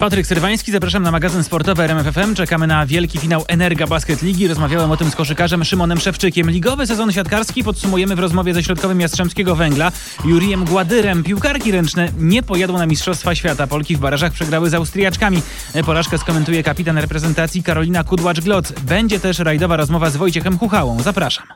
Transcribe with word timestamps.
Patryk 0.00 0.26
Syrwański, 0.26 0.72
zapraszam 0.72 1.02
na 1.02 1.10
magazyn 1.10 1.44
sportowy 1.44 1.82
RMFFM. 1.82 2.34
Czekamy 2.34 2.66
na 2.66 2.86
wielki 2.86 3.18
finał 3.18 3.44
Energa 3.48 3.86
Basket 3.86 4.22
Ligi. 4.22 4.48
Rozmawiałem 4.48 4.90
o 4.90 4.96
tym 4.96 5.10
z 5.10 5.16
koszykarzem 5.16 5.64
Szymonem 5.64 6.00
Szewczykiem. 6.00 6.50
Ligowy 6.50 6.86
sezon 6.86 7.12
siatkarski 7.12 7.64
podsumujemy 7.64 8.16
w 8.16 8.18
rozmowie 8.18 8.54
ze 8.54 8.62
środkowym 8.62 9.00
Jastrzębskiego 9.00 9.56
Węgla, 9.56 9.92
Jurijem 10.24 10.64
Gładyrem. 10.64 11.22
Piłkarki 11.22 11.72
ręczne 11.72 12.08
nie 12.18 12.42
pojadą 12.42 12.78
na 12.78 12.86
Mistrzostwa 12.86 13.34
Świata. 13.34 13.66
Polki 13.66 13.96
w 13.96 14.00
barażach 14.00 14.32
przegrały 14.32 14.70
z 14.70 14.74
Austriaczkami. 14.74 15.42
Porażkę 15.86 16.18
skomentuje 16.18 16.62
kapitan 16.62 16.98
reprezentacji 16.98 17.62
Karolina 17.62 18.04
Kudłacz-Glot. 18.04 18.80
Będzie 18.80 19.20
też 19.20 19.38
rajdowa 19.38 19.76
rozmowa 19.76 20.10
z 20.10 20.16
Wojciechem 20.16 20.58
Chuchałą. 20.58 21.02
Zapraszam. 21.02 21.46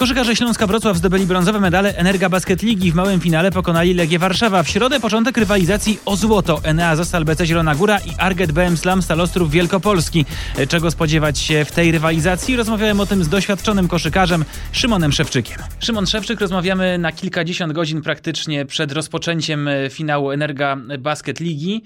Koszykarze 0.00 0.36
Śląska 0.36 0.66
Wrocław 0.66 0.96
zdobyli 0.96 1.26
brązowe 1.26 1.60
medale 1.60 1.94
Energa 1.96 2.28
Basket 2.28 2.62
Ligi. 2.62 2.92
W 2.92 2.94
małym 2.94 3.20
finale 3.20 3.50
pokonali 3.50 3.94
Legię 3.94 4.18
Warszawa. 4.18 4.62
W 4.62 4.68
środę 4.68 5.00
początek 5.00 5.38
rywalizacji 5.38 5.98
o 6.04 6.16
złoto. 6.16 6.60
Enea 6.64 6.96
Zostal 6.96 7.24
BC 7.24 7.46
Zielona 7.46 7.74
Góra 7.74 7.98
i 7.98 8.10
Arget 8.18 8.52
BM 8.52 8.76
Slam 8.76 9.02
Stalostrów 9.02 9.50
Wielkopolski. 9.50 10.24
Czego 10.68 10.90
spodziewać 10.90 11.38
się 11.38 11.64
w 11.64 11.72
tej 11.72 11.92
rywalizacji? 11.92 12.56
Rozmawiałem 12.56 13.00
o 13.00 13.06
tym 13.06 13.24
z 13.24 13.28
doświadczonym 13.28 13.88
koszykarzem 13.88 14.44
Szymonem 14.72 15.12
Szewczykiem. 15.12 15.58
Szymon 15.80 16.06
Szewczyk, 16.06 16.40
rozmawiamy 16.40 16.98
na 16.98 17.12
kilkadziesiąt 17.12 17.72
godzin 17.72 18.02
praktycznie 18.02 18.66
przed 18.66 18.92
rozpoczęciem 18.92 19.68
finału 19.90 20.30
Energa 20.30 20.76
Basket 20.98 21.40
Ligi. 21.40 21.84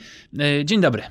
Dzień 0.64 0.80
dobry. 0.80 1.02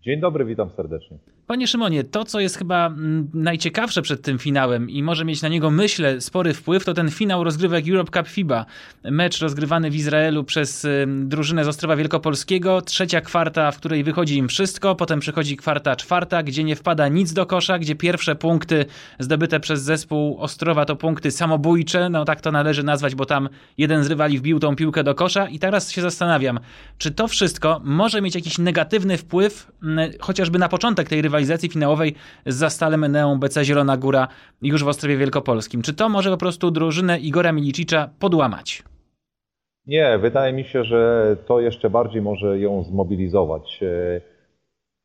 Dzień 0.00 0.20
dobry, 0.20 0.44
witam 0.44 0.70
serdecznie. 0.70 1.33
Panie 1.46 1.66
Szymonie, 1.66 2.04
to 2.04 2.24
co 2.24 2.40
jest 2.40 2.58
chyba 2.58 2.86
mm, 2.86 3.30
najciekawsze 3.34 4.02
przed 4.02 4.22
tym 4.22 4.38
finałem 4.38 4.90
i 4.90 5.02
może 5.02 5.24
mieć 5.24 5.42
na 5.42 5.48
niego, 5.48 5.70
myślę, 5.70 6.20
spory 6.20 6.54
wpływ, 6.54 6.84
to 6.84 6.94
ten 6.94 7.10
finał 7.10 7.44
rozgrywek 7.44 7.88
Europe 7.88 8.18
Cup 8.18 8.28
FIBA. 8.28 8.66
Mecz 9.04 9.40
rozgrywany 9.40 9.90
w 9.90 9.94
Izraelu 9.94 10.44
przez 10.44 10.86
drużynę 11.06 11.64
z 11.64 11.68
Ostrowa 11.68 11.96
Wielkopolskiego. 11.96 12.82
Trzecia 12.82 13.20
kwarta, 13.20 13.70
w 13.70 13.78
której 13.78 14.04
wychodzi 14.04 14.36
im 14.36 14.48
wszystko, 14.48 14.94
potem 14.94 15.20
przychodzi 15.20 15.56
kwarta 15.56 15.96
czwarta, 15.96 16.42
gdzie 16.42 16.64
nie 16.64 16.76
wpada 16.76 17.08
nic 17.08 17.32
do 17.32 17.46
kosza, 17.46 17.78
gdzie 17.78 17.94
pierwsze 17.94 18.36
punkty 18.36 18.84
zdobyte 19.18 19.60
przez 19.60 19.82
zespół 19.82 20.38
Ostrowa 20.38 20.84
to 20.84 20.96
punkty 20.96 21.30
samobójcze, 21.30 22.10
no 22.10 22.24
tak 22.24 22.40
to 22.40 22.52
należy 22.52 22.82
nazwać, 22.82 23.14
bo 23.14 23.26
tam 23.26 23.48
jeden 23.78 24.04
z 24.04 24.06
rywali 24.06 24.38
wbił 24.38 24.60
tą 24.60 24.76
piłkę 24.76 25.04
do 25.04 25.14
kosza 25.14 25.48
i 25.48 25.58
teraz 25.58 25.90
się 25.92 26.02
zastanawiam, 26.02 26.60
czy 26.98 27.10
to 27.10 27.28
wszystko 27.28 27.80
może 27.84 28.22
mieć 28.22 28.34
jakiś 28.34 28.58
negatywny 28.58 29.18
wpływ 29.18 29.72
mm, 29.82 30.10
chociażby 30.20 30.58
na 30.58 30.68
początek 30.68 31.08
tej 31.08 31.22
rywalizacji 31.22 31.33
rywalizacji 31.34 31.68
finałowej 31.68 32.14
z 32.46 32.54
Zastalem 32.54 33.04
Eneą 33.04 33.38
BC 33.38 33.64
Zielona 33.64 33.96
Góra 33.96 34.28
już 34.62 34.84
w 34.84 34.88
Ostrowie 34.88 35.16
Wielkopolskim. 35.16 35.82
Czy 35.82 35.94
to 35.94 36.08
może 36.08 36.30
po 36.30 36.36
prostu 36.36 36.70
drużynę 36.70 37.18
Igora 37.18 37.52
Milicicza 37.52 38.10
podłamać? 38.18 38.82
Nie, 39.86 40.18
wydaje 40.18 40.52
mi 40.52 40.64
się, 40.64 40.84
że 40.84 41.36
to 41.46 41.60
jeszcze 41.60 41.90
bardziej 41.90 42.22
może 42.22 42.58
ją 42.58 42.82
zmobilizować. 42.82 43.80
E, 43.82 44.20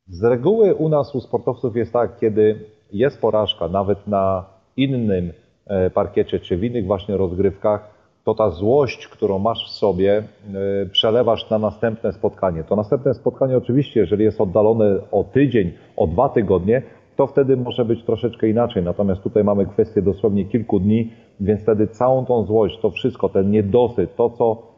z 0.06 0.24
reguły 0.24 0.74
u 0.74 0.88
nas, 0.88 1.14
u 1.14 1.20
sportowców 1.20 1.76
jest 1.76 1.92
tak, 1.92 2.18
kiedy 2.20 2.64
jest 2.92 3.20
porażka, 3.20 3.68
nawet 3.68 4.06
na 4.06 4.44
innym 4.76 5.32
e, 5.66 5.90
parkiecie 5.90 6.40
czy 6.40 6.56
w 6.56 6.64
innych 6.64 6.86
właśnie 6.86 7.16
rozgrywkach, 7.16 7.99
to 8.24 8.34
ta 8.34 8.50
złość, 8.50 9.08
którą 9.08 9.38
masz 9.38 9.66
w 9.66 9.70
sobie, 9.70 10.22
e, 10.82 10.86
przelewasz 10.86 11.50
na 11.50 11.58
następne 11.58 12.12
spotkanie. 12.12 12.64
To 12.64 12.76
następne 12.76 13.14
spotkanie 13.14 13.56
oczywiście, 13.56 14.00
jeżeli 14.00 14.24
jest 14.24 14.40
oddalone 14.40 14.98
o 15.12 15.24
tydzień, 15.24 15.72
o 15.96 16.06
dwa 16.06 16.28
tygodnie, 16.28 16.82
to 17.16 17.26
wtedy 17.26 17.56
może 17.56 17.84
być 17.84 18.04
troszeczkę 18.04 18.48
inaczej. 18.48 18.82
Natomiast 18.82 19.22
tutaj 19.22 19.44
mamy 19.44 19.66
kwestię 19.66 20.02
dosłownie 20.02 20.44
kilku 20.44 20.80
dni, 20.80 21.10
więc 21.40 21.62
wtedy 21.62 21.86
całą 21.86 22.26
tą 22.26 22.44
złość, 22.44 22.78
to 22.78 22.90
wszystko, 22.90 23.28
ten 23.28 23.50
niedosyt, 23.50 24.16
to 24.16 24.30
co 24.30 24.69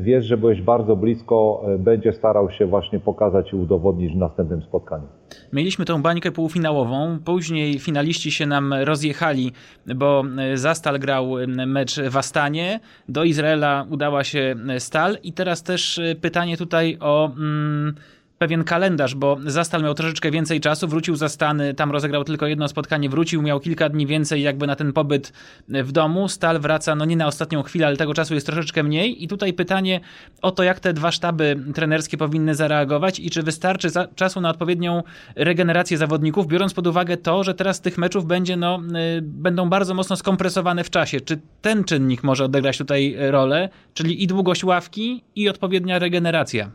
wiesz, 0.00 0.24
że 0.24 0.36
byłeś 0.36 0.62
bardzo 0.62 0.96
blisko, 0.96 1.62
e, 1.66 1.78
będzie 1.78 2.12
starał 2.12 2.50
się 2.50 2.66
właśnie 2.66 3.00
pokazać 3.00 3.52
i 3.52 3.56
udowodnić 3.56 4.12
w 4.12 4.16
następnym 4.16 4.62
spotkaniu. 4.62 5.06
Mieliśmy 5.52 5.84
tą 5.84 6.02
bańkę 6.02 6.32
półfinałową, 6.32 7.18
później 7.24 7.78
finaliści 7.78 8.30
się 8.30 8.46
nam 8.46 8.72
rozjechali, 8.72 9.52
bo 9.96 10.24
e, 10.38 10.56
Zastal 10.56 10.98
grał 10.98 11.34
mecz 11.66 12.00
w 12.00 12.16
Astanie, 12.16 12.80
do 13.08 13.24
Izraela 13.24 13.86
udała 13.90 14.24
się 14.24 14.54
Stal 14.78 15.18
i 15.22 15.32
teraz 15.32 15.62
też 15.62 16.00
pytanie 16.20 16.56
tutaj 16.56 16.98
o... 17.00 17.30
Mm, 17.36 17.94
pewien 18.42 18.64
kalendarz, 18.64 19.14
bo 19.14 19.36
Zastal 19.46 19.82
miał 19.82 19.94
troszeczkę 19.94 20.30
więcej 20.30 20.60
czasu, 20.60 20.88
wrócił 20.88 21.16
za 21.16 21.28
Stany, 21.28 21.74
tam 21.74 21.90
rozegrał 21.90 22.24
tylko 22.24 22.46
jedno 22.46 22.68
spotkanie, 22.68 23.08
wrócił, 23.08 23.42
miał 23.42 23.60
kilka 23.60 23.88
dni 23.88 24.06
więcej 24.06 24.42
jakby 24.42 24.66
na 24.66 24.76
ten 24.76 24.92
pobyt 24.92 25.32
w 25.68 25.92
domu. 25.92 26.28
Stal 26.28 26.60
wraca, 26.60 26.94
no 26.94 27.04
nie 27.04 27.16
na 27.16 27.26
ostatnią 27.26 27.62
chwilę, 27.62 27.86
ale 27.86 27.96
tego 27.96 28.14
czasu 28.14 28.34
jest 28.34 28.46
troszeczkę 28.46 28.82
mniej. 28.82 29.24
I 29.24 29.28
tutaj 29.28 29.52
pytanie 29.52 30.00
o 30.42 30.50
to, 30.50 30.62
jak 30.62 30.80
te 30.80 30.92
dwa 30.92 31.12
sztaby 31.12 31.56
trenerskie 31.74 32.16
powinny 32.16 32.54
zareagować 32.54 33.20
i 33.20 33.30
czy 33.30 33.42
wystarczy 33.42 33.88
czasu 34.14 34.40
na 34.40 34.50
odpowiednią 34.50 35.02
regenerację 35.36 35.98
zawodników, 35.98 36.46
biorąc 36.46 36.74
pod 36.74 36.86
uwagę 36.86 37.16
to, 37.16 37.44
że 37.44 37.54
teraz 37.54 37.80
tych 37.80 37.98
meczów 37.98 38.26
będzie, 38.26 38.56
no, 38.56 38.80
y, 39.18 39.22
będą 39.22 39.68
bardzo 39.68 39.94
mocno 39.94 40.16
skompresowane 40.16 40.84
w 40.84 40.90
czasie. 40.90 41.20
Czy 41.20 41.40
ten 41.60 41.84
czynnik 41.84 42.22
może 42.22 42.44
odegrać 42.44 42.78
tutaj 42.78 43.16
rolę, 43.18 43.68
czyli 43.94 44.22
i 44.22 44.26
długość 44.26 44.64
ławki, 44.64 45.22
i 45.34 45.48
odpowiednia 45.48 45.98
regeneracja? 45.98 46.70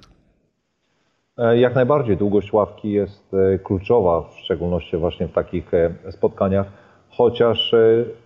E, 1.38 1.58
jak 1.58 1.76
najbardziej 1.76 2.18
długość 2.18 2.54
ławki 2.54 2.92
jest 2.92 3.34
e, 3.34 3.60
kluczowa, 3.60 4.22
w 4.22 4.34
szczególności 4.40 4.98
właśnie 4.98 5.28
w 5.28 5.32
takich 5.32 5.74
e, 5.74 6.12
spotkaniach, 6.12 6.68
chociaż 7.10 7.76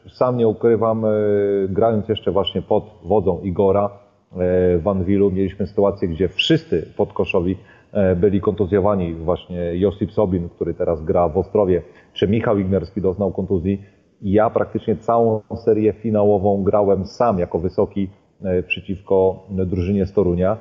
sam 0.10 0.38
nie 0.38 0.48
ukrywam, 0.48 1.06
grając 1.70 2.10
jeszcze 2.10 2.32
właśnie 2.32 2.62
pod 2.62 2.84
wodzą 3.04 3.42
Igora 3.42 3.90
w 4.80 4.88
Anwilu, 4.88 5.32
mieliśmy 5.32 5.68
sytuację, 5.68 6.08
gdzie 6.08 6.30
wszyscy 6.30 6.94
podkoszowi 6.98 7.58
byli 8.16 8.42
kontuzjowani. 8.42 9.14
Właśnie 9.14 9.76
Josip 9.76 10.12
Sobin, 10.12 10.50
który 10.50 10.74
teraz 10.74 11.04
gra 11.04 11.30
w 11.30 11.38
Ostrowie, 11.38 11.82
czy 12.14 12.28
Michał 12.28 12.58
Ignerski 12.58 13.02
doznał 13.02 13.32
kontuzji. 13.32 13.82
Ja 14.22 14.50
praktycznie 14.50 14.96
całą 14.96 15.42
serię 15.56 15.94
finałową 15.94 16.64
grałem 16.64 17.06
sam 17.06 17.40
jako 17.40 17.60
wysoki 17.60 18.10
przeciwko 18.68 19.44
drużynie 19.50 20.06
z 20.06 20.14
Torunia. 20.14 20.58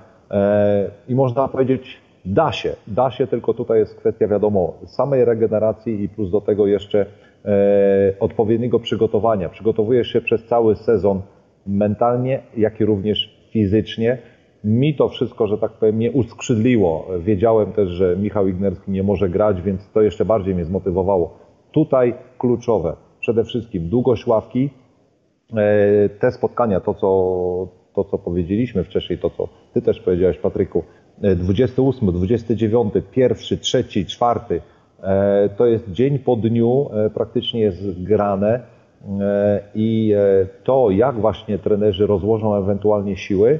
I 1.08 1.14
można 1.14 1.48
powiedzieć, 1.48 2.00
Da 2.24 2.52
się, 2.52 2.76
da 2.86 3.10
się, 3.10 3.26
tylko 3.26 3.54
tutaj 3.54 3.78
jest 3.78 3.94
kwestia, 3.94 4.28
wiadomo, 4.28 4.74
samej 4.86 5.24
regeneracji 5.24 6.02
i 6.02 6.08
plus 6.08 6.30
do 6.30 6.40
tego 6.40 6.66
jeszcze 6.66 7.06
e, 7.44 8.14
odpowiedniego 8.20 8.80
przygotowania. 8.80 9.48
Przygotowujesz 9.48 10.08
się 10.08 10.20
przez 10.20 10.44
cały 10.44 10.76
sezon 10.76 11.22
mentalnie, 11.66 12.42
jak 12.56 12.80
i 12.80 12.84
również 12.84 13.48
fizycznie. 13.50 14.18
Mi 14.64 14.94
to 14.94 15.08
wszystko, 15.08 15.46
że 15.46 15.58
tak 15.58 15.72
powiem, 15.72 15.96
mnie 15.96 16.12
uskrzydliło. 16.12 17.08
Wiedziałem 17.18 17.72
też, 17.72 17.88
że 17.88 18.16
Michał 18.16 18.48
Ignerski 18.48 18.90
nie 18.90 19.02
może 19.02 19.28
grać, 19.28 19.62
więc 19.62 19.90
to 19.92 20.02
jeszcze 20.02 20.24
bardziej 20.24 20.54
mnie 20.54 20.64
zmotywowało. 20.64 21.38
Tutaj 21.72 22.14
kluczowe, 22.38 22.96
przede 23.20 23.44
wszystkim 23.44 23.88
długość 23.88 24.26
ławki, 24.26 24.70
e, 25.56 26.08
te 26.08 26.32
spotkania, 26.32 26.80
to 26.80 26.94
co, 26.94 27.68
to 27.94 28.04
co 28.04 28.18
powiedzieliśmy 28.18 28.84
wcześniej, 28.84 29.18
to 29.18 29.30
co 29.30 29.48
Ty 29.74 29.82
też 29.82 30.00
powiedziałeś, 30.00 30.38
Patryku, 30.38 30.84
28, 31.20 32.12
29, 32.12 32.94
1, 33.16 33.58
3, 33.58 33.84
4 34.06 34.40
to 35.56 35.66
jest 35.66 35.90
dzień 35.90 36.18
po 36.18 36.36
dniu, 36.36 36.90
e, 36.92 37.10
praktycznie 37.10 37.60
jest 37.60 38.02
grane 38.02 38.60
e, 39.20 39.60
i 39.74 40.12
e, 40.16 40.46
to, 40.64 40.90
jak 40.90 41.20
właśnie 41.20 41.58
trenerzy 41.58 42.06
rozłożą 42.06 42.54
ewentualnie 42.56 43.16
siły, 43.16 43.58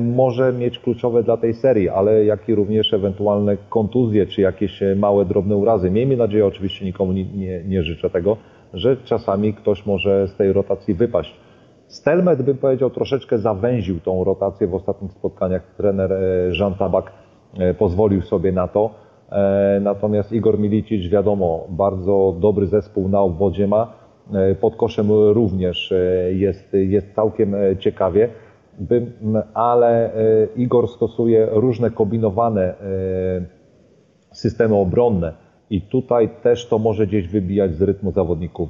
może 0.00 0.52
mieć 0.52 0.78
kluczowe 0.78 1.22
dla 1.22 1.36
tej 1.36 1.54
serii, 1.54 1.88
ale 1.88 2.24
jak 2.24 2.48
i 2.48 2.54
również 2.54 2.94
ewentualne 2.94 3.56
kontuzje 3.68 4.26
czy 4.26 4.40
jakieś 4.40 4.82
małe, 4.96 5.24
drobne 5.24 5.56
urazy. 5.56 5.90
Miejmy 5.90 6.16
nadzieję, 6.16 6.46
oczywiście 6.46 6.84
nikomu 6.84 7.12
nie, 7.12 7.24
nie, 7.24 7.64
nie 7.64 7.82
życzę 7.82 8.10
tego, 8.10 8.36
że 8.74 8.96
czasami 8.96 9.54
ktoś 9.54 9.86
może 9.86 10.28
z 10.28 10.36
tej 10.36 10.52
rotacji 10.52 10.94
wypaść. 10.94 11.34
Stelmet, 11.92 12.42
bym 12.42 12.58
powiedział, 12.58 12.90
troszeczkę 12.90 13.38
zawęził 13.38 14.00
tą 14.00 14.24
rotację 14.24 14.66
w 14.66 14.74
ostatnich 14.74 15.12
spotkaniach. 15.12 15.62
Trener 15.76 16.12
e, 16.12 16.18
Jean 16.58 16.74
Tabak 16.74 17.12
e, 17.58 17.74
pozwolił 17.74 18.22
sobie 18.22 18.52
na 18.52 18.68
to. 18.68 18.90
E, 19.32 19.80
natomiast 19.82 20.32
Igor 20.32 20.58
Milicic, 20.58 21.10
wiadomo, 21.10 21.66
bardzo 21.68 22.36
dobry 22.40 22.66
zespół 22.66 23.08
na 23.08 23.20
obwodzie 23.20 23.66
ma. 23.66 24.02
Pod 24.60 24.76
koszem 24.76 25.10
również 25.10 25.94
jest, 26.30 26.72
jest 26.72 27.14
całkiem 27.14 27.54
ciekawie, 27.78 28.28
ale 29.54 30.10
Igor 30.56 30.88
stosuje 30.88 31.48
różne 31.50 31.90
kombinowane 31.90 32.74
systemy 34.32 34.74
obronne 34.74 35.32
i 35.70 35.80
tutaj 35.80 36.30
też 36.42 36.68
to 36.68 36.78
może 36.78 37.06
gdzieś 37.06 37.28
wybijać 37.28 37.74
z 37.74 37.82
rytmu 37.82 38.12
zawodników 38.12 38.68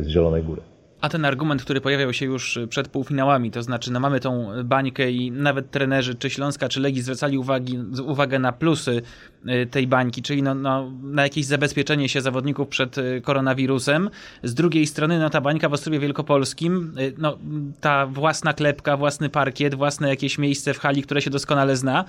z 0.00 0.06
Zielonej 0.06 0.42
Góry. 0.42 0.75
A 1.00 1.08
ten 1.08 1.24
argument, 1.24 1.62
który 1.62 1.80
pojawiał 1.80 2.12
się 2.12 2.26
już 2.26 2.58
przed 2.68 2.88
półfinałami, 2.88 3.50
to 3.50 3.62
znaczy, 3.62 3.92
no 3.92 4.00
mamy 4.00 4.20
tą 4.20 4.48
bańkę 4.64 5.10
i 5.10 5.30
nawet 5.30 5.70
trenerzy 5.70 6.14
czy 6.14 6.30
Śląska, 6.30 6.68
czy 6.68 6.80
Legii 6.80 7.02
zwracali 7.02 7.38
uwagi, 7.38 7.78
uwagę 8.06 8.38
na 8.38 8.52
plusy 8.52 9.02
y, 9.48 9.66
tej 9.66 9.86
bańki, 9.86 10.22
czyli 10.22 10.42
no, 10.42 10.54
no, 10.54 10.90
na 11.02 11.22
jakieś 11.22 11.46
zabezpieczenie 11.46 12.08
się 12.08 12.20
zawodników 12.20 12.68
przed 12.68 12.98
y, 12.98 13.20
koronawirusem. 13.24 14.10
Z 14.42 14.54
drugiej 14.54 14.86
strony 14.86 15.18
no, 15.18 15.30
ta 15.30 15.40
bańka 15.40 15.68
w 15.68 15.72
Ostrowie 15.72 15.98
Wielkopolskim, 15.98 16.94
no, 17.18 17.38
ta 17.80 18.06
własna 18.06 18.52
klepka, 18.52 18.96
własny 18.96 19.28
parkiet, 19.28 19.74
własne 19.74 20.08
jakieś 20.08 20.38
miejsce 20.38 20.74
w 20.74 20.78
hali, 20.78 21.02
które 21.02 21.22
się 21.22 21.30
doskonale 21.30 21.76
zna. 21.76 22.04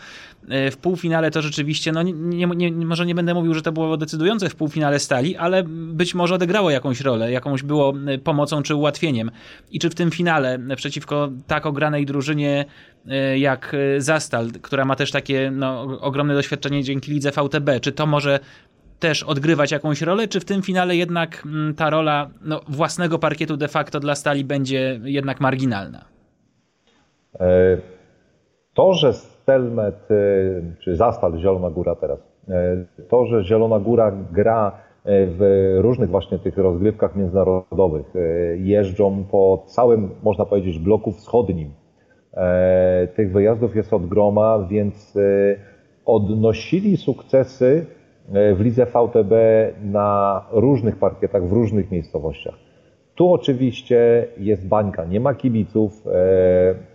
W 0.72 0.78
półfinale 0.82 1.32
to 1.32 1.42
rzeczywiście, 1.42 1.92
no, 1.92 2.04
nie, 2.04 2.46
nie, 2.46 2.72
może 2.72 3.06
nie 3.06 3.16
będę 3.16 3.34
mówił, 3.34 3.54
że 3.54 3.62
to 3.62 3.72
było 3.72 3.98
decydujące 3.98 4.50
w 4.50 4.56
półfinale 4.56 5.00
stali, 5.00 5.38
ale 5.38 5.64
być 5.68 6.16
może 6.16 6.36
odegrało 6.36 6.72
jakąś 6.72 7.02
rolę, 7.02 7.32
jakąś 7.32 7.64
było 7.64 7.94
pomocą 8.24 8.64
czy 8.64 8.76
ułatwieniem. 8.76 8.87
I 9.72 9.80
czy 9.80 9.90
w 9.90 9.96
tym 9.96 10.12
finale 10.12 10.60
przeciwko 10.76 11.30
tak 11.48 11.66
ogranej 11.66 12.06
drużynie 12.06 12.66
E, 13.10 13.38
jak 13.38 13.74
e, 13.74 14.02
Zastal, 14.02 14.48
która 14.62 14.86
ma 14.86 14.96
też 14.96 15.12
takie 15.12 15.52
no, 15.52 15.82
ogromne 16.02 16.34
doświadczenie 16.34 16.84
dzięki 16.84 17.12
lidze 17.12 17.32
VTB. 17.32 17.80
Czy 17.82 17.92
to 17.92 18.06
może 18.06 18.40
też 19.00 19.24
odgrywać 19.24 19.72
jakąś 19.72 20.02
rolę, 20.02 20.28
czy 20.28 20.40
w 20.40 20.46
tym 20.46 20.62
finale 20.62 20.96
jednak 20.96 21.44
mm, 21.46 21.76
ta 21.76 21.90
rola 21.90 22.30
no, 22.42 22.62
własnego 22.68 23.20
parkietu 23.20 23.58
de 23.58 23.68
facto 23.68 24.00
dla 24.00 24.16
Stali 24.16 24.44
będzie 24.46 25.00
jednak 25.04 25.42
marginalna? 25.42 26.06
E, 27.40 27.78
to, 28.74 28.94
że 28.94 29.14
Stelmet, 29.14 30.08
czy 30.80 30.96
Zastal 30.96 31.38
Zielona 31.38 31.70
Góra 31.70 31.96
teraz, 31.96 32.20
to, 33.10 33.26
że 33.26 33.44
Zielona 33.44 33.80
Góra 33.80 34.12
gra 34.32 34.72
w 35.10 35.76
różnych 35.82 36.10
właśnie 36.10 36.40
tych 36.40 36.58
rozgrywkach 36.58 37.16
międzynarodowych, 37.16 38.14
jeżdżą 38.58 39.24
po 39.32 39.64
całym, 39.68 40.10
można 40.24 40.46
powiedzieć, 40.46 40.80
bloku 40.80 41.12
wschodnim, 41.12 41.70
E, 42.38 43.08
tych 43.16 43.32
wyjazdów 43.32 43.76
jest 43.76 43.94
od 43.94 44.08
groma, 44.08 44.68
więc 44.70 45.16
e, 45.16 45.22
odnosili 46.06 46.98
sukcesy 46.98 47.86
e, 48.34 48.56
w 48.56 48.62
lidze 48.62 48.86
VTB 48.86 49.34
na 49.84 50.46
różnych 50.52 50.96
parkietach, 50.96 51.48
w 51.48 51.52
różnych 51.52 51.92
miejscowościach. 51.92 52.56
Tu 53.16 53.34
oczywiście 53.34 54.28
jest 54.38 54.68
bańka, 54.68 55.06
nie 55.06 55.20
ma 55.20 55.34
kibiców, 55.34 56.04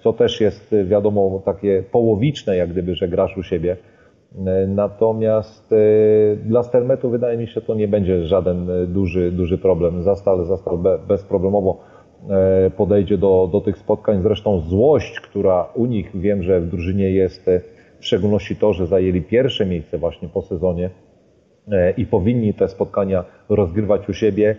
co 0.01 0.13
też 0.13 0.41
jest 0.41 0.75
wiadomo 0.85 1.43
takie 1.45 1.83
połowiczne, 1.93 2.57
jak 2.57 2.71
gdyby, 2.71 2.95
że 2.95 3.09
grasz 3.09 3.37
u 3.37 3.43
siebie. 3.43 3.77
Natomiast 4.69 5.75
dla 6.45 6.63
Stelmetu 6.63 7.11
wydaje 7.11 7.39
mi 7.39 7.47
się 7.47 7.61
to 7.61 7.75
nie 7.75 7.89
będzie 7.89 8.25
żaden 8.25 8.67
duży, 8.89 9.33
duży 9.33 9.59
problem. 9.59 10.03
Zastal, 10.03 10.45
zastal 10.45 10.79
bezproblemowo 11.09 11.79
E, 12.31 12.71
podejdzie 12.71 13.19
do, 13.19 13.49
do 13.53 13.61
tych 13.61 13.79
spotkań. 13.79 14.23
Zresztą 14.23 14.61
złość, 14.61 15.21
która 15.21 15.69
u 15.75 15.87
nich 15.87 16.11
wiem, 16.15 16.43
że 16.43 16.61
w 16.61 16.69
drużynie 16.69 17.11
jest, 17.11 17.49
e, 17.49 17.61
w 17.99 18.07
szczególności 18.07 18.57
to, 18.57 18.73
że 18.73 18.87
zajęli 18.87 19.23
pierwsze 19.23 19.67
miejsce 19.67 19.99
właśnie 19.99 20.29
po 20.29 20.43
sezonie 20.43 20.91
e, 21.73 21.91
i 21.91 22.07
powinni 22.07 22.55
te 22.55 22.69
spotkania 22.69 23.25
rozgrywać 23.49 24.09
u 24.09 24.13
siebie, 24.13 24.57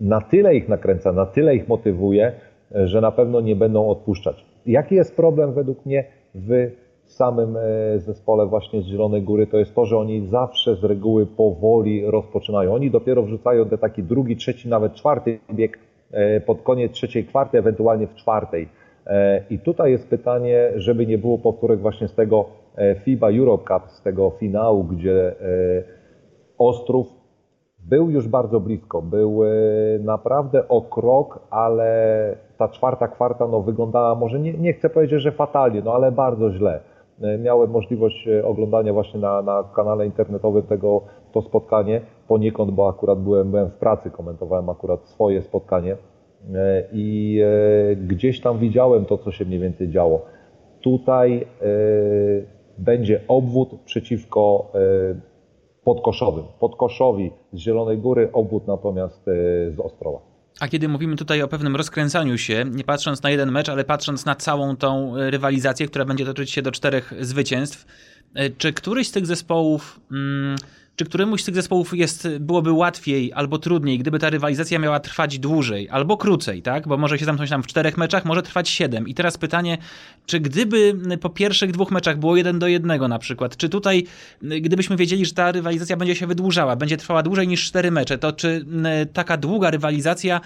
na 0.00 0.20
tyle 0.20 0.54
ich 0.54 0.68
nakręca, 0.68 1.12
na 1.12 1.26
tyle 1.26 1.56
ich 1.56 1.68
motywuje, 1.68 2.32
że 2.70 3.00
na 3.00 3.12
pewno 3.12 3.40
nie 3.40 3.56
będą 3.56 3.88
odpuszczać. 3.88 4.44
Jaki 4.66 4.94
jest 4.94 5.16
problem 5.16 5.52
według 5.52 5.86
mnie 5.86 6.04
w 6.34 6.70
samym 7.12 7.58
zespole 7.96 8.46
właśnie 8.46 8.82
z 8.82 8.84
Zielonej 8.84 9.22
Góry, 9.22 9.46
to 9.46 9.56
jest 9.56 9.74
to, 9.74 9.86
że 9.86 9.98
oni 9.98 10.26
zawsze 10.26 10.76
z 10.76 10.84
reguły 10.84 11.26
powoli 11.26 12.06
rozpoczynają. 12.06 12.74
Oni 12.74 12.90
dopiero 12.90 13.22
wrzucają 13.22 13.68
te 13.68 13.78
taki 13.78 14.02
drugi, 14.02 14.36
trzeci, 14.36 14.68
nawet 14.68 14.94
czwarty 14.94 15.38
bieg 15.54 15.78
E, 16.12 16.40
pod 16.40 16.62
koniec 16.62 16.92
trzeciej 16.92 17.24
kwarty, 17.24 17.58
ewentualnie 17.58 18.06
w 18.06 18.14
czwartej. 18.14 18.68
E, 19.06 19.42
I 19.50 19.58
tutaj 19.58 19.90
jest 19.90 20.08
pytanie, 20.08 20.72
żeby 20.76 21.06
nie 21.06 21.18
było 21.18 21.38
powtórek 21.38 21.80
właśnie 21.80 22.08
z 22.08 22.14
tego 22.14 22.44
e, 22.76 22.94
FIBA 22.94 23.30
Europe 23.30 23.64
Cup, 23.74 23.90
z 23.90 24.02
tego 24.02 24.30
finału, 24.30 24.84
gdzie 24.84 25.34
Ostrów 26.58 27.06
był 27.78 28.10
już 28.10 28.28
bardzo 28.28 28.60
blisko, 28.60 29.02
był 29.02 29.40
naprawdę 30.00 30.68
o 30.68 30.82
krok, 30.82 31.40
ale 31.50 32.36
ta 32.58 32.68
czwarta 32.68 33.08
kwarta 33.08 33.46
no, 33.46 33.60
wyglądała 33.60 34.14
może, 34.14 34.40
nie, 34.40 34.52
nie 34.52 34.72
chcę 34.72 34.90
powiedzieć, 34.90 35.20
że 35.20 35.32
fatalnie, 35.32 35.82
no 35.84 35.94
ale 35.94 36.12
bardzo 36.12 36.50
źle. 36.52 36.80
Miałem 37.38 37.70
możliwość 37.70 38.28
oglądania 38.44 38.92
właśnie 38.92 39.20
na, 39.20 39.42
na 39.42 39.64
kanale 39.74 40.06
internetowym 40.06 40.62
tego 40.62 41.02
to 41.32 41.42
spotkanie 41.42 42.00
poniekąd, 42.28 42.70
bo 42.70 42.88
akurat 42.88 43.18
byłem, 43.18 43.50
byłem 43.50 43.68
w 43.70 43.74
pracy, 43.74 44.10
komentowałem 44.10 44.68
akurat 44.68 45.06
swoje 45.06 45.42
spotkanie 45.42 45.96
e, 46.54 46.84
i 46.92 47.40
e, 47.92 47.96
gdzieś 47.96 48.40
tam 48.40 48.58
widziałem 48.58 49.04
to, 49.04 49.18
co 49.18 49.32
się 49.32 49.44
mniej 49.44 49.60
więcej 49.60 49.88
działo. 49.88 50.22
Tutaj 50.80 51.36
e, 51.40 51.66
będzie 52.78 53.20
obwód 53.28 53.68
przeciwko 53.84 54.72
podkoszowym. 55.84 56.44
Podkoszowi 56.60 57.30
z 57.52 57.58
Zielonej 57.58 57.98
Góry, 57.98 58.28
obwód 58.32 58.66
natomiast 58.66 59.24
z 59.68 59.80
Ostrowa. 59.80 60.29
A 60.60 60.68
kiedy 60.68 60.88
mówimy 60.88 61.16
tutaj 61.16 61.42
o 61.42 61.48
pewnym 61.48 61.76
rozkręcaniu 61.76 62.38
się, 62.38 62.64
nie 62.70 62.84
patrząc 62.84 63.22
na 63.22 63.30
jeden 63.30 63.52
mecz, 63.52 63.68
ale 63.68 63.84
patrząc 63.84 64.24
na 64.24 64.34
całą 64.34 64.76
tą 64.76 65.12
rywalizację, 65.16 65.86
która 65.86 66.04
będzie 66.04 66.24
toczyć 66.24 66.50
się 66.50 66.62
do 66.62 66.72
czterech 66.72 67.12
zwycięstw, 67.20 67.86
czy 68.58 68.72
któryś 68.72 69.08
z 69.08 69.12
tych 69.12 69.26
zespołów 69.26 70.00
mm, 70.10 70.56
czy 71.00 71.04
któremuś 71.04 71.42
z 71.42 71.44
tych 71.44 71.54
zespołów 71.54 71.98
jest, 71.98 72.28
byłoby 72.40 72.72
łatwiej 72.72 73.32
albo 73.32 73.58
trudniej, 73.58 73.98
gdyby 73.98 74.18
ta 74.18 74.30
rywalizacja 74.30 74.78
miała 74.78 75.00
trwać 75.00 75.38
dłużej 75.38 75.88
albo 75.88 76.16
krócej, 76.16 76.62
tak? 76.62 76.88
Bo 76.88 76.96
może 76.96 77.18
się 77.18 77.24
zamknąć 77.24 77.50
tam 77.50 77.62
w 77.62 77.66
czterech 77.66 77.98
meczach, 77.98 78.24
może 78.24 78.42
trwać 78.42 78.68
siedem. 78.68 79.08
I 79.08 79.14
teraz 79.14 79.38
pytanie, 79.38 79.78
czy 80.26 80.40
gdyby 80.40 80.94
po 81.20 81.30
pierwszych 81.30 81.72
dwóch 81.72 81.90
meczach 81.90 82.18
było 82.18 82.36
jeden 82.36 82.58
do 82.58 82.66
jednego 82.66 83.08
na 83.08 83.18
przykład, 83.18 83.56
czy 83.56 83.68
tutaj, 83.68 84.06
gdybyśmy 84.42 84.96
wiedzieli, 84.96 85.26
że 85.26 85.32
ta 85.32 85.52
rywalizacja 85.52 85.96
będzie 85.96 86.14
się 86.14 86.26
wydłużała, 86.26 86.76
będzie 86.76 86.96
trwała 86.96 87.22
dłużej 87.22 87.48
niż 87.48 87.64
cztery 87.64 87.90
mecze, 87.90 88.18
to 88.18 88.32
czy 88.32 88.66
taka 89.12 89.36
długa 89.36 89.70
rywalizacja 89.70 90.40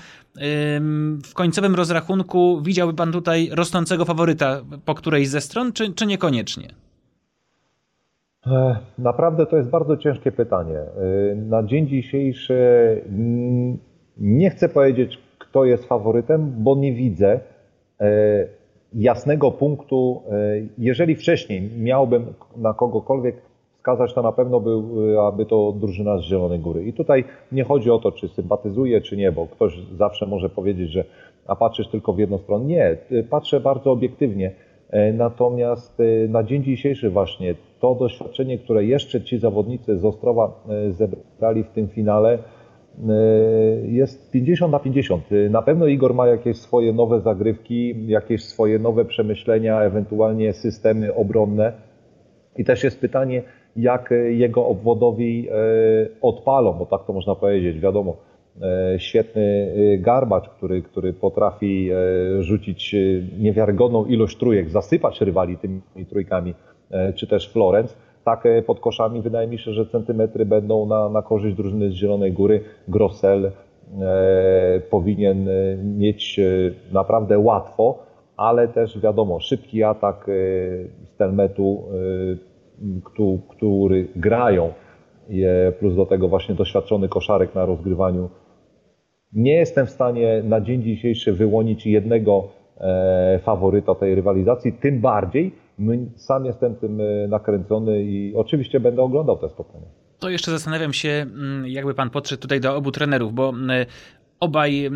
w 1.24 1.30
końcowym 1.34 1.74
rozrachunku 1.74 2.62
widziałby 2.62 2.94
pan 2.94 3.12
tutaj 3.12 3.48
rosnącego 3.52 4.04
faworyta 4.04 4.62
po 4.84 4.94
którejś 4.94 5.28
ze 5.28 5.40
stron, 5.40 5.72
czy, 5.72 5.92
czy 5.92 6.06
niekoniecznie? 6.06 6.84
Naprawdę 8.98 9.46
to 9.46 9.56
jest 9.56 9.70
bardzo 9.70 9.96
ciężkie 9.96 10.32
pytanie. 10.32 10.78
E, 10.78 11.34
na 11.34 11.62
dzień 11.62 11.86
dzisiejszy 11.86 12.56
nie 14.18 14.50
chcę 14.50 14.68
powiedzieć, 14.68 15.18
kto 15.38 15.64
jest 15.64 15.84
faworytem, 15.84 16.54
bo 16.58 16.76
nie 16.76 16.92
widzę 16.92 17.40
e, 18.00 18.46
jasnego 18.94 19.50
punktu. 19.50 20.22
E, 20.30 20.34
jeżeli 20.78 21.16
wcześniej 21.16 21.70
miałbym 21.78 22.34
na 22.56 22.74
kogokolwiek 22.74 23.36
wskazać, 23.76 24.14
to 24.14 24.22
na 24.22 24.32
pewno 24.32 24.60
byłaby 24.60 25.46
to 25.46 25.72
drużyna 25.72 26.18
z 26.18 26.22
Zielonej 26.22 26.58
Góry. 26.58 26.84
I 26.84 26.92
tutaj 26.92 27.24
nie 27.52 27.64
chodzi 27.64 27.90
o 27.90 27.98
to, 27.98 28.12
czy 28.12 28.28
sympatyzuję, 28.28 29.00
czy 29.00 29.16
nie, 29.16 29.32
bo 29.32 29.46
ktoś 29.46 29.78
zawsze 29.98 30.26
może 30.26 30.48
powiedzieć, 30.48 30.90
że 30.90 31.04
a 31.46 31.56
patrzysz 31.56 31.88
tylko 31.88 32.12
w 32.12 32.18
jedną 32.18 32.38
stronę. 32.38 32.64
Nie, 32.64 32.96
patrzę 33.30 33.60
bardzo 33.60 33.90
obiektywnie 33.90 34.52
E, 34.94 35.12
natomiast 35.12 36.00
e, 36.00 36.28
na 36.28 36.42
dzień 36.42 36.64
dzisiejszy 36.64 37.10
właśnie 37.10 37.54
to 37.84 37.94
doświadczenie, 37.94 38.58
które 38.58 38.84
jeszcze 38.84 39.22
ci 39.22 39.38
zawodnicy 39.38 39.98
z 39.98 40.04
Ostrowa 40.04 40.64
e, 40.68 40.92
zebrali 40.92 41.64
w 41.64 41.70
tym 41.70 41.88
finale, 41.88 42.38
jest 43.82 44.30
50 44.30 44.72
na 44.72 44.78
50. 44.78 45.24
Na 45.50 45.62
pewno 45.62 45.86
Igor 45.86 46.14
ma 46.14 46.26
jakieś 46.26 46.56
swoje 46.56 46.92
nowe 46.92 47.20
zagrywki, 47.20 48.06
jakieś 48.06 48.44
swoje 48.44 48.78
nowe 48.78 49.04
przemyślenia, 49.04 49.80
ewentualnie 49.80 50.52
systemy 50.52 51.14
obronne. 51.14 51.72
I 52.56 52.64
też 52.64 52.84
jest 52.84 53.00
pytanie, 53.00 53.42
jak 53.76 54.14
jego 54.28 54.66
obwodowi 54.66 55.48
odpalą, 56.22 56.72
bo 56.72 56.86
tak 56.86 57.06
to 57.06 57.12
można 57.12 57.34
powiedzieć. 57.34 57.80
Wiadomo, 57.80 58.16
E, 58.62 58.98
świetny 59.00 59.74
e, 59.94 59.98
garbacz, 59.98 60.48
który, 60.48 60.82
który 60.82 61.12
potrafi 61.12 61.90
e, 61.90 62.42
rzucić 62.42 62.96
niewiarygodną 63.38 64.04
ilość 64.04 64.38
trójek, 64.38 64.70
zasypać 64.70 65.20
rywali 65.20 65.58
tymi 65.58 65.80
trójkami, 66.10 66.54
czy 67.14 67.26
też 67.26 67.52
Florenc. 67.52 67.96
Tak 68.24 68.44
pod 68.66 68.80
koszami 68.80 69.22
wydaje 69.22 69.48
mi 69.48 69.58
się, 69.58 69.72
że 69.72 69.86
centymetry 69.86 70.46
będą 70.46 70.86
na, 70.86 71.08
na 71.08 71.22
korzyść 71.22 71.56
drużyny 71.56 71.90
z 71.90 71.92
Zielonej 71.92 72.32
Góry. 72.32 72.60
Grossel 72.88 73.46
e, 73.46 73.52
powinien 74.90 75.48
mieć 75.84 76.40
naprawdę 76.92 77.38
łatwo, 77.38 77.98
ale 78.36 78.68
też 78.68 79.00
wiadomo, 79.00 79.40
szybki 79.40 79.82
atak 79.82 80.26
Stelmetu, 81.14 81.84
e, 81.92 83.44
który 83.48 84.08
grają, 84.16 84.72
plus 85.78 85.96
do 85.96 86.06
tego 86.06 86.28
właśnie 86.28 86.54
doświadczony 86.54 87.08
koszarek 87.08 87.54
na 87.54 87.66
rozgrywaniu 87.66 88.28
nie 89.34 89.52
jestem 89.52 89.86
w 89.86 89.90
stanie 89.90 90.42
na 90.44 90.60
dzień 90.60 90.82
dzisiejszy 90.82 91.32
wyłonić 91.32 91.86
jednego 91.86 92.48
e, 92.80 93.38
faworyta 93.42 93.94
tej 93.94 94.14
rywalizacji, 94.14 94.72
tym 94.72 95.00
bardziej 95.00 95.52
sam 96.16 96.44
jestem 96.44 96.76
tym 96.76 97.00
e, 97.00 97.28
nakręcony 97.28 98.02
i 98.02 98.34
oczywiście 98.36 98.80
będę 98.80 99.02
oglądał 99.02 99.38
te 99.38 99.48
spotkania. 99.48 99.86
To 100.18 100.30
jeszcze 100.30 100.50
zastanawiam 100.50 100.92
się, 100.92 101.08
mm, 101.08 101.66
jakby 101.66 101.94
pan 101.94 102.10
podszedł 102.10 102.42
tutaj 102.42 102.60
do 102.60 102.76
obu 102.76 102.90
trenerów, 102.90 103.34
bo 103.34 103.48
mm, 103.48 103.86
obaj 104.44 104.90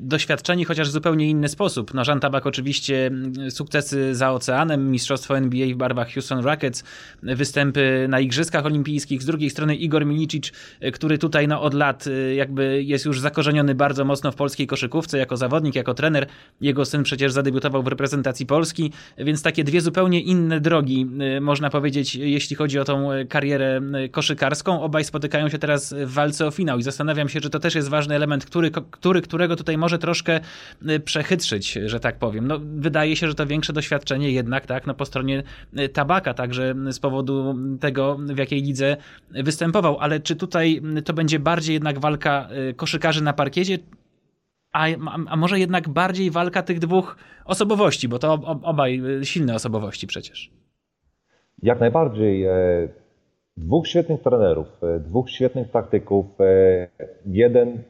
doświadczeni, 0.00 0.64
chociaż 0.64 0.88
w 0.88 0.92
zupełnie 0.92 1.30
inny 1.30 1.48
sposób. 1.48 1.94
No, 1.94 2.02
Jean 2.06 2.20
Tabak 2.20 2.46
oczywiście 2.46 3.10
sukcesy 3.50 4.14
za 4.14 4.32
oceanem, 4.32 4.90
mistrzostwo 4.90 5.36
NBA 5.36 5.66
w 5.74 5.76
barwach 5.76 6.12
Houston 6.12 6.44
Rockets, 6.44 6.84
występy 7.22 8.06
na 8.08 8.20
Igrzyskach 8.20 8.66
Olimpijskich. 8.66 9.22
Z 9.22 9.26
drugiej 9.26 9.50
strony 9.50 9.76
Igor 9.76 10.06
Milicic, 10.06 10.52
który 10.92 11.18
tutaj 11.18 11.48
no, 11.48 11.62
od 11.62 11.74
lat 11.74 12.04
jakby 12.36 12.82
jest 12.82 13.04
już 13.04 13.20
zakorzeniony 13.20 13.74
bardzo 13.74 14.04
mocno 14.04 14.32
w 14.32 14.34
polskiej 14.34 14.66
koszykówce, 14.66 15.18
jako 15.18 15.36
zawodnik, 15.36 15.74
jako 15.74 15.94
trener. 15.94 16.26
Jego 16.60 16.84
syn 16.84 17.02
przecież 17.02 17.32
zadebiutował 17.32 17.82
w 17.82 17.86
reprezentacji 17.86 18.46
Polski, 18.46 18.92
więc 19.18 19.42
takie 19.42 19.64
dwie 19.64 19.80
zupełnie 19.80 20.20
inne 20.20 20.60
drogi, 20.60 21.06
można 21.40 21.70
powiedzieć, 21.70 22.14
jeśli 22.14 22.56
chodzi 22.56 22.78
o 22.78 22.84
tą 22.84 23.08
karierę 23.28 23.80
koszykarską. 24.10 24.82
Obaj 24.82 25.04
spotykają 25.04 25.48
się 25.48 25.58
teraz 25.58 25.92
w 25.92 26.12
walce 26.12 26.46
o 26.46 26.50
finał 26.50 26.78
i 26.78 26.82
zastanawiam 26.82 27.28
się, 27.28 27.40
czy 27.40 27.50
to 27.50 27.58
też 27.58 27.74
jest 27.74 27.88
ważny 27.88 28.14
element, 28.14 28.44
który 28.44 28.70
który, 28.90 29.22
którego 29.22 29.56
tutaj 29.56 29.78
może 29.78 29.98
troszkę 29.98 30.40
y, 30.88 31.00
przechytrzyć, 31.00 31.78
że 31.86 32.00
tak 32.00 32.18
powiem. 32.18 32.46
No, 32.46 32.60
wydaje 32.62 33.16
się, 33.16 33.28
że 33.28 33.34
to 33.34 33.46
większe 33.46 33.72
doświadczenie 33.72 34.30
jednak 34.30 34.66
tak, 34.66 34.86
no, 34.86 34.94
po 34.94 35.04
stronie 35.04 35.42
y, 35.78 35.88
tabaka, 35.88 36.34
także 36.34 36.74
z 36.90 36.98
powodu 36.98 37.54
tego, 37.80 38.16
w 38.16 38.38
jakiej 38.38 38.62
lidze 38.62 38.96
występował. 39.30 39.98
Ale 40.00 40.20
czy 40.20 40.36
tutaj 40.36 40.82
to 41.04 41.12
będzie 41.12 41.38
bardziej 41.38 41.74
jednak 41.74 41.98
walka 41.98 42.48
y, 42.70 42.74
koszykarzy 42.74 43.22
na 43.22 43.32
parkiecie, 43.32 43.78
a, 44.72 44.86
a 45.26 45.36
może 45.36 45.58
jednak 45.58 45.88
bardziej 45.88 46.30
walka 46.30 46.62
tych 46.62 46.78
dwóch 46.78 47.16
osobowości, 47.44 48.08
bo 48.08 48.18
to 48.18 48.32
obaj 48.62 49.02
silne 49.22 49.54
osobowości 49.54 50.06
przecież. 50.06 50.50
Jak 51.62 51.80
najbardziej. 51.80 52.44
E, 52.44 52.88
dwóch 53.56 53.88
świetnych 53.88 54.22
trenerów, 54.22 54.66
e, 54.82 55.00
dwóch 55.00 55.30
świetnych 55.30 55.70
taktyków, 55.70 56.26
e, 56.40 56.88
jeden 57.26 57.82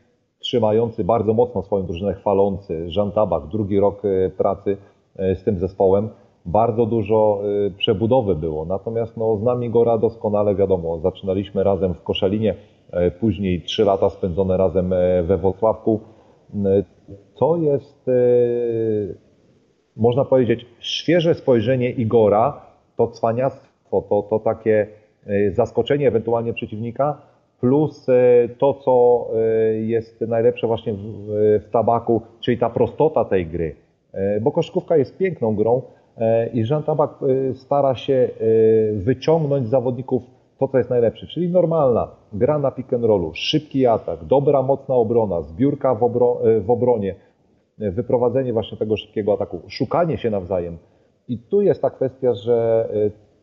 trzymający 0.54 1.04
bardzo 1.04 1.34
mocno 1.34 1.62
swoją 1.62 1.86
drużynę, 1.86 2.14
chwalący. 2.14 2.86
Jean 2.96 3.12
Tabak, 3.12 3.46
drugi 3.46 3.80
rok 3.80 4.02
e, 4.04 4.30
pracy 4.30 4.76
e, 5.16 5.36
z 5.36 5.44
tym 5.44 5.58
zespołem. 5.58 6.08
Bardzo 6.46 6.86
dużo 6.86 7.40
e, 7.66 7.70
przebudowy 7.70 8.34
było. 8.34 8.64
Natomiast 8.64 9.16
no, 9.16 9.36
znam 9.36 9.64
Igora 9.64 9.98
doskonale, 9.98 10.54
wiadomo, 10.54 10.98
zaczynaliśmy 10.98 11.64
razem 11.64 11.94
w 11.94 12.02
Koszalinie, 12.02 12.54
później 13.20 13.62
trzy 13.62 13.84
lata 13.84 14.10
spędzone 14.10 14.56
razem 14.56 14.94
we 15.22 15.36
Wrocławku. 15.36 16.00
To 17.34 17.56
jest, 17.56 18.10
można 19.96 20.24
powiedzieć, 20.24 20.66
świeże 20.80 21.34
spojrzenie 21.34 21.90
Igora, 21.90 22.60
to 22.96 23.08
cwaniactwo, 23.08 24.02
to, 24.02 24.22
to 24.30 24.38
takie 24.38 24.86
zaskoczenie 25.52 26.08
ewentualnie 26.08 26.52
przeciwnika, 26.52 27.33
plus 27.64 28.08
e, 28.08 28.48
to, 28.58 28.74
co 28.74 29.26
e, 29.34 29.74
jest 29.74 30.20
najlepsze 30.20 30.66
właśnie 30.66 30.92
w, 30.92 30.98
w 31.66 31.70
tabaku, 31.70 32.22
czyli 32.40 32.58
ta 32.58 32.70
prostota 32.70 33.24
tej 33.24 33.46
gry. 33.46 33.76
E, 34.12 34.40
bo 34.40 34.52
koszkówka 34.52 34.96
jest 34.96 35.18
piękną 35.18 35.56
grą 35.56 35.82
i 36.52 36.64
Jean 36.70 36.82
Tabak 36.82 37.10
stara 37.54 37.94
się 37.94 38.28
wyciągnąć 38.92 39.66
z 39.66 39.70
zawodników 39.70 40.22
to, 40.58 40.68
co 40.68 40.78
jest 40.78 40.90
najlepsze, 40.90 41.26
czyli 41.26 41.48
normalna 41.48 42.08
gra 42.32 42.58
na 42.58 42.70
pick 42.70 42.92
and 42.92 43.04
rollu, 43.04 43.30
szybki 43.34 43.86
atak, 43.86 44.24
dobra, 44.24 44.62
mocna 44.62 44.94
obrona, 44.94 45.42
zbiórka 45.42 45.94
w, 45.94 46.02
obro 46.02 46.40
w 46.60 46.70
obronie, 46.70 47.14
wyprowadzenie 47.78 48.52
właśnie 48.52 48.78
tego 48.78 48.96
szybkiego 48.96 49.32
ataku, 49.32 49.60
szukanie 49.68 50.18
się 50.18 50.30
nawzajem. 50.30 50.78
I 51.28 51.38
tu 51.38 51.62
jest 51.62 51.82
ta 51.82 51.90
kwestia, 51.90 52.34
że 52.34 52.88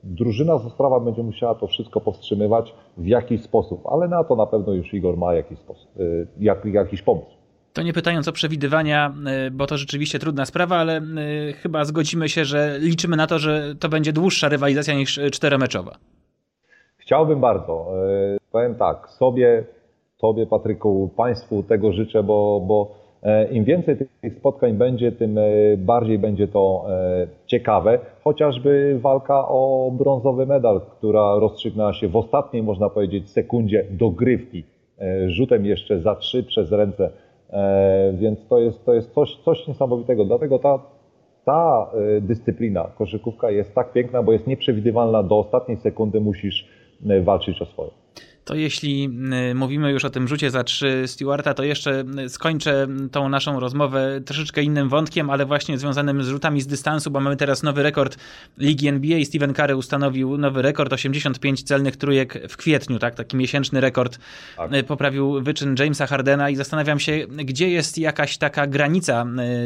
drużyna 0.03 0.57
z 0.57 0.65
Ostrawa 0.65 0.99
będzie 0.99 1.23
musiała 1.23 1.55
to 1.55 1.67
wszystko 1.67 2.01
powstrzymywać 2.01 2.73
w 2.97 3.07
jakiś 3.07 3.41
sposób, 3.41 3.87
ale 3.87 4.07
na 4.07 4.23
to 4.23 4.35
na 4.35 4.45
pewno 4.45 4.73
już 4.73 4.93
Igor 4.93 5.17
ma 5.17 5.33
jakiś, 5.33 5.59
sposób, 5.59 5.99
y, 5.99 6.27
jak, 6.39 6.65
jakiś 6.65 7.01
pomysł. 7.01 7.31
To 7.73 7.81
nie 7.81 7.93
pytając 7.93 8.27
o 8.27 8.31
przewidywania, 8.31 9.13
y, 9.47 9.51
bo 9.51 9.67
to 9.67 9.77
rzeczywiście 9.77 10.19
trudna 10.19 10.45
sprawa, 10.45 10.75
ale 10.75 11.01
y, 11.49 11.53
chyba 11.53 11.85
zgodzimy 11.85 12.29
się, 12.29 12.45
że 12.45 12.77
liczymy 12.79 13.17
na 13.17 13.27
to, 13.27 13.39
że 13.39 13.75
to 13.79 13.89
będzie 13.89 14.13
dłuższa 14.13 14.49
rywalizacja 14.49 14.93
niż 14.93 15.19
czteromeczowa. 15.31 15.91
Chciałbym 16.97 17.39
bardzo. 17.39 17.87
Powiem 18.51 18.75
tak, 18.75 19.09
sobie, 19.09 19.65
Tobie 20.17 20.47
Patryku, 20.47 21.09
Państwu 21.17 21.63
tego 21.63 21.93
życzę, 21.93 22.23
bo, 22.23 22.59
bo 22.67 23.00
Im 23.51 23.63
więcej 23.63 23.97
tych 23.97 24.33
spotkań 24.37 24.73
będzie, 24.73 25.11
tym 25.11 25.37
e, 25.37 25.41
bardziej 25.77 26.19
będzie 26.19 26.47
to 26.47 26.85
e, 26.89 27.27
ciekawe. 27.45 27.99
Chociażby 28.23 28.99
walka 29.01 29.47
o 29.47 29.91
brązowy 29.93 30.45
medal, 30.45 30.81
która 30.81 31.35
rozstrzygnęła 31.35 31.93
się 31.93 32.07
w 32.07 32.15
ostatniej, 32.15 32.63
można 32.63 32.89
powiedzieć, 32.89 33.29
sekundzie 33.29 33.85
dogrywki. 33.91 34.63
Rzutem 35.27 35.65
jeszcze 35.65 35.99
za 35.99 36.15
trzy 36.15 36.43
przez 36.43 36.71
ręce. 36.71 37.09
Więc 38.13 38.47
to 38.47 38.59
jest, 38.59 38.85
to 38.85 38.93
jest 38.93 39.13
coś, 39.13 39.35
coś 39.35 39.67
niesamowitego. 39.67 40.25
Dlatego 40.25 40.59
ta, 40.59 40.79
ta 41.45 41.91
dyscyplina, 42.21 42.91
koszykówka 42.97 43.51
jest 43.51 43.75
tak 43.75 43.93
piękna, 43.93 44.23
bo 44.23 44.31
jest 44.31 44.47
nieprzewidywalna. 44.47 45.23
Do 45.23 45.39
ostatniej 45.39 45.77
sekundy 45.77 46.21
musisz 46.21 46.69
walczyć 47.23 47.61
o 47.61 47.65
swoje 47.65 48.00
to 48.45 48.55
jeśli 48.55 49.09
y, 49.51 49.55
mówimy 49.55 49.91
już 49.91 50.05
o 50.05 50.09
tym 50.09 50.27
rzucie 50.27 50.51
za 50.51 50.63
trzy 50.63 51.03
Stewarta, 51.07 51.53
to 51.53 51.63
jeszcze 51.63 52.03
y, 52.25 52.29
skończę 52.29 52.87
tą 53.11 53.29
naszą 53.29 53.59
rozmowę 53.59 54.21
troszeczkę 54.25 54.63
innym 54.63 54.89
wątkiem, 54.89 55.29
ale 55.29 55.45
właśnie 55.45 55.77
związanym 55.77 56.23
z 56.23 56.27
rzutami 56.27 56.61
z 56.61 56.67
dystansu, 56.67 57.11
bo 57.11 57.19
mamy 57.19 57.35
teraz 57.35 57.63
nowy 57.63 57.83
rekord 57.83 58.17
Ligi 58.57 58.87
NBA. 58.87 59.25
Steven 59.25 59.53
Curry 59.53 59.75
ustanowił 59.75 60.37
nowy 60.37 60.61
rekord, 60.61 60.93
85 60.93 61.63
celnych 61.63 61.95
trójek 61.95 62.47
w 62.49 62.57
kwietniu, 62.57 62.99
tak? 62.99 63.15
Taki 63.15 63.37
miesięczny 63.37 63.81
rekord. 63.81 64.19
Tak. 64.57 64.73
Y, 64.73 64.83
poprawił 64.83 65.41
wyczyn 65.41 65.75
Jamesa 65.79 66.07
Hardena 66.07 66.49
i 66.49 66.55
zastanawiam 66.55 66.99
się, 66.99 67.25
gdzie 67.29 67.69
jest 67.69 67.97
jakaś 67.97 68.37
taka 68.37 68.67
granica 68.67 69.25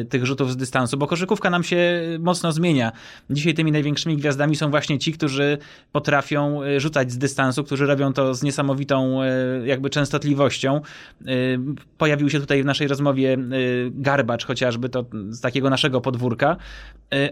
tych 0.09 0.25
rzutów 0.25 0.51
z 0.51 0.57
dystansu, 0.57 0.97
bo 0.97 1.07
koszykówka 1.07 1.49
nam 1.49 1.63
się 1.63 2.01
mocno 2.19 2.51
zmienia. 2.51 2.91
Dzisiaj 3.29 3.53
tymi 3.53 3.71
największymi 3.71 4.17
gwiazdami 4.17 4.55
są 4.55 4.69
właśnie 4.69 4.99
ci, 4.99 5.13
którzy 5.13 5.57
potrafią 5.91 6.59
rzucać 6.77 7.11
z 7.11 7.17
dystansu, 7.17 7.63
którzy 7.63 7.85
robią 7.85 8.13
to 8.13 8.33
z 8.33 8.43
niesamowitym 8.43 8.64
niesamowitą 8.65 9.23
e, 9.23 9.27
jakby 9.65 9.89
częstotliwością. 9.89 10.75
E, 10.75 11.31
pojawił 11.97 12.29
się 12.29 12.39
tutaj 12.39 12.63
w 12.63 12.65
naszej 12.65 12.87
rozmowie 12.87 13.33
e, 13.33 13.37
Garbacz 13.91 14.45
chociażby, 14.45 14.89
to 14.89 15.05
z 15.29 15.41
takiego 15.41 15.69
naszego 15.69 16.01
podwórka, 16.01 16.57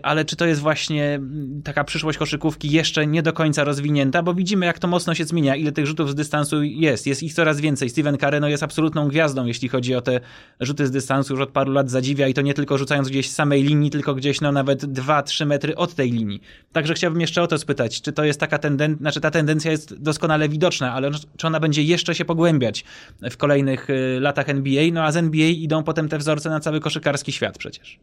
ale 0.03 0.25
czy 0.25 0.35
to 0.35 0.45
jest 0.45 0.61
właśnie 0.61 1.19
taka 1.63 1.83
przyszłość 1.83 2.17
koszykówki 2.17 2.71
jeszcze 2.71 3.07
nie 3.07 3.21
do 3.21 3.33
końca 3.33 3.63
rozwinięta, 3.63 4.23
bo 4.23 4.33
widzimy 4.33 4.65
jak 4.65 4.79
to 4.79 4.87
mocno 4.87 5.15
się 5.15 5.25
zmienia, 5.25 5.55
ile 5.55 5.71
tych 5.71 5.85
rzutów 5.85 6.11
z 6.11 6.15
dystansu 6.15 6.63
jest, 6.63 7.07
jest 7.07 7.23
ich 7.23 7.33
coraz 7.33 7.59
więcej. 7.59 7.89
Steven 7.89 8.17
Carreno 8.17 8.47
jest 8.47 8.63
absolutną 8.63 9.07
gwiazdą, 9.07 9.45
jeśli 9.45 9.69
chodzi 9.69 9.95
o 9.95 10.01
te 10.01 10.19
rzuty 10.59 10.87
z 10.87 10.91
dystansu, 10.91 11.33
już 11.33 11.41
od 11.41 11.49
paru 11.49 11.71
lat 11.71 11.89
zadziwia 11.89 12.27
i 12.27 12.33
to 12.33 12.41
nie 12.41 12.53
tylko 12.53 12.77
rzucając 12.77 13.09
gdzieś 13.09 13.29
z 13.29 13.35
samej 13.35 13.63
linii, 13.63 13.89
tylko 13.89 14.15
gdzieś 14.15 14.41
no 14.41 14.51
nawet 14.51 14.83
2-3 14.83 15.45
metry 15.45 15.75
od 15.75 15.95
tej 15.95 16.11
linii. 16.11 16.41
Także 16.71 16.93
chciałbym 16.93 17.21
jeszcze 17.21 17.41
o 17.41 17.47
to 17.47 17.57
spytać, 17.57 18.01
czy 18.01 18.11
to 18.11 18.23
jest 18.23 18.39
taka 18.39 18.57
tendencja, 18.57 18.97
znaczy 18.97 19.21
ta 19.21 19.31
tendencja 19.31 19.71
jest 19.71 20.01
doskonale 20.01 20.49
widoczna, 20.49 20.93
ale 20.93 21.11
czy 21.37 21.47
ona 21.47 21.59
będzie 21.59 21.83
jeszcze 21.83 22.15
się 22.15 22.25
pogłębiać 22.25 22.85
w 23.31 23.37
kolejnych 23.37 23.89
y, 23.89 24.19
latach 24.19 24.49
NBA, 24.49 24.83
no 24.93 25.03
a 25.03 25.11
z 25.11 25.17
NBA 25.17 25.47
idą 25.47 25.83
potem 25.83 26.09
te 26.09 26.17
wzorce 26.17 26.49
na 26.49 26.59
cały 26.59 26.79
koszykarski 26.79 27.31
świat 27.31 27.57
przecież. 27.57 27.99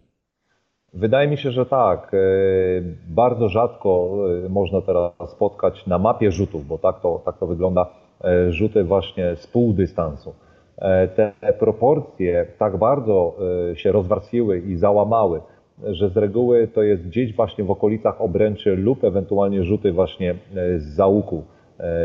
Wydaje 0.95 1.29
mi 1.29 1.39
się, 1.39 1.50
że 1.50 1.67
tak. 1.67 2.15
Y, 2.15 2.97
bardzo 3.09 3.49
rzadko 3.49 4.17
y, 4.47 4.49
można 4.49 4.81
teraz 4.81 5.31
spotkać 5.31 5.87
na 5.87 5.99
mapie 5.99 6.33
rzutów, 6.33 6.67
bo 6.67 6.79
tak 6.79 7.00
to, 7.00 7.23
tak 7.25 7.39
to 7.39 7.47
wygląda, 7.47 7.87
rzuty 8.50 8.85
właśnie 8.85 9.37
z 9.37 9.47
pół 9.47 9.73
dystansu. 9.73 10.35
Te 11.17 11.33
proporcje 11.59 12.47
tak 12.59 12.77
bardzo 12.77 13.37
się 13.75 13.93
rozwarstwiły 13.93 14.59
i 14.59 14.77
załamały, 14.77 15.41
że 15.85 16.09
z 16.09 16.17
reguły 16.17 16.69
to 16.69 16.83
jest 16.83 17.03
gdzieś 17.07 17.37
właśnie 17.37 17.65
w 17.65 17.71
okolicach 17.71 18.21
obręczy 18.21 18.77
lub 18.77 19.05
ewentualnie 19.05 19.65
rzuty 19.65 19.93
właśnie 19.93 20.35
z 20.77 20.85
załuku 20.85 21.45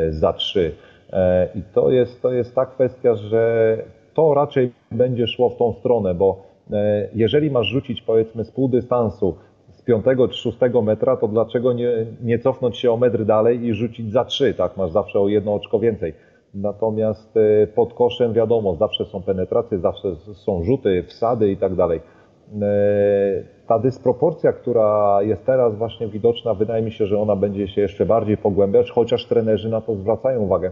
za 0.09 0.33
trzy. 0.33 0.75
E, 1.15 1.49
I 1.55 1.63
to 1.73 1.91
jest, 1.91 2.21
to 2.21 2.31
jest 2.31 2.55
ta 2.55 2.65
kwestia, 2.65 3.15
że 3.15 3.77
to 4.13 4.33
raczej 4.33 4.71
będzie 4.91 5.27
szło 5.27 5.49
w 5.49 5.57
tą 5.57 5.73
stronę, 5.73 6.15
bo 6.15 6.43
e, 6.71 7.09
jeżeli 7.15 7.51
masz 7.51 7.67
rzucić 7.67 8.01
powiedzmy 8.01 8.45
z 8.45 8.51
pół 8.51 8.69
dystansu 8.69 9.35
z 9.71 9.81
piątego 9.81 10.27
czy 10.27 10.37
szóstego 10.37 10.81
metra, 10.81 11.17
to 11.17 11.27
dlaczego 11.27 11.73
nie, 11.73 11.91
nie 12.23 12.39
cofnąć 12.39 12.77
się 12.77 12.91
o 12.91 12.97
metr 12.97 13.25
dalej 13.25 13.65
i 13.65 13.73
rzucić 13.73 14.11
za 14.11 14.25
trzy, 14.25 14.53
tak? 14.53 14.77
Masz 14.77 14.91
zawsze 14.91 15.19
o 15.19 15.27
jedno 15.27 15.53
oczko 15.53 15.79
więcej. 15.79 16.13
Natomiast 16.53 17.37
e, 17.37 17.67
pod 17.67 17.93
koszem 17.93 18.33
wiadomo, 18.33 18.75
zawsze 18.75 19.05
są 19.05 19.21
penetracje, 19.21 19.79
zawsze 19.79 20.15
są 20.15 20.63
rzuty, 20.63 21.03
wsady 21.03 21.51
i 21.51 21.57
tak 21.57 21.75
dalej. 21.75 21.99
Ta 23.67 23.79
dysproporcja, 23.79 24.53
która 24.53 25.21
jest 25.21 25.45
teraz 25.45 25.75
właśnie 25.75 26.07
widoczna, 26.07 26.53
wydaje 26.53 26.83
mi 26.83 26.91
się, 26.91 27.05
że 27.05 27.19
ona 27.19 27.35
będzie 27.35 27.67
się 27.67 27.81
jeszcze 27.81 28.05
bardziej 28.05 28.37
pogłębiać, 28.37 28.91
chociaż 28.91 29.25
trenerzy 29.25 29.69
na 29.69 29.81
to 29.81 29.95
zwracają 29.95 30.41
uwagę 30.41 30.71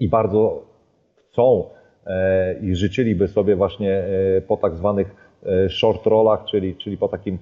i 0.00 0.08
bardzo 0.08 0.62
chcą 1.16 1.64
e, 2.06 2.54
i 2.60 2.74
życzyliby 2.74 3.28
sobie 3.28 3.56
właśnie 3.56 3.92
e, 3.92 4.40
po 4.40 4.56
tak 4.56 4.74
zwanych 4.74 5.14
e, 5.46 5.68
short 5.68 6.06
rollach, 6.06 6.44
czyli, 6.44 6.76
czyli 6.76 6.96
po 6.96 7.08
takim 7.08 7.38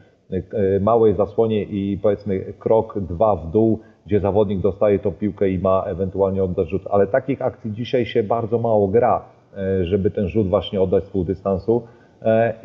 małej 0.80 1.14
zasłonie 1.14 1.62
i 1.62 1.98
powiedzmy 2.02 2.40
krok, 2.58 3.00
dwa 3.00 3.36
w 3.36 3.50
dół, 3.50 3.78
gdzie 4.06 4.20
zawodnik 4.20 4.60
dostaje 4.60 4.98
tą 4.98 5.12
piłkę 5.12 5.50
i 5.50 5.58
ma 5.58 5.84
ewentualnie 5.86 6.44
oddać 6.44 6.68
rzut. 6.68 6.82
Ale 6.90 7.06
takich 7.06 7.42
akcji 7.42 7.72
dzisiaj 7.72 8.06
się 8.06 8.22
bardzo 8.22 8.58
mało 8.58 8.88
gra. 8.88 9.24
żeby 9.82 10.10
ten 10.10 10.28
rzut 10.28 10.48
właśnie 10.48 10.80
oddać 10.82 11.04
z 11.04 11.10
pół 11.10 11.24
dystansu. 11.24 11.82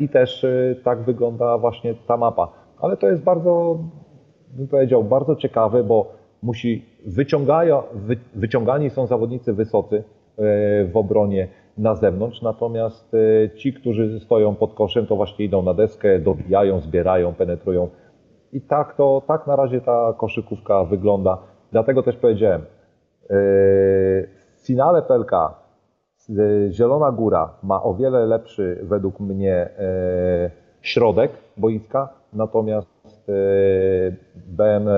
I 0.00 0.08
też 0.08 0.46
tak 0.84 1.02
wygląda 1.02 1.58
właśnie 1.58 1.94
ta 1.94 2.16
mapa. 2.16 2.48
Ale 2.80 2.96
to 2.96 3.08
jest 3.08 3.22
bardzo, 3.22 3.78
bym 4.56 4.68
powiedział, 4.68 5.04
bardzo 5.04 5.36
ciekawe, 5.36 5.84
bo 5.84 6.12
musi 6.42 6.84
wyciągają, 7.06 7.82
wy, 7.94 8.16
wyciągani 8.34 8.90
są 8.90 9.06
zawodnicy 9.06 9.52
wysocy 9.52 10.04
w 10.86 10.90
obronie 10.94 11.48
na 11.78 11.94
zewnątrz, 11.94 12.42
natomiast 12.42 13.12
ci, 13.56 13.72
którzy 13.72 14.20
stoją 14.20 14.54
pod 14.54 14.74
koszem, 14.74 15.06
to 15.06 15.16
właśnie 15.16 15.44
idą 15.44 15.62
na 15.62 15.74
deskę, 15.74 16.18
dobijają, 16.18 16.80
zbierają, 16.80 17.34
penetrują 17.34 17.88
i 18.52 18.60
tak 18.60 18.94
to, 18.94 19.22
tak 19.26 19.46
na 19.46 19.56
razie 19.56 19.80
ta 19.80 20.14
koszykówka 20.18 20.84
wygląda. 20.84 21.38
Dlatego 21.72 22.02
też 22.02 22.16
powiedziałem, 22.16 22.60
yy, 22.60 22.66
w 24.56 24.60
finale 24.66 25.02
PLK 25.02 25.32
Zielona 26.70 27.12
Góra 27.12 27.58
ma 27.62 27.82
o 27.82 27.94
wiele 27.94 28.26
lepszy 28.26 28.78
według 28.82 29.20
mnie 29.20 29.68
środek 30.82 31.32
boiska, 31.56 32.08
natomiast 32.32 32.97
BM 34.34 34.88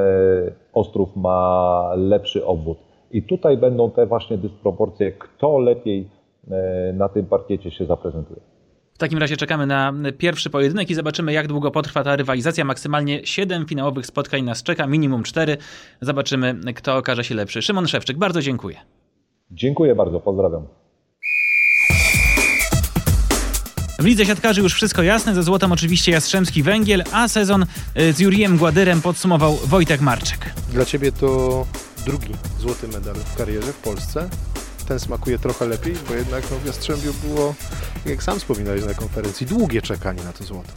Ostrów 0.72 1.16
ma 1.16 1.92
lepszy 1.96 2.46
obwód. 2.46 2.78
I 3.10 3.22
tutaj 3.22 3.56
będą 3.56 3.90
te 3.90 4.06
właśnie 4.06 4.38
dysproporcje, 4.38 5.12
kto 5.12 5.58
lepiej 5.58 6.08
na 6.94 7.08
tym 7.08 7.26
parkiecie 7.26 7.70
się 7.70 7.86
zaprezentuje. 7.86 8.40
W 8.94 8.98
takim 8.98 9.18
razie 9.18 9.36
czekamy 9.36 9.66
na 9.66 9.92
pierwszy 10.18 10.50
pojedynek 10.50 10.90
i 10.90 10.94
zobaczymy, 10.94 11.32
jak 11.32 11.46
długo 11.46 11.70
potrwa 11.70 12.04
ta 12.04 12.16
rywalizacja. 12.16 12.64
Maksymalnie 12.64 13.26
7 13.26 13.66
finałowych 13.66 14.06
spotkań 14.06 14.42
nas 14.42 14.62
czeka, 14.62 14.86
minimum 14.86 15.22
4. 15.22 15.56
Zobaczymy, 16.00 16.54
kto 16.76 16.96
okaże 16.96 17.24
się 17.24 17.34
lepszy. 17.34 17.62
Szymon 17.62 17.86
Szewczyk, 17.86 18.18
bardzo 18.18 18.40
dziękuję. 18.40 18.76
Dziękuję 19.50 19.94
bardzo, 19.94 20.20
pozdrawiam. 20.20 20.66
W 24.00 24.04
lidze 24.04 24.26
siatkarzy 24.26 24.60
już 24.60 24.74
wszystko 24.74 25.02
jasne, 25.02 25.34
ze 25.34 25.42
złotem 25.42 25.72
oczywiście 25.72 26.12
Jastrzębski 26.12 26.62
Węgiel, 26.62 27.04
a 27.12 27.28
sezon 27.28 27.66
y, 27.98 28.12
z 28.12 28.20
Jurijem 28.20 28.56
Gładyrem 28.56 29.02
podsumował 29.02 29.56
Wojtek 29.56 30.00
Marczyk. 30.00 30.54
Dla 30.72 30.84
Ciebie 30.84 31.12
to 31.12 31.66
drugi 32.06 32.34
złoty 32.60 32.88
medal 32.88 33.14
w 33.14 33.36
karierze 33.36 33.72
w 33.72 33.76
Polsce 33.76 34.28
ten 34.88 35.00
smakuje 35.00 35.38
trochę 35.38 35.66
lepiej, 35.66 35.94
bo 36.08 36.14
jednak 36.14 36.44
no, 36.50 36.56
w 36.58 36.66
Jastrzębiu 36.66 37.14
było, 37.24 37.54
jak 38.06 38.22
sam 38.22 38.38
wspominałeś 38.38 38.84
na 38.84 38.94
konferencji, 38.94 39.46
długie 39.46 39.82
czekanie 39.82 40.24
na 40.24 40.32
to 40.32 40.44
złoto. 40.44 40.72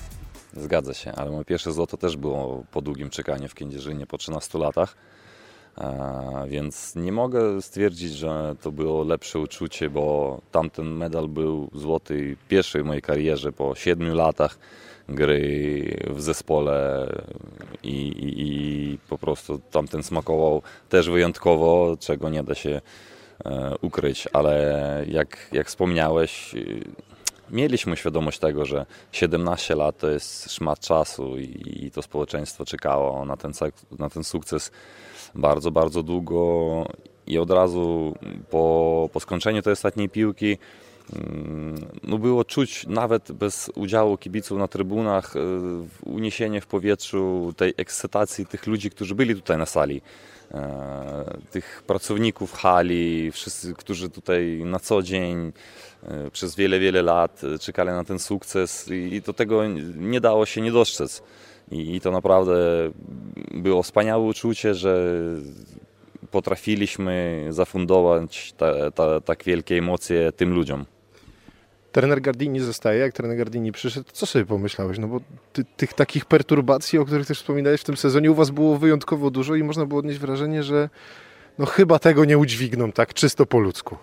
Zgadza 0.58 0.94
się, 0.94 1.12
ale 1.12 1.32
moje 1.32 1.46
pierwsze 1.46 1.74
złoto 1.74 1.98
też 1.98 2.18
było 2.18 2.64
po 2.72 2.82
długim 2.82 3.10
czekaniu 3.10 3.48
w 3.48 3.54
Kędzierzynie, 3.54 4.08
po 4.08 4.18
13 4.18 4.58
latach. 4.58 4.96
Więc 6.48 6.96
nie 6.96 7.12
mogę 7.12 7.62
stwierdzić, 7.62 8.14
że 8.14 8.56
to 8.62 8.72
było 8.72 9.04
lepsze 9.04 9.40
uczucie, 9.40 9.90
bo 9.90 10.40
tamten 10.52 10.92
medal 10.92 11.28
był 11.28 11.70
złoty 11.74 12.38
pierwszy 12.50 12.84
w 12.84 12.86
mojej 12.86 13.02
karierze 13.02 13.52
po 13.52 13.76
7 13.76 14.14
latach 14.16 14.58
gry 15.10 15.98
w 16.10 16.22
zespole 16.22 17.08
i, 17.84 18.08
i, 18.08 18.42
i 18.42 18.98
po 19.10 19.18
prostu 19.18 19.60
tamten 19.72 20.04
smakował 20.04 20.62
też 20.90 21.10
wyjątkowo, 21.10 21.98
czego 22.00 22.30
nie 22.30 22.44
da 22.44 22.56
się 22.56 22.82
E, 23.46 23.76
ukryć, 23.82 24.28
ale 24.34 25.06
jak, 25.08 25.38
jak 25.52 25.68
wspomniałeś, 25.68 26.56
y, 26.56 26.84
mieliśmy 27.50 27.98
świadomość 27.98 28.40
tego, 28.40 28.66
że 28.66 28.86
17 29.12 29.76
lat 29.76 29.98
to 29.98 30.10
jest 30.10 30.52
szmat 30.52 30.80
czasu 30.80 31.38
i, 31.38 31.86
i 31.86 31.92
to 31.92 32.02
społeczeństwo 32.02 32.66
czekało 32.66 33.26
na 33.26 33.38
ten, 33.38 33.52
na 34.00 34.10
ten 34.10 34.24
sukces 34.24 34.72
bardzo, 35.36 35.72
bardzo 35.72 36.04
długo 36.04 36.86
i 37.28 37.38
od 37.38 37.52
razu 37.52 38.16
po, 38.50 39.10
po 39.14 39.20
skończeniu 39.20 39.62
tej 39.62 39.74
ostatniej 39.74 40.10
piłki 40.10 40.58
mm, 41.16 41.76
no 42.04 42.18
było 42.18 42.46
czuć 42.46 42.88
nawet 42.88 43.32
bez 43.32 43.72
udziału 43.76 44.18
kibiców 44.18 44.58
na 44.58 44.68
trybunach 44.68 45.36
e, 45.36 45.40
uniesienie 46.06 46.62
w 46.62 46.68
powietrzu 46.68 47.54
tej 47.58 47.74
ekscytacji 47.78 48.46
tych 48.46 48.68
ludzi, 48.68 48.90
którzy 48.90 49.16
byli 49.16 49.36
tutaj 49.36 49.58
na 49.58 49.66
sali. 49.66 50.02
E, 50.52 51.38
tych 51.52 51.84
pracowników 51.88 52.54
hali, 52.54 53.32
wszyscy, 53.32 53.74
którzy 53.74 54.10
tutaj 54.10 54.62
na 54.66 54.80
co 54.80 55.02
dzień 55.02 55.52
e, 56.04 56.32
przez 56.32 56.56
wiele, 56.56 56.80
wiele 56.80 57.02
lat 57.02 57.42
czekali 57.60 57.90
na 57.90 58.04
ten 58.04 58.20
sukces 58.20 58.88
i 58.92 59.22
do 59.22 59.34
tego 59.34 59.68
nie 59.96 60.22
dało 60.22 60.46
się 60.46 60.62
nie 60.62 60.72
dostrzec. 60.72 61.24
I 61.74 62.02
to 62.02 62.12
naprawdę 62.12 62.54
było 63.52 63.84
wspaniałe 63.84 64.24
uczucie, 64.24 64.76
że 64.76 65.20
potrafiliśmy 66.32 67.46
zafundować 67.50 68.54
tak 69.26 69.44
wielkie 69.44 69.78
emocje 69.78 70.32
tym 70.32 70.54
ludziom 70.54 70.86
trener 71.94 72.22
Gardini 72.22 72.60
zostaje, 72.60 73.00
jak 73.00 73.14
trener 73.14 73.38
Gardini 73.38 73.72
przyszedł, 73.72 74.10
co 74.14 74.26
sobie 74.26 74.46
pomyślałeś? 74.46 75.00
No 75.00 75.08
bo 75.08 75.20
ty, 75.54 75.66
tych 75.78 75.94
takich 75.94 76.26
perturbacji, 76.26 77.00
o 77.00 77.06
których 77.06 77.28
też 77.28 77.38
wspominałeś 77.38 77.82
w 77.82 77.84
tym 77.84 77.98
sezonie, 77.98 78.32
u 78.32 78.36
was 78.36 78.50
było 78.50 78.78
wyjątkowo 78.78 79.32
dużo 79.32 79.56
i 79.56 79.64
można 79.64 79.86
było 79.86 80.00
odnieść 80.00 80.20
wrażenie, 80.20 80.64
że 80.64 80.90
no 81.58 81.66
chyba 81.66 82.00
tego 82.00 82.26
nie 82.26 82.38
udźwigną 82.38 82.92
tak 82.92 83.14
czysto 83.14 83.46
po 83.46 83.60
ludzku. 83.60 83.98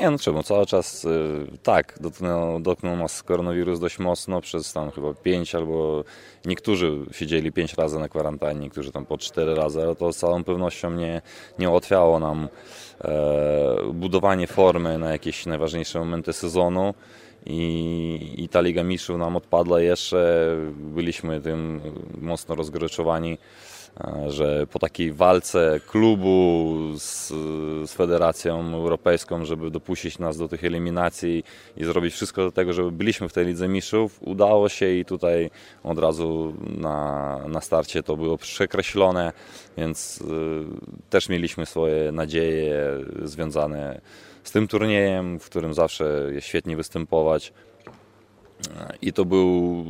Nie, 0.00 0.10
no 0.10 0.18
czemu, 0.18 0.42
cały 0.42 0.66
czas 0.66 1.04
y, 1.04 1.46
tak, 1.62 1.98
dotknął, 2.00 2.60
dotknął 2.60 2.96
nas 2.96 3.22
koronawirus 3.22 3.80
dość 3.80 3.98
mocno, 3.98 4.40
przez 4.40 4.72
tam 4.72 4.90
chyba 4.90 5.14
pięć 5.14 5.54
albo 5.54 6.04
niektórzy 6.44 6.92
siedzieli 7.12 7.52
pięć 7.52 7.74
razy 7.74 7.98
na 7.98 8.08
kwarantannie, 8.08 8.60
niektórzy 8.60 8.92
tam 8.92 9.06
po 9.06 9.18
cztery 9.18 9.54
razy, 9.54 9.82
ale 9.82 9.96
to 9.96 10.12
z 10.12 10.16
całą 10.16 10.44
pewnością 10.44 10.90
nie, 10.90 11.22
nie 11.58 11.70
ułatwiało 11.70 12.18
nam 12.18 12.48
e, 13.00 13.76
budowanie 13.92 14.46
formy 14.46 14.98
na 14.98 15.12
jakieś 15.12 15.46
najważniejsze 15.46 15.98
momenty 15.98 16.32
sezonu. 16.32 16.94
I, 17.48 18.34
i 18.36 18.48
ta 18.48 18.60
Liga 18.60 18.82
Mistrzów 18.82 19.18
nam 19.18 19.36
odpadła 19.36 19.80
jeszcze, 19.80 20.48
byliśmy 20.74 21.40
tym 21.40 21.80
mocno 22.20 22.54
rozgoryczowani 22.54 23.38
że 24.28 24.66
po 24.66 24.78
takiej 24.78 25.12
walce 25.12 25.80
klubu 25.86 26.74
z, 26.98 27.28
z, 27.90 27.92
Federacją 27.92 28.74
Europejską, 28.74 29.44
żeby 29.44 29.70
dopuścić 29.70 30.18
nas 30.18 30.36
do 30.36 30.48
tych 30.48 30.64
eliminacji 30.64 31.44
i 31.76 31.84
zrobić 31.84 32.14
wszystko 32.14 32.42
do 32.42 32.52
tego, 32.52 32.72
żeby 32.72 32.92
byliśmy 32.92 33.28
w 33.28 33.32
tej 33.32 33.46
Lidze 33.46 33.68
Mistrzów, 33.68 34.18
udało 34.20 34.68
się 34.68 34.90
i 34.90 35.04
tutaj 35.04 35.50
od 35.84 35.98
razu 35.98 36.54
na, 36.78 37.38
na 37.48 37.60
starcie 37.60 38.02
to 38.02 38.16
było 38.16 38.38
przekreślone, 38.38 39.32
więc 39.76 40.20
y, 40.20 40.24
też 41.10 41.28
mieliśmy 41.28 41.66
swoje 41.66 42.12
nadzieje 42.12 43.04
związane 43.22 44.00
z 44.44 44.50
tym 44.50 44.68
turniejem, 44.68 45.38
w 45.38 45.44
którym 45.44 45.74
zawsze 45.74 46.28
jest 46.32 46.46
świetnie 46.46 46.76
występować. 46.76 47.52
I 49.02 49.12
to 49.12 49.24
był 49.24 49.84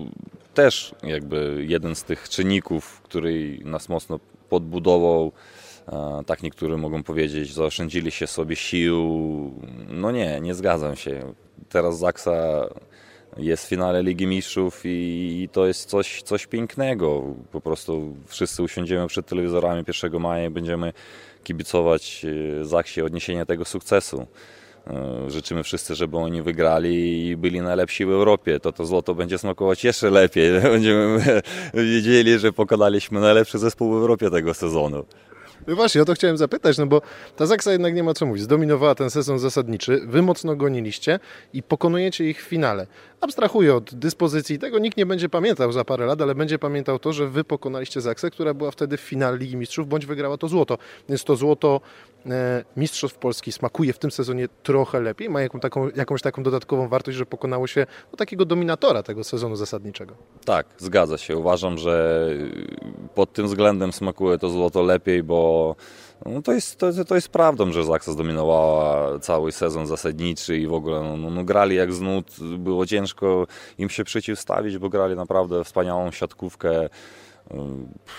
też 0.55 0.95
jakby 1.03 1.65
jeden 1.69 1.95
z 1.95 2.05
tych 2.05 2.29
czynników, 2.29 3.01
który 3.03 3.59
nas 3.65 3.89
mocno 3.89 4.21
podbudował. 4.49 5.33
Tak 6.27 6.43
niektórzy 6.43 6.77
mogą 6.77 7.03
powiedzieć, 7.03 7.53
zaoszczędzili 7.53 8.11
się 8.11 8.27
sobie 8.27 8.57
sił. 8.57 9.01
No 9.89 10.11
nie, 10.11 10.41
nie 10.41 10.55
zgadzam 10.55 10.97
się. 10.97 11.33
Teraz 11.69 11.99
Zaksa 11.99 12.69
jest 13.37 13.67
w 13.67 13.69
finale 13.69 14.03
Ligi 14.03 14.27
Mistrzów 14.27 14.81
i 14.85 15.49
to 15.53 15.67
jest 15.67 15.89
coś, 15.89 16.23
coś 16.23 16.47
pięknego. 16.47 17.23
Po 17.53 17.61
prostu 17.61 18.17
wszyscy 18.27 18.63
usiądziemy 18.63 19.07
przed 19.07 19.27
telewizorami 19.27 19.85
1 20.05 20.21
maja 20.21 20.47
i 20.47 20.51
będziemy 20.51 20.93
kibicować 21.45 22.27
e, 22.61 22.65
Zaksie 22.65 23.03
odniesienia 23.03 23.47
tego 23.47 23.65
sukcesu. 23.65 24.27
E, 24.91 25.31
życzymy 25.31 25.63
wszyscy, 25.63 25.95
żeby 25.95 26.17
oni 26.17 26.43
wygrali 26.43 27.27
i 27.27 27.37
byli 27.37 27.61
najlepsi 27.61 28.05
w 28.07 28.11
Europie. 28.11 28.61
To 28.61 28.73
to 28.73 28.87
złoto 28.87 29.15
będzie 29.15 29.39
smakować 29.39 29.85
jeszcze 29.85 30.11
lepiej. 30.11 30.61
Będziemy 30.63 31.43
wiedzieli, 31.75 32.39
że 32.39 32.53
pokonaliśmy 32.53 33.21
najlepszy 33.21 33.59
zespół 33.59 33.91
w 33.91 33.95
Europie 33.95 34.31
tego 34.31 34.55
sezonu. 34.55 35.05
No 35.67 35.77
właśnie, 35.77 36.03
o 36.03 36.05
to 36.05 36.15
chciałem 36.15 36.37
zapytać, 36.37 36.79
no 36.79 36.87
bo 36.87 37.03
ta 37.37 37.47
Zaksa 37.47 37.73
jednak 37.73 37.95
nie 37.95 38.03
ma 38.03 38.15
co 38.15 38.27
mówić. 38.27 38.43
Zdominowała 38.43 38.95
ten 38.95 39.11
sezon 39.11 39.39
zasadniczy, 39.39 40.01
wy 40.07 40.23
mocno 40.23 40.57
goniliście 40.57 41.21
i 41.53 41.63
pokonujecie 41.63 42.31
ich 42.31 42.43
w 42.43 42.49
finale. 42.49 42.87
Abstrahuję 43.21 43.75
od 43.75 43.95
dyspozycji 43.95 44.59
tego, 44.59 44.79
nikt 44.79 44.97
nie 44.97 45.07
będzie 45.07 45.29
pamiętał 45.29 45.73
za 45.73 45.85
parę 45.85 46.07
lat, 46.07 46.21
ale 46.21 46.35
będzie 46.35 46.59
pamiętał 46.59 46.99
to, 46.99 47.13
że 47.13 47.29
wy 47.29 47.45
pokonaliście 47.45 48.01
Zaksę, 48.01 48.31
która 48.31 48.55
była 48.55 48.71
wtedy 48.71 48.97
w 48.97 49.01
finale 49.01 49.39
Ligi 49.39 49.57
Mistrzów, 49.57 49.89
bądź 49.89 50.07
wygrała 50.07 50.37
to 50.37 50.49
złoto. 50.49 50.79
Więc 51.09 51.25
to 51.25 51.37
złoto 51.37 51.81
e, 52.27 52.65
Mistrzostw 52.77 53.19
Polski 53.19 53.53
smakuje 53.53 53.93
w 53.93 53.99
tym 53.99 54.11
sezonie 54.11 54.49
trochę 54.63 55.01
lepiej, 55.01 55.31
ma 55.31 55.43
jaką, 55.43 55.61
taką, 55.61 55.89
jakąś 55.97 56.23
taką 56.23 56.43
dodatkową 56.43 56.89
wartość, 56.89 57.17
że 57.17 57.27
pokonało 57.27 57.67
się 57.67 57.87
no, 58.13 58.17
takiego 58.17 58.45
dominatora 58.45 59.03
tego 59.03 59.25
sezonu 59.25 59.57
zasadniczego. 59.57 60.15
Tak, 60.45 60.67
zgadza 60.79 61.19
się. 61.19 61.37
Uważam, 61.37 61.79
że 61.79 62.27
pod 63.15 63.33
tym 63.33 63.47
względem 63.47 63.93
smakuje 63.93 64.39
to 64.39 64.49
złoto 64.49 64.83
lepiej, 64.83 65.23
bo 65.23 65.46
no 66.27 66.43
to, 66.43 66.53
jest, 66.53 66.79
to, 66.79 67.05
to 67.05 67.15
jest 67.15 67.29
prawdą, 67.29 67.73
że 67.73 67.85
Zaksa 67.85 68.13
zdominowała 68.13 69.19
cały 69.19 69.53
sezon 69.53 69.87
zasadniczy 69.87 70.59
i 70.59 70.67
w 70.67 70.73
ogóle 70.73 71.03
no, 71.03 71.17
no, 71.17 71.31
no, 71.31 71.45
grali 71.45 71.77
jak 71.77 71.93
z 71.93 72.01
nut. 72.01 72.37
Było 72.59 72.87
ciężko 72.87 73.47
im 73.79 73.89
się 73.89 74.05
przeciwstawić, 74.05 74.79
bo 74.79 74.89
grali 74.89 75.17
naprawdę 75.17 75.65
wspaniałą 75.65 76.11
siatkówkę. 76.11 76.89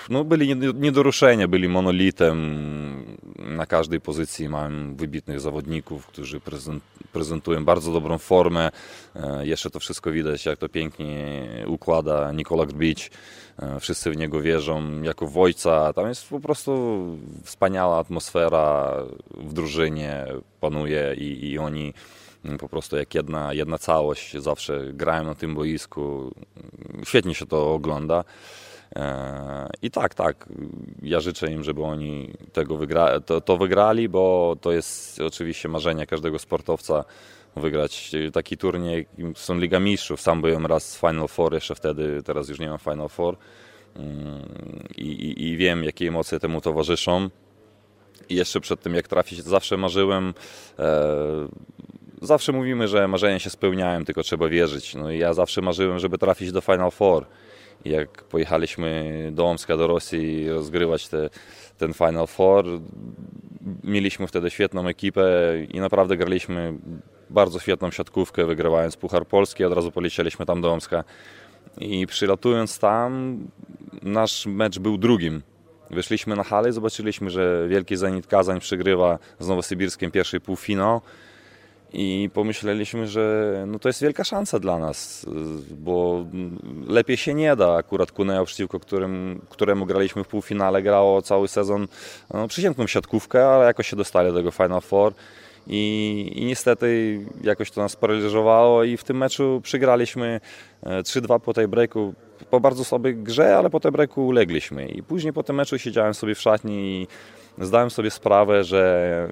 No, 0.09 0.23
byli 0.23 0.55
nie 0.75 0.91
do 0.91 1.03
ruszenia, 1.03 1.47
byli 1.47 1.67
monolitem. 1.67 2.37
Na 3.37 3.65
każdej 3.65 4.01
pozycji 4.01 4.49
mam 4.49 4.95
wybitnych 4.95 5.39
zawodników, 5.39 6.07
którzy 6.07 6.41
prezentują 7.13 7.65
bardzo 7.65 7.93
dobrą 7.93 8.17
formę. 8.17 8.69
E, 9.15 9.47
jeszcze 9.47 9.69
to 9.69 9.79
wszystko 9.79 10.11
widać, 10.11 10.45
jak 10.45 10.59
to 10.59 10.69
pięknie 10.69 11.47
układa 11.67 12.31
Nikola 12.31 12.65
Grbić. 12.65 13.11
E, 13.59 13.79
wszyscy 13.79 14.11
w 14.11 14.17
niego 14.17 14.41
wierzą 14.41 15.01
jako 15.01 15.27
w 15.27 15.37
ojca. 15.37 15.93
Tam 15.93 16.07
jest 16.07 16.29
po 16.29 16.39
prostu 16.39 17.03
wspaniała 17.43 17.99
atmosfera 17.99 18.93
w 19.37 19.53
drużynie 19.53 20.25
panuje 20.59 21.15
i, 21.17 21.49
i 21.51 21.59
oni 21.59 21.93
po 22.59 22.69
prostu 22.69 22.97
jak 22.97 23.15
jedna, 23.15 23.53
jedna 23.53 23.77
całość 23.77 24.37
zawsze 24.37 24.93
grają 24.93 25.23
na 25.23 25.35
tym 25.35 25.55
boisku. 25.55 26.31
Świetnie 27.05 27.35
się 27.35 27.45
to 27.45 27.73
ogląda. 27.73 28.23
E, 28.95 29.69
I 29.81 29.91
tak, 29.91 30.13
tak, 30.13 30.49
ja 31.01 31.19
życzę 31.19 31.51
im, 31.51 31.63
żeby 31.63 31.83
oni 31.83 32.33
tego 32.53 32.77
wygra 32.77 33.19
to, 33.19 33.41
to 33.41 33.57
wygrali, 33.57 34.09
bo 34.09 34.55
to 34.61 34.71
jest 34.71 35.21
oczywiście 35.21 35.69
marzenie 35.69 36.07
każdego 36.07 36.39
sportowca 36.39 37.05
wygrać 37.55 38.11
taki 38.33 38.57
turniej, 38.57 39.07
są 39.35 39.59
Liga 39.59 39.79
Mistrzów, 39.79 40.21
sam 40.21 40.41
byłem 40.41 40.65
raz 40.65 40.95
w 40.95 40.99
Final 40.99 41.27
Four, 41.27 41.53
jeszcze 41.53 41.75
wtedy, 41.75 42.23
teraz 42.23 42.49
już 42.49 42.59
nie 42.59 42.69
ma 42.69 42.77
Final 42.77 43.09
Four 43.09 43.37
mm, 43.95 44.41
i, 44.97 45.11
i, 45.11 45.47
i 45.47 45.57
wiem, 45.57 45.83
jakie 45.83 46.07
emocje 46.07 46.39
temu 46.39 46.61
towarzyszą. 46.61 47.29
I 48.29 48.35
jeszcze 48.35 48.59
przed 48.61 48.81
tym, 48.81 48.95
jak 48.95 49.07
trafić, 49.07 49.43
zawsze 49.43 49.77
marzyłem. 49.77 50.33
E, 50.79 51.03
zawsze 52.21 52.51
mówimy, 52.51 52.87
że 52.87 53.07
marzenia 53.07 53.39
się 53.39 53.49
spełniają, 53.49 54.05
tylko 54.05 54.23
trzeba 54.23 54.49
wierzyć. 54.49 54.95
No 54.95 55.11
i 55.11 55.19
ja 55.19 55.33
zawsze 55.33 55.61
marzyłem, 55.61 55.99
żeby 55.99 56.17
trafić 56.17 56.51
do 56.51 56.61
Final 56.61 56.91
Four 56.91 57.25
jak 57.85 58.23
pojechaliśmy 58.23 59.13
do 59.33 59.45
Omska, 59.45 59.77
do 59.77 59.87
Rosji 59.87 60.49
rozgrywać 60.49 61.07
te, 61.07 61.29
ten 61.77 61.93
Final 61.93 62.27
Four, 62.27 62.65
mieliśmy 63.83 64.27
wtedy 64.27 64.49
świetną 64.49 64.87
ekipę 64.87 65.23
i 65.69 65.79
naprawdę 65.79 66.17
graliśmy 66.17 66.73
bardzo 67.29 67.59
świetną 67.59 67.91
siatkówkę, 67.91 68.45
wygrywając 68.45 68.97
Puchar 68.97 69.27
Polski, 69.27 69.63
od 69.63 69.73
razu 69.73 69.91
polecieliśmy 69.91 70.45
tam 70.45 70.61
do 70.61 70.71
Omska. 70.71 71.03
I 71.77 72.07
przylatując 72.07 72.79
tam, 72.79 73.39
nasz 74.01 74.45
mecz 74.45 74.79
był 74.79 74.97
drugim. 74.97 75.41
Wyszliśmy 75.89 76.35
na 76.35 76.43
halę 76.43 76.69
i 76.69 76.73
zobaczyliśmy, 76.73 77.29
że 77.29 77.67
Wielki 77.67 77.97
Zenit 77.97 78.27
Kazań 78.27 78.59
przegrywa 78.59 79.19
z 79.39 79.47
Nowosybirskiem 79.47 80.11
pierwszy 80.11 80.39
półfinał 80.39 81.01
i 81.93 82.29
pomyśleliśmy, 82.33 83.07
że 83.07 83.63
no 83.67 83.79
to 83.79 83.89
jest 83.89 84.01
wielka 84.01 84.23
szansa 84.23 84.59
dla 84.59 84.79
nas, 84.79 85.25
bo 85.71 86.25
lepiej 86.87 87.17
się 87.17 87.33
nie 87.33 87.55
da. 87.55 87.75
Akurat 87.75 88.11
Kuneo, 88.11 88.45
przeciwko 88.45 88.79
którym, 88.79 89.41
któremu 89.49 89.85
graliśmy 89.85 90.23
w 90.23 90.27
półfinale, 90.27 90.81
grało 90.81 91.21
cały 91.21 91.47
sezon 91.47 91.87
no, 92.33 92.47
przeciętną 92.47 92.87
siatkówkę, 92.87 93.47
ale 93.47 93.65
jakoś 93.65 93.87
się 93.87 93.95
dostali 93.95 94.29
do 94.29 94.37
tego 94.37 94.51
Final 94.51 94.81
Four. 94.81 95.13
I, 95.69 96.31
I, 96.35 96.45
niestety 96.45 97.19
jakoś 97.43 97.71
to 97.71 97.81
nas 97.81 97.95
paraliżowało 97.95 98.83
i 98.83 98.97
w 98.97 99.03
tym 99.03 99.17
meczu 99.17 99.61
przegraliśmy 99.63 100.41
3-2 100.83 101.35
e, 101.35 101.39
po 101.39 101.53
tej 101.53 101.67
breaku 101.67 102.13
po 102.49 102.59
bardzo 102.59 102.83
słabej 102.83 103.15
grze, 103.15 103.57
ale 103.57 103.69
po 103.69 103.79
tej 103.79 103.91
breaku 103.91 104.27
ulegliśmy. 104.27 104.87
I 104.87 105.03
później 105.03 105.33
po 105.33 105.43
tym 105.43 105.55
meczu 105.55 105.79
siedziałem 105.79 106.13
sobie 106.13 106.35
w 106.35 106.41
szatni 106.41 106.73
i 106.75 107.07
zdałem 107.59 107.89
sobie 107.89 108.11
sprawę, 108.11 108.63
że 108.63 109.29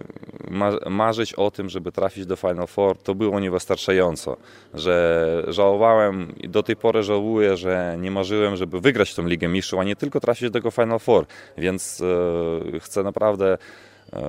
marzyć 0.89 1.33
o 1.33 1.51
tym, 1.51 1.69
żeby 1.69 1.91
trafić 1.91 2.25
do 2.25 2.35
Final 2.35 2.67
Four, 2.67 2.97
to 2.97 3.15
było 3.15 3.39
niewystarczająco. 3.39 4.38
Że 4.73 5.43
żałowałem 5.47 6.33
i 6.38 6.49
do 6.49 6.63
tej 6.63 6.75
pory 6.75 7.03
żałuję, 7.03 7.57
że 7.57 7.97
nie 7.99 8.11
marzyłem, 8.11 8.55
żeby 8.55 8.81
wygrać 8.81 9.15
tą 9.15 9.27
Ligę 9.27 9.47
Mistrzów, 9.47 9.79
a 9.79 9.83
nie 9.83 9.95
tylko 9.95 10.19
trafić 10.19 10.43
do 10.43 10.51
tego 10.51 10.71
Final 10.71 10.99
Four. 10.99 11.25
Więc 11.57 12.01
e, 12.75 12.79
chcę 12.79 13.03
naprawdę 13.03 13.57
e, 14.13 14.19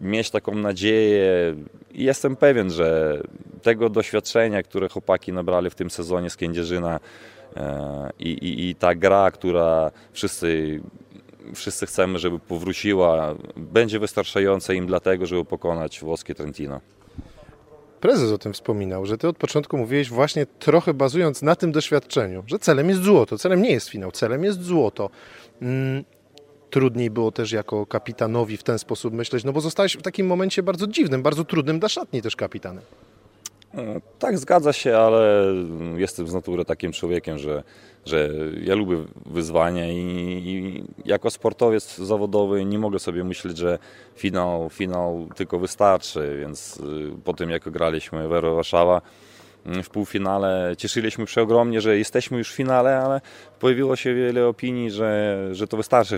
mieć 0.00 0.30
taką 0.30 0.54
nadzieję 0.54 1.54
i 1.92 2.04
jestem 2.04 2.36
pewien, 2.36 2.70
że 2.70 3.20
tego 3.62 3.88
doświadczenia, 3.88 4.62
które 4.62 4.88
chłopaki 4.88 5.32
nabrali 5.32 5.70
w 5.70 5.74
tym 5.74 5.90
sezonie 5.90 6.30
z 6.30 6.36
Kędzierzyna 6.36 7.00
e, 7.56 8.10
i, 8.18 8.30
i, 8.30 8.68
i 8.68 8.74
ta 8.74 8.94
gra, 8.94 9.30
która 9.30 9.90
wszyscy 10.12 10.80
wszyscy 11.54 11.86
chcemy, 11.86 12.18
żeby 12.18 12.38
powróciła, 12.38 13.34
będzie 13.56 13.98
wystarczająca 13.98 14.74
im 14.74 14.86
dlatego, 14.86 15.26
żeby 15.26 15.44
pokonać 15.44 16.00
włoskie 16.00 16.34
Trentino. 16.34 16.80
Prezes 18.00 18.32
o 18.32 18.38
tym 18.38 18.52
wspominał, 18.52 19.06
że 19.06 19.18
ty 19.18 19.28
od 19.28 19.36
początku 19.36 19.78
mówiłeś 19.78 20.10
właśnie 20.10 20.46
trochę 20.46 20.94
bazując 20.94 21.42
na 21.42 21.56
tym 21.56 21.72
doświadczeniu, 21.72 22.42
że 22.46 22.58
celem 22.58 22.88
jest 22.88 23.02
złoto. 23.02 23.38
Celem 23.38 23.62
nie 23.62 23.70
jest 23.70 23.88
finał, 23.88 24.10
celem 24.10 24.44
jest 24.44 24.62
złoto. 24.62 25.10
Mm, 25.62 26.04
trudniej 26.70 27.10
było 27.10 27.32
też 27.32 27.52
jako 27.52 27.86
kapitanowi 27.86 28.56
w 28.56 28.62
ten 28.62 28.78
sposób 28.78 29.14
myśleć, 29.14 29.44
no 29.44 29.52
bo 29.52 29.60
zostałeś 29.60 29.96
w 29.96 30.02
takim 30.02 30.26
momencie 30.26 30.62
bardzo 30.62 30.86
dziwnym, 30.86 31.22
bardzo 31.22 31.44
trudnym 31.44 31.78
dla 31.78 31.88
szatni 31.88 32.22
też 32.22 32.36
kapitanem. 32.36 32.84
E, 33.78 34.00
tak, 34.18 34.38
zgadza 34.38 34.72
się, 34.72 34.96
ale 34.96 35.46
jestem 35.96 36.28
z 36.28 36.34
natury 36.34 36.64
takim 36.64 36.92
człowiekiem, 36.92 37.38
że, 37.38 37.62
że 38.06 38.30
ja 38.62 38.74
lubię 38.74 38.96
wyzwania 39.26 39.92
i, 39.92 39.98
i, 39.98 40.84
jako 41.04 41.30
sportowiec 41.30 41.98
zawodowy 41.98 42.64
nie 42.64 42.78
mogę 42.78 42.98
sobie 42.98 43.24
myśleć, 43.24 43.58
że 43.58 43.78
finał, 44.16 44.70
finał 44.70 45.28
tylko 45.36 45.58
wystarczy, 45.58 46.36
więc 46.40 46.76
y, 46.76 46.82
po 47.24 47.32
tym 47.32 47.50
jak 47.50 47.70
graliśmy 47.70 48.28
w 48.28 48.32
Euro 48.32 48.54
Warszawa 48.54 49.02
mm, 49.66 49.82
w 49.82 49.90
półfinale 49.90 50.74
cieszyliśmy 50.78 51.26
się 51.26 51.42
ogromnie, 51.42 51.80
że 51.80 51.98
jesteśmy 51.98 52.38
już 52.38 52.52
w 52.52 52.56
finale, 52.56 52.98
ale 52.98 53.20
pojawiło 53.60 53.96
się 53.96 54.14
wiele 54.14 54.46
opinii, 54.46 54.90
że, 54.90 55.38
że 55.52 55.66
to 55.66 55.76
wystarczy 55.76 56.16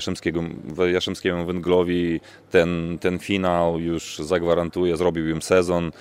Jastrzębskiemu 0.93 1.47
Węglowi, 1.47 2.21
ten, 2.51 2.99
ten 3.01 3.19
finał 3.19 3.81
już 3.81 4.19
zagwarantuje, 4.19 4.97
zrobił 4.97 5.29
im 5.29 5.43
sezon 5.43 5.93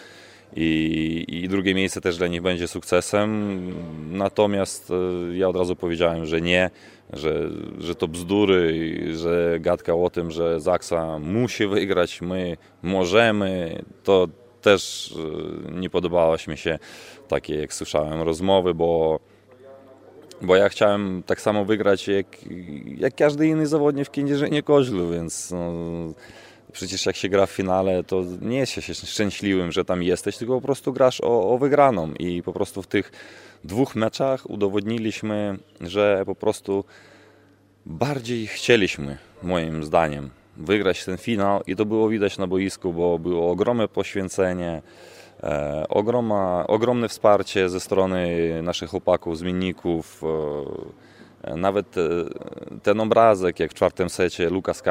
i, 0.56 1.26
i 1.28 1.50
drugie 1.50 1.74
miejsce 1.76 2.02
też 2.02 2.18
dla 2.18 2.28
nich 2.28 2.41
będzie 2.41 2.68
sukcesem. 2.68 3.60
Natomiast 4.12 4.91
e, 4.91 5.38
ja 5.38 5.50
od 5.50 5.56
razu 5.56 5.76
powiedziałem, 5.76 6.26
że 6.26 6.41
nie, 6.41 6.70
że, 7.13 7.50
że 7.80 7.96
to 7.96 8.08
bzdury, 8.08 8.98
że 9.15 9.58
gadka 9.60 9.96
o 9.96 10.10
tym, 10.10 10.32
że 10.32 10.60
Zaksa 10.60 11.20
musi 11.20 11.68
wygrać, 11.68 12.22
my 12.22 12.58
możemy, 12.82 13.82
to 14.04 14.28
też 14.62 15.13
e, 15.70 15.80
nie 15.80 15.89
podobałaś 15.89 16.48
mi 16.48 16.58
się 16.58 16.80
takie, 17.28 17.56
jak 17.56 17.74
słyszałem, 17.74 18.22
rozmowy, 18.22 18.74
bo 18.74 19.20
bo 20.41 20.56
ja 20.56 20.70
chciałem 20.70 21.24
tak 21.26 21.41
samo 21.41 21.65
wygrać 21.65 22.08
jak, 22.08 22.28
jak 22.98 23.15
każdy 23.15 23.48
inny 23.48 23.68
zawodnik 23.68 24.08
w 24.08 24.12
Kędzierzynie 24.12 24.63
Koźlu, 24.63 25.10
więc 25.10 25.52
no, 25.52 25.74
Przecież 26.75 27.05
jak 27.05 27.15
się 27.15 27.29
gra 27.29 27.45
w 27.45 27.51
finale, 27.51 28.03
to 28.03 28.23
nie 28.41 28.57
jest 28.57 28.71
się 28.71 28.93
szczęśliwym, 28.93 29.71
że 29.71 29.85
tam 29.85 30.03
jesteś, 30.03 30.38
tylko 30.38 30.55
po 30.55 30.61
prostu 30.61 30.93
grasz 30.93 31.21
o, 31.21 31.53
o 31.53 31.57
wygraną. 31.57 32.13
I 32.13 32.43
po 32.43 32.53
prostu 32.53 32.81
w 32.81 32.88
tych 32.88 33.11
dwóch 33.63 33.95
meczach 33.95 34.49
udowodniliśmy, 34.49 35.57
że 35.81 36.23
po 36.25 36.35
prostu 36.35 36.83
bardziej 37.85 38.47
chcieliśmy, 38.47 39.17
moim 39.43 39.83
zdaniem, 39.83 40.29
wygrać 40.57 41.05
ten 41.05 41.17
finał 41.17 41.61
i 41.67 41.75
to 41.75 41.85
było 41.85 42.09
widać 42.09 42.38
na 42.38 42.47
boisku, 42.47 42.93
bo 42.93 43.19
było 43.19 43.51
ogromne 43.51 43.88
poświęcenie, 43.88 44.81
e, 45.43 45.85
ogroma, 45.89 46.67
ogromne 46.67 47.09
wsparcie 47.09 47.69
ze 47.69 47.79
strony 47.79 48.38
naszych 48.63 48.89
chłopaków, 48.89 49.38
zmienników, 49.38 50.23
e, 50.23 51.05
nawet 51.55 51.97
e, 51.97 52.01
ten 52.84 52.99
obrazek, 52.99 53.60
jak 53.60 53.71
w 53.71 53.73
czwartym 53.73 54.10
secie 54.10 54.49
Lukas 54.49 54.84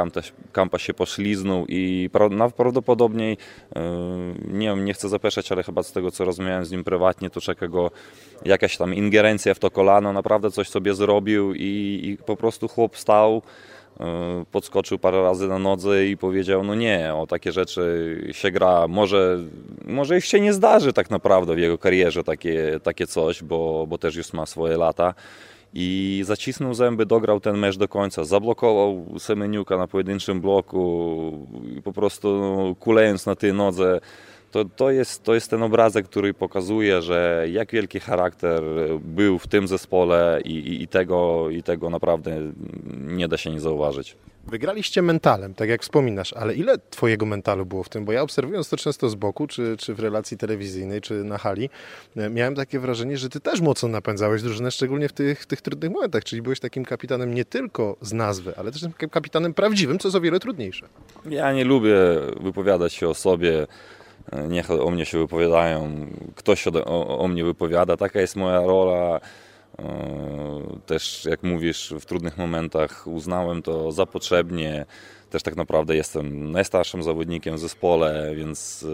Kampa 0.53 0.79
się 0.79 0.95
poszliznął 0.95 1.67
i 1.69 2.11
prawdopodobnie, 2.57 3.37
e, 3.77 3.81
nie 4.49 4.75
nie 4.77 4.95
chcę 4.95 5.09
zapeszać, 5.09 5.53
ale 5.53 5.63
chyba 5.63 5.83
z 5.83 5.93
tego 5.93 6.11
co 6.11 6.25
rozmawiałem 6.25 6.65
z 6.65 6.71
nim 6.71 6.85
prywatnie, 6.85 7.31
to 7.31 7.41
czeka 7.41 7.69
go 7.69 7.91
jakaś 8.45 8.77
tam 8.77 8.95
ingerencja 8.95 9.55
w 9.55 9.59
to 9.59 9.71
kolano, 9.71 10.13
naprawdę 10.13 10.51
coś 10.51 10.69
sobie 10.69 10.95
zrobił 10.95 11.55
i, 11.55 12.01
i 12.05 12.19
po 12.27 12.37
prostu 12.37 12.69
chłop 12.69 12.97
stał, 12.97 13.43
e, 14.01 14.45
podskoczył 14.53 14.99
parę 14.99 15.23
razy 15.23 15.49
na 15.49 15.59
nodze 15.59 16.07
i 16.07 16.17
powiedział, 16.17 16.65
no 16.65 16.75
nie, 16.75 17.15
o 17.15 17.27
takie 17.27 17.53
rzeczy 17.53 18.17
się 18.33 18.51
gra, 18.51 18.89
może, 18.89 19.39
może 19.85 20.21
się 20.21 20.41
nie 20.41 20.53
zdarzy 20.53 20.93
tak 20.93 21.11
naprawdę 21.11 21.55
w 21.55 21.59
jego 21.59 21.79
karierze 21.79 22.25
takie, 22.25 22.81
takie 22.83 23.07
coś, 23.07 23.43
bo, 23.43 23.87
bo 23.87 23.99
też 23.99 24.17
już 24.17 24.33
ma 24.33 24.47
swoje 24.47 24.77
lata 24.77 25.15
i 25.75 26.23
zacisnął 26.25 26.75
zęby, 26.75 27.07
dograł 27.07 27.41
ten 27.41 27.59
mecz 27.59 27.77
do 27.77 27.89
końca, 27.89 28.25
zablokował 28.25 29.07
Semeniuka 29.19 29.77
na 29.77 29.87
pojedynczym 29.87 30.41
bloku 30.41 31.49
po 31.85 31.93
prostu 31.93 32.77
kulejąc 32.81 33.27
na 33.27 33.35
tej 33.35 33.53
nodze. 33.53 34.01
To, 34.51 34.65
to, 34.65 34.91
jest, 34.91 35.23
to 35.23 35.35
jest 35.35 35.51
ten 35.51 35.63
obrazek, 35.63 36.07
który 36.07 36.35
pokazuje, 36.35 37.03
że 37.03 37.47
jak 37.51 37.73
wielki 37.73 38.01
charakter 38.01 38.63
był 39.01 39.39
w 39.39 39.47
tym 39.47 39.69
zespole 39.69 40.41
i, 40.45 40.53
i, 40.53 40.83
i, 40.83 40.89
tego, 40.89 41.51
i 41.51 41.63
tego 41.63 41.91
naprawdę 41.91 42.53
nie 43.07 43.29
da 43.29 43.37
się 43.37 43.51
nie 43.51 43.61
zauważyć. 43.61 44.17
Wygraliście 44.47 45.03
mentalem, 45.03 45.55
tak 45.55 45.69
jak 45.69 45.83
wspominasz, 45.83 46.33
ale 46.33 46.55
ile 46.55 46.79
twojego 46.79 47.27
mentalu 47.27 47.67
było 47.67 47.83
w 47.83 47.89
tym? 47.89 48.05
Bo 48.05 48.13
ja 48.13 48.23
obserwując 48.23 48.69
to 48.69 48.77
często 48.77 49.09
z 49.09 49.15
boku, 49.15 49.47
czy, 49.47 49.77
czy 49.79 49.95
w 49.95 50.01
relacji 50.01 50.37
telewizyjnej, 50.37 51.01
czy 51.01 51.15
na 51.15 51.39
hali, 51.39 51.71
e, 52.17 52.31
miałem 52.31 52.55
takie 52.55 52.81
wrażenie, 52.81 53.19
że 53.19 53.29
ty 53.29 53.41
też 53.41 53.61
mocno 53.61 53.89
napędzałeś 53.89 54.43
drużynę, 54.43 54.71
szczególnie 54.71 55.09
w 55.09 55.13
tych, 55.13 55.47
tych 55.47 55.63
trudnych 55.63 55.91
momentach, 55.91 56.25
czyli 56.25 56.43
byłeś 56.43 56.61
takim 56.61 56.85
kapitanem 56.85 57.35
nie 57.35 57.45
tylko 57.45 57.97
z 58.01 58.13
nazwy, 58.13 58.55
ale 58.57 58.73
też 58.73 58.83
takim 58.83 59.09
kapitanem 59.09 59.55
prawdziwym, 59.55 59.99
co 59.99 60.09
jest 60.09 60.17
o 60.17 60.21
wiele 60.21 60.41
trudniejsze. 60.41 60.87
Ja 61.31 61.53
nie 61.53 61.65
lubię 61.65 61.97
wypowiadać 62.41 62.93
się 62.93 63.09
o 63.09 63.15
sobie, 63.15 63.67
niech 64.49 64.71
o 64.71 64.91
mnie 64.91 65.07
się 65.07 65.19
wypowiadają, 65.19 66.07
ktoś 66.35 66.67
o, 66.67 67.19
o 67.19 67.29
mnie 67.29 67.45
wypowiada, 67.45 67.97
taka 67.97 68.21
jest 68.21 68.37
moja 68.37 68.61
rola. 68.61 69.21
E, 69.79 70.79
też 70.87 71.25
jak 71.25 71.43
mówisz, 71.43 71.95
w 72.01 72.07
trudnych 72.07 72.39
momentach 72.39 73.07
uznałem 73.07 73.63
to 73.63 73.93
za 73.93 74.07
potrzebnie. 74.07 74.87
Też 75.31 75.43
tak 75.43 75.57
naprawdę 75.57 75.97
jestem 75.97 76.53
najstarszym 76.53 77.03
zawodnikiem 77.03 77.55
w 77.57 77.59
zespole, 77.59 78.35
więc 78.37 78.87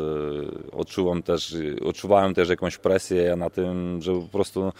e, 0.71 0.77
odczuwam 0.77 1.23
też, 1.23 1.57
odczuwałem 1.85 2.35
też 2.35 2.49
jakąś 2.49 2.79
presję 2.79 3.37
na 3.37 3.51
tym, 3.51 4.03
że 4.03 4.13
po 4.13 4.29
prostu 4.29 4.73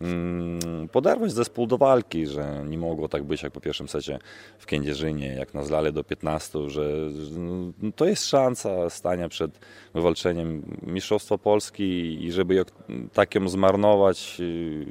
Mm, 0.00 0.88
poderwać 0.88 1.32
zespół 1.32 1.66
do 1.66 1.78
walki, 1.78 2.26
że 2.26 2.64
nie 2.68 2.78
mogło 2.78 3.08
tak 3.08 3.22
być 3.22 3.42
jak 3.42 3.52
po 3.52 3.60
pierwszym 3.60 3.88
secie 3.88 4.18
w 4.58 4.66
Kędzierzynie, 4.66 5.26
jak 5.26 5.54
nas 5.54 5.66
zlali 5.66 5.92
do 5.92 6.04
15, 6.04 6.70
że 6.70 6.90
no, 7.36 7.72
to 7.96 8.04
jest 8.04 8.28
szansa 8.28 8.90
stania 8.90 9.28
przed 9.28 9.50
wywalczeniem 9.94 10.62
Mistrzostwa 10.82 11.38
Polski 11.38 12.18
i 12.24 12.32
żeby 12.32 12.64
tak 13.12 13.34
ją 13.34 13.48
zmarnować, 13.48 14.36
y, 14.40 14.86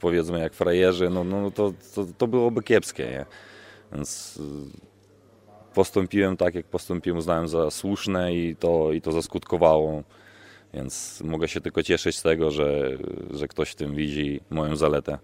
powiedzmy 0.00 0.38
jak 0.38 0.54
frajerzy, 0.54 1.10
no, 1.10 1.24
no 1.24 1.50
to, 1.50 1.72
to, 1.94 2.06
to 2.18 2.26
byłoby 2.26 2.62
kiepskie. 2.62 3.04
Nie? 3.04 3.26
Więc 3.92 4.36
y, 4.36 4.42
postąpiłem 5.74 6.36
tak, 6.36 6.54
jak 6.54 6.66
postąpiłem, 6.66 7.18
uznałem 7.18 7.48
za 7.48 7.70
słuszne 7.70 8.34
i 8.34 8.56
to, 8.56 8.92
i 8.92 9.00
to 9.00 9.12
zaskutkowało 9.12 10.02
więc 10.76 11.22
mogę 11.24 11.48
się 11.48 11.60
tylko 11.60 11.82
cieszyć 11.82 12.16
z 12.16 12.22
tego, 12.22 12.50
że, 12.50 12.98
że 13.30 13.48
ktoś 13.48 13.70
w 13.70 13.74
tym 13.74 13.94
widzi 13.94 14.40
moją 14.50 14.76
zaletę. 14.76 15.18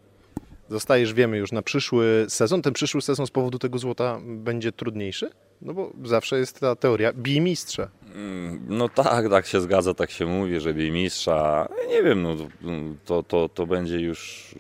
Zostajesz, 0.69 1.15
wiemy 1.15 1.39
już, 1.39 1.53
na 1.53 1.63
przyszły 1.63 2.27
sezon. 2.29 2.63
Ten 2.63 2.73
przyszły 2.73 3.03
sezon 3.03 3.27
z 3.27 3.31
powodu 3.31 3.59
tego 3.59 3.79
złota 3.79 4.21
będzie 4.25 4.73
trudniejszy? 4.73 5.31
No 5.63 5.75
bo 5.75 5.93
zawsze 6.05 6.39
jest 6.39 6.61
ta 6.61 6.77
teoria 6.77 7.13
bij 7.13 7.41
mistrza. 7.41 7.89
Mm, 8.15 8.67
no 8.69 8.89
tak, 8.89 9.31
tak 9.31 9.47
się 9.47 9.61
zgadza, 9.61 9.95
tak 9.95 10.11
się 10.11 10.27
mówi, 10.27 10.61
że 10.61 10.75
bij 10.75 10.91
mistrza. 10.91 11.69
Nie 11.89 12.03
wiem, 12.03 12.23
no, 12.23 12.37
to, 13.05 13.23
to, 13.23 13.49
to 13.49 13.67
będzie 13.67 14.01
już 14.01 14.55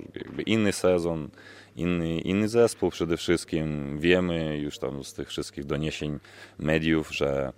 inny 0.46 0.72
sezon, 0.72 1.28
inny, 1.76 2.20
inny 2.20 2.48
zespół 2.48 2.90
przede 2.90 3.16
wszystkim. 3.16 3.98
Wiemy 3.98 4.58
już 4.58 4.78
tam 4.78 5.04
z 5.04 5.14
tych 5.14 5.28
wszystkich 5.28 5.64
doniesień 5.64 6.18
mediów, 6.58 7.14
że 7.14 7.52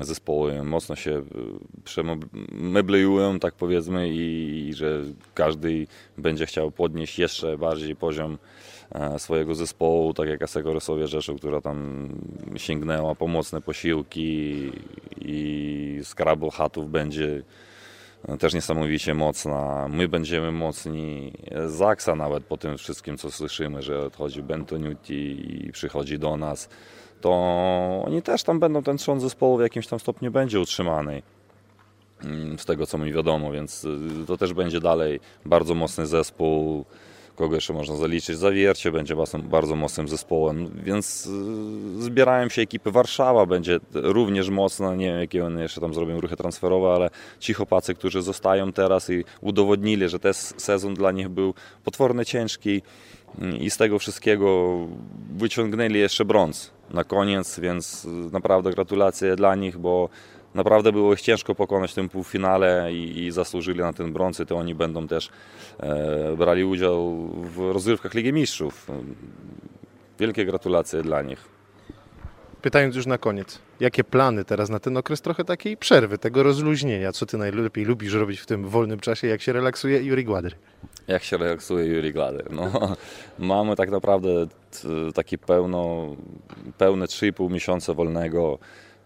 zespoły 0.00 0.64
mocno 0.64 0.96
się 0.96 1.10
y, 1.10 1.22
przemeblują, 1.84 3.38
tak 3.38 3.54
powiedzmy, 3.54 4.08
i, 4.08 4.68
i 4.68 4.74
że 4.74 5.02
każdy 5.34 5.86
będzie 6.18 6.46
chciał 6.46 6.70
podnieść 6.70 7.18
jeszcze 7.18 7.58
bardziej 7.58 7.96
poziom 7.96 8.38
e, 8.92 9.18
swojego 9.18 9.54
zespołu, 9.54 10.14
tak 10.14 10.28
jak 10.28 10.42
Asegoresowie 10.42 11.06
Rzeszu, 11.06 11.36
która 11.36 11.60
tam 11.60 12.08
sięgnęła 12.56 13.14
po 13.14 13.26
mocne 13.28 13.60
posiłki 13.60 14.70
i 15.20 16.00
Scrabble 16.04 16.50
Hatów 16.50 16.90
będzie 16.90 17.42
e, 18.28 18.36
też 18.36 18.54
niesamowicie 18.54 19.14
mocna. 19.14 19.88
My 19.88 20.08
będziemy 20.08 20.52
mocni. 20.52 21.32
Zaksa 21.66 22.14
nawet 22.14 22.44
po 22.44 22.56
tym 22.56 22.78
wszystkim, 22.78 23.18
co 23.18 23.30
słyszymy, 23.30 23.82
że 23.82 24.00
odchodzi 24.00 24.42
Bentoniuti 24.42 25.46
i 25.66 25.72
przychodzi 25.72 26.18
do 26.18 26.36
nas 26.36 26.68
to 27.20 27.30
oni 28.06 28.22
też 28.22 28.42
tam 28.42 28.60
będą, 28.60 28.82
ten 28.82 28.96
trzon 28.96 29.20
zespołu 29.20 29.56
w 29.56 29.60
jakimś 29.60 29.86
tam 29.86 30.00
stopniu 30.00 30.30
będzie 30.30 30.60
utrzymany. 30.60 31.22
Mm, 32.24 32.58
z 32.58 32.64
tego 32.64 32.86
co 32.86 32.98
mi 32.98 33.12
wiadomo, 33.12 33.52
więc 33.52 33.84
y, 33.84 34.26
to 34.26 34.36
też 34.36 34.52
będzie 34.52 34.80
dalej 34.80 35.20
bardzo 35.44 35.74
mocny 35.74 36.06
zespół. 36.06 36.84
Kogo 37.36 37.54
jeszcze 37.54 37.72
można 37.72 37.96
zaliczyć? 37.96 38.36
Zawiercie 38.38 38.92
będzie 38.92 39.16
bardzo 39.42 39.76
mocnym 39.76 40.08
zespołem, 40.08 40.70
więc 40.84 41.26
y, 41.26 42.02
zbierają 42.02 42.48
się 42.48 42.62
ekipy. 42.62 42.90
Warszawa 42.90 43.46
będzie 43.46 43.80
również 43.92 44.50
mocna. 44.50 44.94
Nie 44.94 45.06
wiem, 45.06 45.20
jakie 45.20 45.44
one 45.44 45.62
jeszcze 45.62 45.80
tam 45.80 45.94
zrobią 45.94 46.20
ruchy 46.20 46.36
transferowe, 46.36 46.88
ale 46.94 47.10
ci 47.40 47.54
chłopacy, 47.54 47.94
którzy 47.94 48.22
zostają 48.22 48.72
teraz 48.72 49.10
i 49.10 49.24
udowodnili, 49.40 50.08
że 50.08 50.18
ten 50.18 50.34
sezon 50.34 50.94
dla 50.94 51.12
nich 51.12 51.28
był 51.28 51.54
potwornie 51.84 52.24
ciężki 52.24 52.82
mm, 53.38 53.56
i 53.56 53.70
z 53.70 53.76
tego 53.76 53.98
wszystkiego 53.98 54.78
wyciągnęli 55.36 55.98
jeszcze 55.98 56.24
brąz 56.24 56.73
na 56.90 57.04
koniec, 57.04 57.60
więc 57.60 58.06
naprawdę 58.32 58.70
gratulacje 58.70 59.36
dla 59.36 59.54
nich, 59.54 59.78
bo 59.78 60.08
naprawdę 60.54 60.92
było 60.92 61.12
ich 61.12 61.20
ciężko 61.20 61.54
pokonać 61.54 61.92
w 61.92 61.94
tym 61.94 62.08
półfinale 62.08 62.92
i, 62.92 63.24
i 63.24 63.30
zasłużyli 63.30 63.80
na 63.80 63.92
ten 63.92 64.12
brąz 64.12 64.40
i 64.40 64.46
to 64.46 64.56
oni 64.56 64.74
będą 64.74 65.08
też 65.08 65.30
e, 65.80 66.36
brali 66.36 66.64
udział 66.64 67.16
w 67.26 67.58
rozgrywkach 67.72 68.14
Ligi 68.14 68.32
Mistrzów. 68.32 68.86
Wielkie 70.18 70.44
gratulacje 70.44 71.02
dla 71.02 71.22
nich. 71.22 71.53
Pytając 72.64 72.96
już 72.96 73.06
na 73.06 73.18
koniec, 73.18 73.58
jakie 73.80 74.04
plany 74.04 74.44
teraz 74.44 74.70
na 74.70 74.78
ten 74.78 74.96
okres 74.96 75.20
trochę 75.20 75.44
takiej 75.44 75.76
przerwy, 75.76 76.18
tego 76.18 76.42
rozluźnienia? 76.42 77.12
Co 77.12 77.26
ty 77.26 77.38
najlepiej 77.38 77.84
lubisz 77.84 78.14
robić 78.14 78.40
w 78.40 78.46
tym 78.46 78.68
wolnym 78.68 79.00
czasie, 79.00 79.26
jak 79.26 79.42
się 79.42 79.52
relaksuje 79.52 80.02
Juri 80.02 80.24
Gładyr? 80.24 80.54
Jak 81.08 81.22
się 81.22 81.36
relaksuje 81.36 81.86
Juri 81.86 82.12
Gładyr? 82.12 82.50
No, 82.50 82.96
mamy 83.38 83.76
tak 83.76 83.90
naprawdę 83.90 84.30
taki 85.14 85.38
pełno, 85.38 86.06
pełne 86.78 87.06
3,5 87.06 87.50
miesiąca 87.50 87.94
wolnego, 87.94 88.58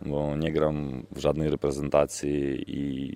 bo 0.03 0.37
nie 0.37 0.53
gram 0.53 1.03
w 1.13 1.19
żadnej 1.19 1.51
reprezentacji 1.51 2.65
i 2.67 3.15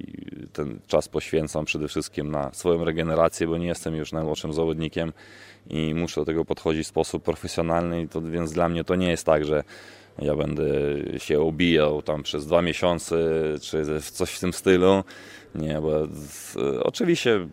ten 0.52 0.81
czas 0.87 1.09
poświęcam 1.09 1.64
przede 1.64 1.88
wszystkim 1.88 2.31
na 2.31 2.50
swoją 2.52 2.85
regenerację, 2.85 3.46
bo 3.46 3.59
nie 3.59 3.66
jestem 3.66 3.96
już 3.96 4.12
najmłodszym 4.12 4.52
zawodnikiem 4.52 5.12
i 5.70 5.94
muszę 5.94 6.20
do 6.20 6.24
tego 6.24 6.44
podchodzić 6.44 6.85
w 6.85 6.88
sposób 6.88 7.22
profesjonalny, 7.22 8.09
to, 8.09 8.20
więc 8.20 8.52
dla 8.52 8.68
mnie 8.68 8.85
to 8.85 8.94
nie 8.94 9.11
jest 9.11 9.26
tak, 9.26 9.44
że 9.44 9.64
ja 10.18 10.37
będę 10.37 10.64
się 11.18 11.40
obijał 11.40 12.03
tam 12.03 12.22
przez 12.22 12.46
dwa 12.46 12.62
miesiące, 12.62 13.16
czy 13.61 13.85
coś 14.01 14.31
w 14.31 14.40
tym 14.40 14.53
stylu. 14.53 15.05
Nie, 15.55 15.81
bo 15.81 15.90
oczywiście 16.83 17.48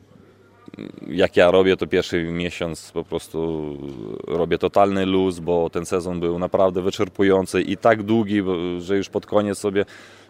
jak 1.08 1.38
ja 1.38 1.52
robię, 1.52 1.78
to 1.78 1.88
pierwszy 1.88 2.24
miesiąc 2.24 2.91
po 2.91 3.04
prostu 3.04 3.78
robię 4.28 4.58
totalny 4.58 5.06
luz, 5.06 5.39
bo 5.39 5.69
ten 5.69 5.86
sezon 5.86 6.19
był 6.19 6.39
naprawdę 6.39 6.82
wyczerpujący 6.82 7.62
i 7.62 7.78
tak 7.78 8.04
długi, 8.04 8.43
że 8.80 8.98
już 8.98 9.10
pod 9.10 9.26
koniec 9.26 9.58
sobie 9.58 9.86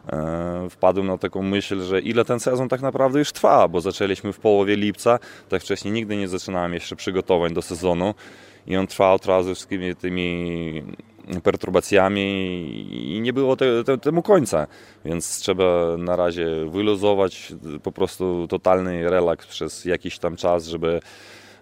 e, 0.07 0.67
wpadłem 0.69 1.07
na 1.07 1.17
taką 1.17 1.41
myśl, 1.43 1.81
że 1.81 2.01
ile 2.01 2.25
ten 2.25 2.39
sezon 2.39 2.69
tak 2.69 2.81
naprawdę 2.81 3.19
już 3.19 3.31
trwa, 3.31 3.67
bo 3.67 3.81
zaczęliśmy 3.81 4.33
w 4.33 4.39
połowie 4.39 4.75
lipca, 4.75 5.19
tak 5.49 5.61
wcześniej 5.61 5.93
nigdy 5.93 6.17
nie 6.17 6.27
zaczynałem 6.27 6.73
jeszcze 6.73 6.95
przygotowań 6.95 7.53
do 7.53 7.61
sezonu 7.61 8.13
i 8.67 8.77
on 8.77 8.87
trwał 8.87 9.19
trwał 9.19 9.43
ze 9.43 9.55
wszystkimi 9.55 9.95
tymi 9.95 10.83
perturbacjami 11.43 12.21
i 13.15 13.21
nie 13.21 13.33
było 13.33 13.55
te, 13.55 13.83
te, 13.83 13.97
temu 13.97 14.21
końca. 14.21 14.67
Więc 15.05 15.39
trzeba 15.39 15.97
na 15.97 16.15
razie 16.15 16.45
wyluzować 16.69 17.53
po 17.83 17.91
prostu 17.91 18.47
totalny 18.49 19.09
relaks 19.09 19.47
przez 19.47 19.85
jakiś 19.85 20.19
tam 20.19 20.35
czas, 20.35 20.67
żeby 20.67 20.99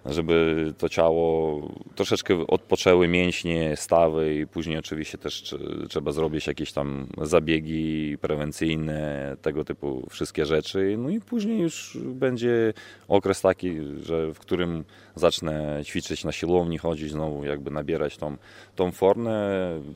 żeby 0.06 0.66
to 0.78 0.88
ciało 0.88 1.60
troszeczkę 1.94 2.46
odpoczęły 2.46 3.08
mięśnie, 3.08 3.76
stawy 3.76 4.34
i 4.34 4.46
później 4.46 4.78
oczywiście 4.78 5.18
też 5.18 5.54
trzeba 5.88 6.12
zrobić 6.12 6.46
jakieś 6.46 6.72
tam 6.72 7.06
zabiegi 7.22 8.18
prewencyjne, 8.20 9.36
tego 9.42 9.64
typu 9.64 10.06
wszystkie 10.10 10.46
rzeczy. 10.46 10.96
No 10.98 11.08
i 11.08 11.20
później 11.20 11.60
już 11.60 11.98
będzie 12.04 12.72
okres 13.08 13.40
taki, 13.40 13.76
że 14.02 14.34
w 14.34 14.38
którym 14.38 14.84
zacznę 15.18 15.80
ćwiczyć 15.84 16.24
na 16.24 16.32
siłowni, 16.32 16.78
chodzić 16.78 17.10
znowu, 17.10 17.44
jakby 17.44 17.70
nabierać 17.70 18.16
tą, 18.16 18.36
tą 18.76 18.92
formę 18.92 19.48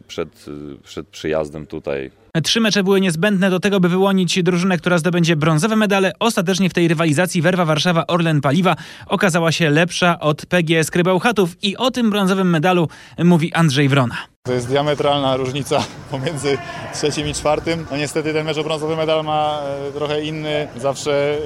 przed, 0.08 0.46
przed 0.82 1.08
przyjazdem 1.08 1.66
tutaj. 1.66 2.10
Trzy 2.42 2.60
mecze 2.60 2.84
były 2.84 3.00
niezbędne 3.00 3.50
do 3.50 3.60
tego, 3.60 3.80
by 3.80 3.88
wyłonić 3.88 4.42
drużynę, 4.42 4.78
która 4.78 4.98
zdobędzie 4.98 5.36
brązowe 5.36 5.76
medale. 5.76 6.12
Ostatecznie 6.18 6.70
w 6.70 6.74
tej 6.74 6.88
rywalizacji 6.88 7.42
Werwa 7.42 7.64
Warszawa 7.64 8.06
Orlen 8.06 8.40
Paliwa 8.40 8.76
okazała 9.06 9.52
się 9.52 9.70
lepsza 9.70 10.20
od 10.20 10.46
PGS 10.46 10.90
Krybałchatów 10.90 11.56
i 11.62 11.76
o 11.76 11.90
tym 11.90 12.10
brązowym 12.10 12.50
medalu 12.50 12.88
mówi 13.18 13.52
Andrzej 13.52 13.88
Wrona. 13.88 14.31
To 14.46 14.52
jest 14.52 14.68
diametralna 14.68 15.36
różnica 15.36 15.84
pomiędzy 16.10 16.58
trzecim 16.94 17.28
i 17.28 17.34
czwartym. 17.34 17.86
No 17.90 17.96
niestety 17.96 18.32
ten 18.32 18.46
mecz 18.46 18.58
o 18.58 18.64
brązowy 18.64 18.96
medal 18.96 19.24
ma 19.24 19.60
e, 19.88 19.92
trochę 19.92 20.22
inny 20.22 20.68
zawsze 20.76 21.38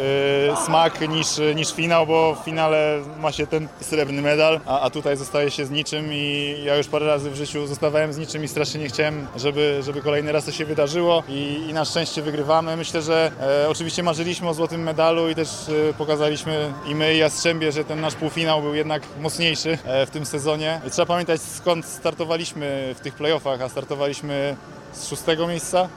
e, 0.52 0.56
smak 0.64 1.08
niż, 1.08 1.26
niż 1.54 1.72
finał, 1.72 2.06
bo 2.06 2.34
w 2.34 2.44
finale 2.44 3.02
ma 3.20 3.32
się 3.32 3.46
ten 3.46 3.68
srebrny 3.80 4.22
medal, 4.22 4.60
a, 4.66 4.80
a 4.80 4.90
tutaj 4.90 5.16
zostaje 5.16 5.50
się 5.50 5.66
z 5.66 5.70
niczym 5.70 6.12
i 6.12 6.54
ja 6.64 6.76
już 6.76 6.86
parę 6.86 7.06
razy 7.06 7.30
w 7.30 7.34
życiu 7.34 7.66
zostawałem 7.66 8.12
z 8.12 8.18
niczym 8.18 8.44
i 8.44 8.48
strasznie 8.48 8.80
nie 8.80 8.88
chciałem, 8.88 9.26
żeby, 9.36 9.80
żeby 9.82 10.02
kolejny 10.02 10.32
raz 10.32 10.44
to 10.44 10.52
się 10.52 10.64
wydarzyło 10.64 11.22
i, 11.28 11.66
i 11.68 11.72
na 11.72 11.84
szczęście 11.84 12.22
wygrywamy. 12.22 12.76
Myślę, 12.76 13.02
że 13.02 13.32
e, 13.64 13.68
oczywiście 13.68 14.02
marzyliśmy 14.02 14.48
o 14.48 14.54
złotym 14.54 14.82
medalu 14.82 15.30
i 15.30 15.34
też 15.34 15.48
e, 15.68 15.94
pokazaliśmy 15.94 16.72
i 16.88 16.94
my 16.94 17.14
i 17.14 17.18
Jastrzębie, 17.18 17.72
że 17.72 17.84
ten 17.84 18.00
nasz 18.00 18.14
półfinał 18.14 18.62
był 18.62 18.74
jednak 18.74 19.02
mocniejszy 19.20 19.78
e, 19.84 20.06
w 20.06 20.10
tym 20.10 20.26
sezonie. 20.26 20.80
Trzeba 20.90 21.06
pamiętać 21.06 21.40
skąd 21.40 21.86
startowaliśmy 21.86 22.85
w 22.94 23.00
tych 23.00 23.14
playoffach, 23.14 23.62
a 23.62 23.68
startowaliśmy 23.68 24.56
z 24.92 25.08
szóstego 25.08 25.46
miejsca, 25.46 25.88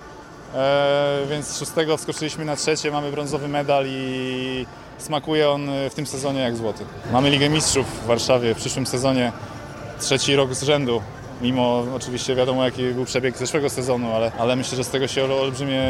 e, 0.55 1.19
więc 1.29 1.47
z 1.47 1.59
szóstego 1.59 1.97
wskoczyliśmy 1.97 2.45
na 2.45 2.55
trzecie, 2.55 2.91
mamy 2.91 3.11
brązowy 3.11 3.47
medal 3.47 3.85
i 3.87 4.65
smakuje 4.97 5.49
on 5.49 5.67
w 5.89 5.93
tym 5.93 6.07
sezonie 6.07 6.39
jak 6.39 6.55
złoty. 6.55 6.85
Mamy 7.11 7.29
Ligę 7.29 7.49
Mistrzów 7.49 8.03
w 8.03 8.05
Warszawie 8.05 8.55
w 8.55 8.57
przyszłym 8.57 8.87
sezonie, 8.87 9.31
trzeci 9.99 10.35
rok 10.35 10.53
z 10.53 10.63
rzędu. 10.63 11.01
Mimo 11.41 11.83
oczywiście 11.95 12.35
wiadomo 12.35 12.65
jaki 12.65 12.83
był 12.83 13.05
przebieg 13.05 13.37
zeszłego 13.37 13.69
sezonu, 13.69 14.11
ale, 14.13 14.31
ale 14.39 14.55
myślę, 14.55 14.77
że 14.77 14.83
z 14.83 14.89
tego 14.89 15.07
się 15.07 15.23
olbrzymie, 15.23 15.81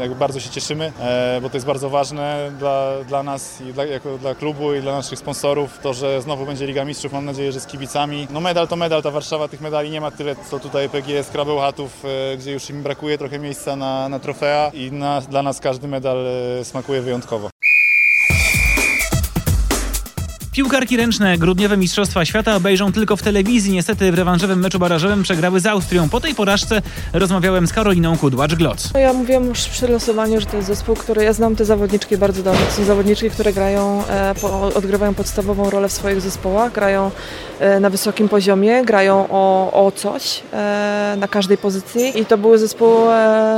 jakby 0.00 0.16
bardzo 0.16 0.40
się 0.40 0.50
cieszymy, 0.50 0.92
e, 1.00 1.38
bo 1.42 1.50
to 1.50 1.56
jest 1.56 1.66
bardzo 1.66 1.90
ważne 1.90 2.52
dla, 2.58 2.92
dla 3.08 3.22
nas 3.22 3.60
i 3.60 3.72
dla, 3.72 3.84
jako 3.84 4.18
dla 4.18 4.34
klubu 4.34 4.74
i 4.74 4.80
dla 4.80 4.92
naszych 4.92 5.18
sponsorów, 5.18 5.78
to, 5.78 5.94
że 5.94 6.22
znowu 6.22 6.46
będzie 6.46 6.66
Liga 6.66 6.84
Mistrzów, 6.84 7.12
mam 7.12 7.24
nadzieję, 7.24 7.52
że 7.52 7.60
z 7.60 7.66
kibicami. 7.66 8.28
No 8.30 8.40
medal 8.40 8.68
to 8.68 8.76
medal, 8.76 9.02
ta 9.02 9.10
Warszawa 9.10 9.48
tych 9.48 9.60
medali 9.60 9.90
nie 9.90 10.00
ma 10.00 10.10
tyle, 10.10 10.36
co 10.50 10.60
tutaj 10.60 10.88
PGS 10.88 11.30
Krabełchatów, 11.30 12.04
e, 12.04 12.36
gdzie 12.36 12.52
już 12.52 12.70
im 12.70 12.82
brakuje 12.82 13.18
trochę 13.18 13.38
miejsca 13.38 13.76
na, 13.76 14.08
na 14.08 14.18
trofea 14.18 14.70
i 14.74 14.92
na, 14.92 15.20
dla 15.20 15.42
nas 15.42 15.60
każdy 15.60 15.88
medal 15.88 16.26
e, 16.60 16.64
smakuje 16.64 17.00
wyjątkowo. 17.02 17.53
Piłkarki 20.54 20.96
ręczne 20.96 21.38
grudniowe 21.38 21.76
Mistrzostwa 21.76 22.24
Świata 22.24 22.56
obejrzą 22.56 22.92
tylko 22.92 23.16
w 23.16 23.22
telewizji. 23.22 23.72
Niestety 23.72 24.12
w 24.12 24.14
rewanżowym 24.14 24.60
meczu 24.60 24.78
barażowym 24.78 25.22
przegrały 25.22 25.60
z 25.60 25.66
Austrią. 25.66 26.08
Po 26.08 26.20
tej 26.20 26.34
porażce 26.34 26.82
rozmawiałem 27.12 27.66
z 27.66 27.72
Karoliną 27.72 28.16
Kudłacz-Gloc. 28.16 28.90
No 28.94 29.00
ja 29.00 29.12
mówiłam 29.12 29.44
już 29.44 29.58
przy 29.58 29.88
losowaniu, 29.88 30.40
że 30.40 30.46
to 30.46 30.56
jest 30.56 30.68
zespół, 30.68 30.96
który 30.96 31.24
ja 31.24 31.32
znam 31.32 31.56
te 31.56 31.64
zawodniczki 31.64 32.16
bardzo 32.16 32.42
dobrze. 32.42 32.66
To 32.66 32.72
są 32.72 32.84
zawodniczki, 32.84 33.30
które 33.30 33.52
grają, 33.52 34.02
e, 34.10 34.34
odgrywają 34.74 35.14
podstawową 35.14 35.70
rolę 35.70 35.88
w 35.88 35.92
swoich 35.92 36.20
zespołach, 36.20 36.72
grają 36.72 37.10
e, 37.60 37.80
na 37.80 37.90
wysokim 37.90 38.28
poziomie, 38.28 38.84
grają 38.84 39.26
o, 39.30 39.72
o 39.86 39.92
coś 39.92 40.42
e, 40.52 41.16
na 41.18 41.28
każdej 41.28 41.58
pozycji 41.58 42.20
i 42.20 42.26
to 42.26 42.38
był 42.38 42.58
zespół 42.58 42.94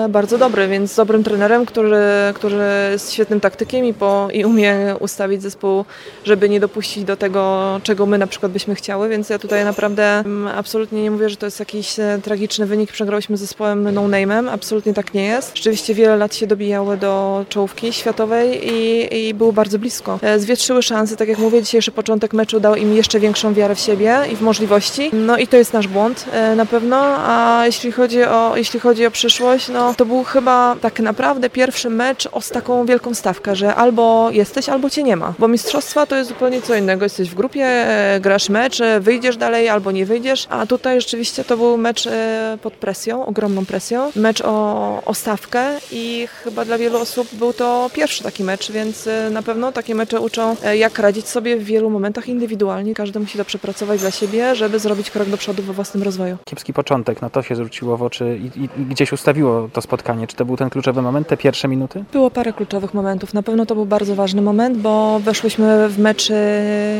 bardzo 0.08 0.38
dobry, 0.38 0.68
więc 0.68 0.92
z 0.92 0.96
dobrym 0.96 1.24
trenerem, 1.24 1.66
który, 1.66 1.96
który 2.34 2.64
jest 2.90 3.12
świetnym 3.12 3.40
taktykiem 3.40 3.84
i, 3.84 3.94
po, 3.94 4.28
i 4.32 4.44
umie 4.44 4.94
ustawić 5.00 5.42
zespół, 5.42 5.84
żeby 6.24 6.48
nie 6.48 6.60
dopuścić 6.60 6.85
do 6.96 7.16
tego, 7.16 7.80
czego 7.82 8.06
my 8.06 8.18
na 8.18 8.26
przykład 8.26 8.52
byśmy 8.52 8.74
chciały, 8.74 9.08
więc 9.08 9.30
ja 9.30 9.38
tutaj 9.38 9.64
naprawdę 9.64 10.18
mm, 10.18 10.48
absolutnie 10.48 11.02
nie 11.02 11.10
mówię, 11.10 11.28
że 11.28 11.36
to 11.36 11.46
jest 11.46 11.60
jakiś 11.60 11.98
e, 11.98 12.18
tragiczny 12.22 12.66
wynik. 12.66 12.92
Przegrałyśmy 12.92 13.36
z 13.36 13.40
zespołem 13.40 13.94
no 13.94 14.02
name'em, 14.02 14.48
absolutnie 14.50 14.94
tak 14.94 15.14
nie 15.14 15.24
jest. 15.24 15.56
Rzeczywiście 15.56 15.94
wiele 15.94 16.16
lat 16.16 16.34
się 16.34 16.46
dobijały 16.46 16.96
do 16.96 17.44
czołówki 17.48 17.92
światowej 17.92 18.72
i, 18.72 19.28
i 19.28 19.34
było 19.34 19.52
bardzo 19.52 19.78
blisko. 19.78 20.18
E, 20.22 20.38
Zwietrzyły 20.38 20.82
szanse, 20.82 21.16
tak 21.16 21.28
jak 21.28 21.38
mówię, 21.38 21.62
dzisiejszy 21.62 21.92
początek 21.92 22.32
meczu 22.32 22.60
dał 22.60 22.76
im 22.76 22.96
jeszcze 22.96 23.20
większą 23.20 23.54
wiarę 23.54 23.74
w 23.74 23.80
siebie 23.80 24.18
i 24.32 24.36
w 24.36 24.40
możliwości. 24.40 25.10
No 25.12 25.38
i 25.38 25.46
to 25.46 25.56
jest 25.56 25.72
nasz 25.72 25.88
błąd 25.88 26.24
e, 26.32 26.56
na 26.56 26.66
pewno, 26.66 26.96
a 27.18 27.62
jeśli 27.66 27.92
chodzi 27.92 28.24
o, 28.24 28.56
jeśli 28.56 28.80
chodzi 28.80 29.06
o 29.06 29.10
przyszłość, 29.10 29.68
no 29.68 29.94
to 29.94 30.06
był 30.06 30.24
chyba 30.24 30.76
tak 30.80 31.00
naprawdę 31.00 31.50
pierwszy 31.50 31.90
mecz 31.90 32.28
o 32.32 32.40
taką 32.52 32.86
wielką 32.86 33.14
stawkę, 33.14 33.56
że 33.56 33.74
albo 33.74 34.30
jesteś, 34.30 34.68
albo 34.68 34.90
cię 34.90 35.02
nie 35.02 35.16
ma, 35.16 35.34
bo 35.38 35.48
mistrzostwa 35.48 36.06
to 36.06 36.16
jest 36.16 36.28
zupełnie 36.28 36.62
co 36.62 36.75
innego. 36.76 37.04
Jesteś 37.04 37.30
w 37.30 37.34
grupie, 37.34 37.64
e, 37.64 38.20
grasz 38.20 38.48
mecz, 38.48 38.80
e, 38.80 39.00
wyjdziesz 39.00 39.36
dalej 39.36 39.68
albo 39.68 39.92
nie 39.92 40.06
wyjdziesz, 40.06 40.46
a 40.50 40.66
tutaj 40.66 41.00
rzeczywiście 41.00 41.44
to 41.44 41.56
był 41.56 41.78
mecz 41.78 42.06
e, 42.06 42.58
pod 42.62 42.72
presją, 42.74 43.26
ogromną 43.26 43.66
presją, 43.66 44.12
mecz 44.16 44.40
o, 44.40 45.02
o 45.04 45.14
stawkę 45.14 45.64
i 45.92 46.28
chyba 46.44 46.64
dla 46.64 46.78
wielu 46.78 46.98
osób 46.98 47.34
był 47.34 47.52
to 47.52 47.90
pierwszy 47.94 48.22
taki 48.22 48.44
mecz, 48.44 48.72
więc 48.72 49.08
na 49.30 49.42
pewno 49.42 49.72
takie 49.72 49.94
mecze 49.94 50.20
uczą 50.20 50.56
jak 50.74 50.98
radzić 50.98 51.28
sobie 51.28 51.56
w 51.56 51.64
wielu 51.64 51.90
momentach 51.90 52.28
indywidualnie. 52.28 52.94
Każdy 52.94 53.20
musi 53.20 53.38
to 53.38 53.44
przepracować 53.44 54.00
dla 54.00 54.10
siebie, 54.10 54.54
żeby 54.54 54.78
zrobić 54.78 55.10
krok 55.10 55.28
do 55.28 55.36
przodu 55.36 55.62
we 55.62 55.72
własnym 55.72 56.02
rozwoju. 56.02 56.36
Kiepski 56.44 56.72
początek, 56.72 57.22
no 57.22 57.30
to 57.30 57.42
się 57.42 57.54
zwróciło 57.54 57.96
w 57.96 58.02
oczy 58.02 58.38
i, 58.42 58.60
i, 58.60 58.64
i 58.64 58.84
gdzieś 58.84 59.12
ustawiło 59.12 59.68
to 59.72 59.80
spotkanie. 59.80 60.26
Czy 60.26 60.36
to 60.36 60.44
był 60.44 60.56
ten 60.56 60.70
kluczowy 60.70 61.02
moment, 61.02 61.28
te 61.28 61.36
pierwsze 61.36 61.68
minuty? 61.68 62.04
Było 62.12 62.30
parę 62.30 62.52
kluczowych 62.52 62.94
momentów. 62.94 63.34
Na 63.34 63.42
pewno 63.42 63.66
to 63.66 63.74
był 63.74 63.86
bardzo 63.86 64.14
ważny 64.14 64.42
moment, 64.42 64.78
bo 64.78 65.20
weszłyśmy 65.20 65.88
w 65.88 65.98
mecz 65.98 66.28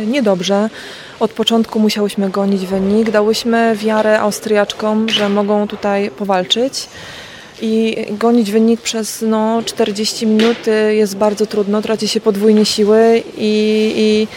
niedobrze. 0.07 0.71
Od 1.21 1.33
początku 1.33 1.81
musiałyśmy 1.81 2.31
gonić 2.31 2.67
wynik. 2.67 3.11
Dałyśmy 3.11 3.77
wiarę 3.77 4.21
Austriaczkom, 4.21 5.09
że 5.09 5.29
mogą 5.29 5.69
tutaj 5.69 6.11
powalczyć. 6.11 6.89
I 7.63 8.07
gonić 8.11 8.51
wynik 8.51 8.81
przez 8.81 9.23
no, 9.23 9.63
40 9.65 10.27
minut 10.27 10.59
jest 10.91 11.17
bardzo 11.17 11.47
trudno, 11.47 11.83
traci 11.83 12.09
się 12.09 12.21
podwójnie 12.21 12.65
siły 12.65 13.23
i, 13.37 13.93
i 13.97 14.29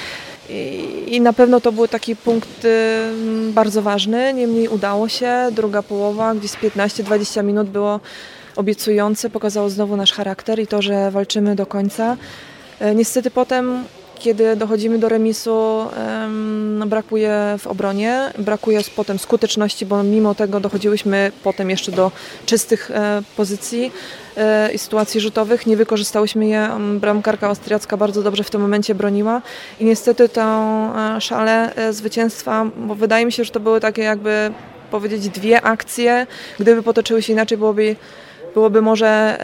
i 1.07 1.21
na 1.21 1.33
pewno 1.33 1.61
to 1.61 1.71
był 1.71 1.87
taki 1.87 2.15
punkt 2.15 2.67
bardzo 3.49 3.81
ważny, 3.81 4.33
niemniej 4.33 4.67
udało 4.67 5.09
się. 5.09 5.49
Druga 5.51 5.83
połowa, 5.83 6.35
gdzieś 6.35 6.51
15-20 6.51 7.43
minut 7.43 7.69
było 7.69 7.99
obiecujące, 8.55 9.29
pokazało 9.29 9.69
znowu 9.69 9.97
nasz 9.97 10.11
charakter 10.11 10.59
i 10.59 10.67
to, 10.67 10.81
że 10.81 11.11
walczymy 11.11 11.55
do 11.55 11.65
końca. 11.65 12.17
Niestety 12.95 13.31
potem 13.31 13.83
kiedy 14.19 14.55
dochodzimy 14.55 14.99
do 14.99 15.09
remisu, 15.09 15.85
brakuje 16.85 17.55
w 17.59 17.67
obronie, 17.67 18.33
brakuje 18.37 18.81
potem 18.95 19.19
skuteczności, 19.19 19.85
bo 19.85 20.03
mimo 20.03 20.35
tego 20.35 20.59
dochodziłyśmy 20.59 21.31
potem 21.43 21.69
jeszcze 21.69 21.91
do 21.91 22.11
czystych 22.45 22.91
e, 22.91 23.21
pozycji 23.37 23.91
e, 24.37 24.71
i 24.73 24.77
sytuacji 24.77 25.21
rzutowych. 25.21 25.67
Nie 25.67 25.77
wykorzystałyśmy 25.77 26.47
je. 26.47 26.69
Bramkarka 26.99 27.47
austriacka 27.47 27.97
bardzo 27.97 28.23
dobrze 28.23 28.43
w 28.43 28.49
tym 28.49 28.61
momencie 28.61 28.95
broniła 28.95 29.41
i 29.79 29.85
niestety 29.85 30.29
tą 30.29 30.41
e, 30.95 31.21
szalę 31.21 31.73
zwycięstwa, 31.91 32.65
bo 32.77 32.95
wydaje 32.95 33.25
mi 33.25 33.31
się, 33.31 33.43
że 33.43 33.51
to 33.51 33.59
były 33.59 33.79
takie 33.79 34.01
jakby 34.01 34.51
powiedzieć 34.91 35.29
dwie 35.29 35.61
akcje. 35.61 36.27
Gdyby 36.59 36.83
potoczyły 36.83 37.21
się 37.21 37.33
inaczej, 37.33 37.57
byłoby 37.57 37.95
byłoby 38.53 38.81
może 38.81 39.37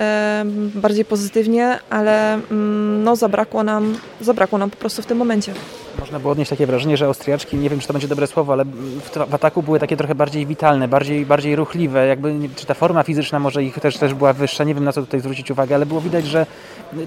bardziej 0.76 1.06
pozytywnie, 1.06 1.80
ale 1.90 2.34
mm, 2.34 3.04
no, 3.04 3.16
zabrakło, 3.16 3.64
nam, 3.64 3.98
zabrakło 4.22 4.58
nam 4.58 4.70
po 4.70 4.78
prostu 4.78 5.02
w 5.02 5.06
tym 5.06 5.18
momencie. 5.18 5.54
Można 6.00 6.20
było 6.20 6.32
odnieść 6.32 6.50
takie 6.50 6.68
wrażenie, 6.68 6.98
że 6.98 7.06
Austriaczki, 7.06 7.58
nie 7.58 7.70
wiem 7.70 7.80
czy 7.80 7.88
to 7.88 7.94
będzie 7.94 8.08
dobre 8.08 8.28
słowo, 8.28 8.54
ale 8.54 8.66
w, 8.66 9.30
w 9.30 9.34
ataku 9.34 9.64
były 9.64 9.80
takie 9.80 9.98
trochę 9.98 10.16
bardziej 10.16 10.46
witalne, 10.46 10.88
bardziej, 10.88 11.26
bardziej 11.26 11.56
ruchliwe. 11.56 12.08
Jakby, 12.08 12.34
czy 12.56 12.66
ta 12.66 12.74
forma 12.74 13.04
fizyczna 13.04 13.40
może 13.40 13.64
ich 13.64 13.80
też, 13.80 13.98
też 13.98 14.14
była 14.14 14.34
wyższa, 14.34 14.64
nie 14.64 14.76
wiem 14.76 14.84
na 14.84 14.92
co 14.92 15.02
tutaj 15.02 15.20
zwrócić 15.20 15.52
uwagę, 15.52 15.76
ale 15.76 15.86
było 15.86 16.02
widać, 16.02 16.26
że 16.26 16.46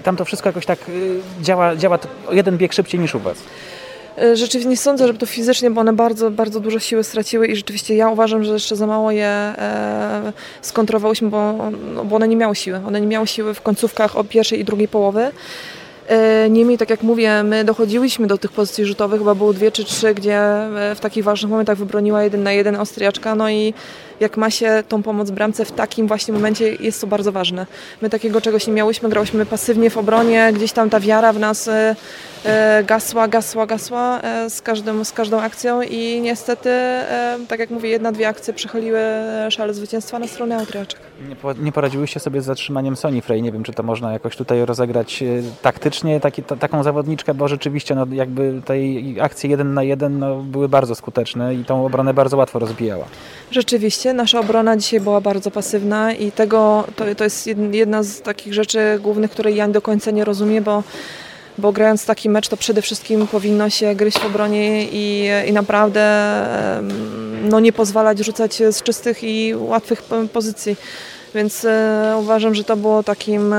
tam 0.03 0.15
to 0.15 0.25
wszystko 0.25 0.49
jakoś 0.49 0.65
tak 0.65 0.89
y, 0.89 1.19
działa, 1.41 1.75
działa 1.75 1.99
jeden 2.31 2.57
bieg 2.57 2.73
szybciej 2.73 2.99
niż 2.99 3.15
u 3.15 3.19
Was. 3.19 3.37
E, 4.21 4.35
rzeczywiście 4.35 4.69
nie 4.69 4.77
sądzę, 4.77 5.07
żeby 5.07 5.19
to 5.19 5.25
fizycznie, 5.25 5.71
bo 5.71 5.81
one 5.81 5.93
bardzo, 5.93 6.31
bardzo 6.31 6.59
dużo 6.59 6.79
siły 6.79 7.03
straciły 7.03 7.47
i 7.47 7.55
rzeczywiście 7.55 7.95
ja 7.95 8.09
uważam, 8.09 8.43
że 8.43 8.53
jeszcze 8.53 8.75
za 8.75 8.87
mało 8.87 9.11
je 9.11 9.27
e, 9.27 10.33
skontrowałyśmy, 10.61 11.29
bo, 11.29 11.71
no, 11.93 12.05
bo 12.05 12.15
one 12.15 12.27
nie 12.27 12.35
miały 12.35 12.55
siły. 12.55 12.81
One 12.87 13.01
nie 13.01 13.07
miały 13.07 13.27
siły 13.27 13.53
w 13.53 13.61
końcówkach 13.61 14.17
o 14.17 14.23
pierwszej 14.23 14.59
i 14.59 14.65
drugiej 14.65 14.87
połowy. 14.87 15.31
E, 16.07 16.49
niemniej, 16.49 16.77
tak 16.77 16.89
jak 16.89 17.03
mówię, 17.03 17.43
my 17.43 17.63
dochodziłyśmy 17.63 18.27
do 18.27 18.37
tych 18.37 18.51
pozycji 18.51 18.85
rzutowych, 18.85 19.19
chyba 19.19 19.35
było 19.35 19.53
dwie 19.53 19.71
czy 19.71 19.85
trzy, 19.85 20.13
gdzie 20.13 20.37
e, 20.37 20.95
w 20.95 20.99
takich 20.99 21.23
ważnych 21.23 21.51
momentach 21.51 21.77
wybroniła 21.77 22.23
jeden 22.23 22.43
na 22.43 22.51
jeden 22.51 22.75
Austriaczka, 22.75 23.35
no 23.35 23.49
i 23.49 23.73
jak 24.19 24.37
ma 24.37 24.49
się 24.49 24.83
tą 24.87 25.03
pomoc 25.03 25.31
bramce 25.31 25.65
w 25.65 25.71
takim 25.71 26.07
właśnie 26.07 26.33
momencie, 26.33 26.75
jest 26.75 27.01
to 27.01 27.07
bardzo 27.07 27.31
ważne. 27.31 27.65
My 28.01 28.09
takiego 28.09 28.41
czegoś 28.41 28.67
nie 28.67 28.73
miałyśmy, 28.73 29.09
grałyśmy 29.09 29.45
pasywnie 29.45 29.89
w 29.89 29.97
obronie, 29.97 30.51
gdzieś 30.53 30.71
tam 30.71 30.89
ta 30.89 30.99
wiara 30.99 31.33
w 31.33 31.39
nas 31.39 31.67
e, 31.67 31.95
gasła, 32.83 33.27
gasła, 33.27 33.65
gasła 33.65 34.21
z, 34.49 34.61
każdym, 34.61 35.05
z 35.05 35.11
każdą 35.11 35.41
akcją 35.41 35.81
i 35.81 36.21
niestety, 36.21 36.69
tak 37.47 37.59
jak 37.59 37.69
mówię, 37.69 37.89
jedna, 37.89 38.11
dwie 38.11 38.27
akcje 38.27 38.53
przechyliły 38.53 38.99
szale 39.49 39.73
zwycięstwa 39.73 40.19
na 40.19 40.27
stronę 40.27 40.57
Austriaczek. 40.57 40.99
Nie, 41.59 41.71
poradziłyście 41.71 42.19
sobie 42.19 42.41
z 42.41 42.45
zatrzymaniem 42.45 42.95
Sony 42.95 43.21
Frey, 43.21 43.41
nie 43.41 43.51
wiem, 43.51 43.63
czy 43.63 43.73
to 43.73 43.83
można 43.83 44.13
jakoś 44.13 44.35
tutaj 44.35 44.65
rozegrać 44.65 45.23
taktycznie, 45.61 46.19
taki, 46.19 46.43
ta, 46.43 46.55
taką 46.55 46.83
zawodniczkę, 46.83 47.33
bo 47.33 47.47
rzeczywiście 47.47 47.95
no, 47.95 48.05
jakby 48.11 48.61
tej 48.65 49.15
akcje 49.21 49.49
jeden 49.49 49.73
na 49.73 49.83
jeden 49.83 50.19
no, 50.19 50.35
były 50.35 50.69
bardzo 50.69 50.95
skuteczne 50.95 51.55
i 51.55 51.65
tą 51.65 51.85
obronę 51.85 52.13
bardzo 52.13 52.37
łatwo 52.37 52.59
rozbijała. 52.59 53.05
Rzeczywiście, 53.51 54.08
nasza 54.13 54.39
obrona 54.39 54.77
dzisiaj 54.77 54.99
była 54.99 55.21
bardzo 55.21 55.51
pasywna 55.51 56.13
i 56.13 56.31
tego 56.31 56.83
to, 56.95 57.05
to 57.17 57.23
jest 57.23 57.49
jedna 57.71 58.03
z 58.03 58.21
takich 58.21 58.53
rzeczy 58.53 58.79
głównych, 59.01 59.31
której 59.31 59.55
ja 59.55 59.67
do 59.67 59.81
końca 59.81 60.11
nie 60.11 60.25
rozumiem, 60.25 60.63
bo 60.63 60.83
bo 61.57 61.71
grając 61.71 62.05
taki 62.05 62.29
mecz 62.29 62.47
to 62.47 62.57
przede 62.57 62.81
wszystkim 62.81 63.27
powinno 63.27 63.69
się 63.69 63.95
gryźć 63.95 64.19
w 64.19 64.25
obronie 64.25 64.85
i, 64.91 65.29
i 65.47 65.53
naprawdę 65.53 66.45
no, 67.43 67.59
nie 67.59 67.73
pozwalać 67.73 68.19
rzucać 68.19 68.55
z 68.71 68.83
czystych 68.83 69.23
i 69.23 69.55
łatwych 69.55 70.03
pozycji. 70.33 70.75
Więc 71.35 71.65
e, 71.65 72.15
uważam, 72.19 72.55
że 72.55 72.63
to 72.63 72.77
było 72.77 73.03
takim 73.03 73.53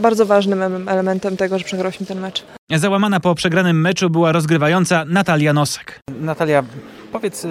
bardzo 0.00 0.26
ważnym 0.26 0.88
elementem 0.88 1.36
tego, 1.36 1.58
że 1.58 1.64
przegrałyśmy 1.64 2.06
ten 2.06 2.20
mecz. 2.20 2.44
Załamana 2.76 3.20
po 3.20 3.34
przegranym 3.34 3.80
meczu 3.80 4.10
była 4.10 4.32
rozgrywająca 4.32 5.04
Natalia 5.08 5.52
Nosek. 5.52 6.00
Natalia, 6.20 6.64
powiedz, 7.12 7.46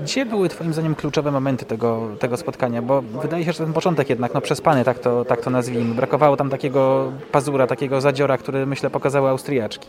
gdzie 0.00 0.26
były 0.26 0.48
Twoim 0.48 0.72
zdaniem 0.72 0.94
kluczowe 0.94 1.32
momenty 1.32 1.64
tego, 1.64 2.08
tego 2.18 2.36
spotkania? 2.36 2.82
Bo 2.82 3.02
wydaje 3.02 3.44
się, 3.44 3.52
że 3.52 3.58
ten 3.58 3.72
początek 3.72 4.10
jednak 4.10 4.34
no, 4.34 4.40
przespany, 4.40 4.84
tak 4.84 4.98
to, 4.98 5.24
tak 5.24 5.40
to 5.40 5.50
nazwijmy. 5.50 5.94
Brakowało 5.94 6.36
tam 6.36 6.50
takiego 6.50 7.12
pazura, 7.32 7.66
takiego 7.66 8.00
zadziora, 8.00 8.38
który 8.38 8.66
myślę 8.66 8.90
pokazały 8.90 9.28
Austriaczki. 9.28 9.88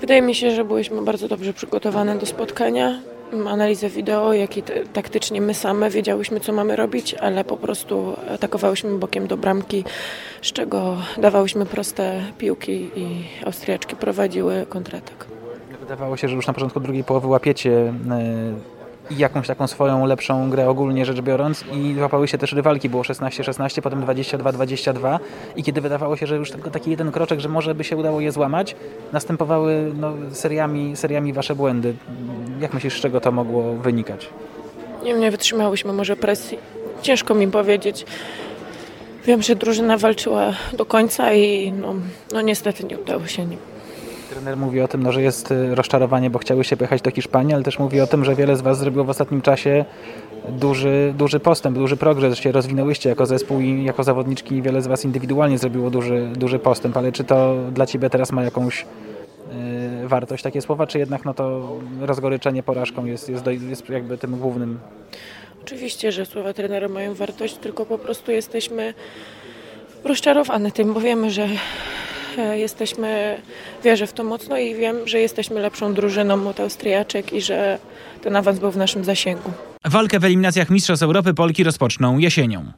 Wydaje 0.00 0.22
mi 0.22 0.34
się, 0.34 0.50
że 0.50 0.64
byliśmy 0.64 1.02
bardzo 1.02 1.28
dobrze 1.28 1.52
przygotowane 1.52 2.18
do 2.18 2.26
spotkania. 2.26 2.98
Analizę 3.48 3.88
wideo, 3.88 4.32
jak 4.32 4.56
i 4.56 4.62
taktycznie 4.92 5.40
my 5.40 5.54
same 5.54 5.90
wiedziałyśmy, 5.90 6.40
co 6.40 6.52
mamy 6.52 6.76
robić, 6.76 7.14
ale 7.14 7.44
po 7.44 7.56
prostu 7.56 8.16
atakowałyśmy 8.34 8.98
bokiem 8.98 9.26
do 9.26 9.36
bramki, 9.36 9.84
z 10.42 10.52
czego 10.52 10.96
dawałyśmy 11.18 11.66
proste 11.66 12.22
piłki 12.38 12.90
i 12.96 13.24
Austriaczki 13.46 13.96
prowadziły 13.96 14.66
kontratak. 14.68 15.26
Wydawało 15.80 16.16
się, 16.16 16.28
że 16.28 16.36
już 16.36 16.46
na 16.46 16.52
początku 16.52 16.80
drugiej 16.80 17.04
połowy 17.04 17.26
łapiecie 17.26 17.92
e, 19.10 19.14
jakąś 19.14 19.46
taką 19.46 19.66
swoją 19.66 20.06
lepszą 20.06 20.50
grę 20.50 20.68
ogólnie 20.68 21.04
rzecz 21.04 21.20
biorąc 21.20 21.64
i 21.72 22.00
łapały 22.00 22.28
się 22.28 22.38
też 22.38 22.52
rywalki, 22.52 22.88
było 22.88 23.02
16-16, 23.02 23.80
potem 23.82 24.04
22-22 24.04 25.18
i 25.56 25.62
kiedy 25.62 25.80
wydawało 25.80 26.16
się, 26.16 26.26
że 26.26 26.36
już 26.36 26.50
tylko 26.50 26.70
taki 26.70 26.90
jeden 26.90 27.12
kroczek, 27.12 27.40
że 27.40 27.48
może 27.48 27.74
by 27.74 27.84
się 27.84 27.96
udało 27.96 28.20
je 28.20 28.32
złamać, 28.32 28.76
następowały 29.12 29.92
no, 29.96 30.12
seriami, 30.32 30.96
seriami 30.96 31.32
wasze 31.32 31.54
błędy. 31.54 31.94
Jak 32.60 32.74
myślisz, 32.74 32.98
z 32.98 33.00
czego 33.00 33.20
to 33.20 33.32
mogło 33.32 33.74
wynikać? 33.74 34.28
Nie, 35.02 35.14
nie 35.14 35.30
wytrzymałyśmy 35.30 35.92
może 35.92 36.16
presji. 36.16 36.58
Ciężko 37.02 37.34
mi 37.34 37.48
powiedzieć. 37.48 38.06
Wiem, 39.26 39.42
że 39.42 39.56
drużyna 39.56 39.98
walczyła 39.98 40.52
do 40.72 40.86
końca 40.86 41.32
i 41.32 41.72
no, 41.72 41.94
no 42.32 42.40
niestety 42.40 42.84
nie 42.84 42.98
udało 42.98 43.26
się 43.26 43.46
nim. 43.46 43.58
Trener 44.36 44.56
mówi 44.56 44.80
o 44.80 44.88
tym, 44.88 45.02
no, 45.02 45.12
że 45.12 45.22
jest 45.22 45.50
y, 45.50 45.74
rozczarowanie, 45.74 46.30
bo 46.30 46.38
chciały 46.38 46.64
się 46.64 46.76
pojechać 46.76 47.02
do 47.02 47.10
Hiszpanii, 47.10 47.54
ale 47.54 47.62
też 47.62 47.78
mówi 47.78 48.00
o 48.00 48.06
tym, 48.06 48.24
że 48.24 48.34
wiele 48.34 48.56
z 48.56 48.60
Was 48.60 48.78
zrobiło 48.78 49.04
w 49.04 49.10
ostatnim 49.10 49.42
czasie 49.42 49.84
duży, 50.48 51.14
duży 51.18 51.40
postęp, 51.40 51.78
duży 51.78 51.96
progres, 51.96 52.34
że 52.34 52.42
się 52.42 52.52
rozwinęłyście 52.52 53.08
jako 53.08 53.26
zespół 53.26 53.60
i 53.60 53.84
jako 53.84 54.04
zawodniczki 54.04 54.62
wiele 54.62 54.82
z 54.82 54.86
Was 54.86 55.04
indywidualnie 55.04 55.58
zrobiło 55.58 55.90
duży, 55.90 56.28
duży 56.36 56.58
postęp, 56.58 56.96
ale 56.96 57.12
czy 57.12 57.24
to 57.24 57.54
dla 57.72 57.86
Ciebie 57.86 58.10
teraz 58.10 58.32
ma 58.32 58.42
jakąś 58.42 58.86
yy, 60.02 60.08
wartość 60.08 60.42
takie 60.42 60.62
słowa, 60.62 60.86
czy 60.86 60.98
jednak 60.98 61.24
no 61.24 61.34
to 61.34 61.72
rozgoryczenie 62.00 62.62
porażką 62.62 63.04
jest, 63.04 63.28
jest, 63.28 63.44
do, 63.44 63.50
jest 63.50 63.88
jakby 63.88 64.18
tym 64.18 64.38
głównym? 64.38 64.78
Oczywiście, 65.62 66.12
że 66.12 66.26
słowa 66.26 66.52
trenera 66.52 66.88
mają 66.88 67.14
wartość, 67.14 67.56
tylko 67.56 67.86
po 67.86 67.98
prostu 67.98 68.32
jesteśmy 68.32 68.94
rozczarowane 70.04 70.70
tym, 70.70 70.94
bo 70.94 71.00
wiemy, 71.00 71.30
że 71.30 71.48
jesteśmy, 72.42 73.40
wierzę 73.84 74.06
w 74.06 74.12
to 74.12 74.24
mocno 74.24 74.58
i 74.58 74.74
wiem, 74.74 74.96
że 75.08 75.20
jesteśmy 75.20 75.60
lepszą 75.60 75.94
drużyną 75.94 76.48
od 76.48 76.60
Austriaczek 76.60 77.32
i 77.32 77.40
że 77.40 77.78
ten 78.22 78.36
awans 78.36 78.58
był 78.58 78.70
w 78.70 78.76
naszym 78.76 79.04
zasięgu. 79.04 79.50
Walkę 79.84 80.20
w 80.20 80.24
eliminacjach 80.24 80.70
Mistrzostw 80.70 81.02
Europy 81.02 81.34
Polki 81.34 81.64
rozpoczną 81.64 82.18
jesienią. 82.18 82.72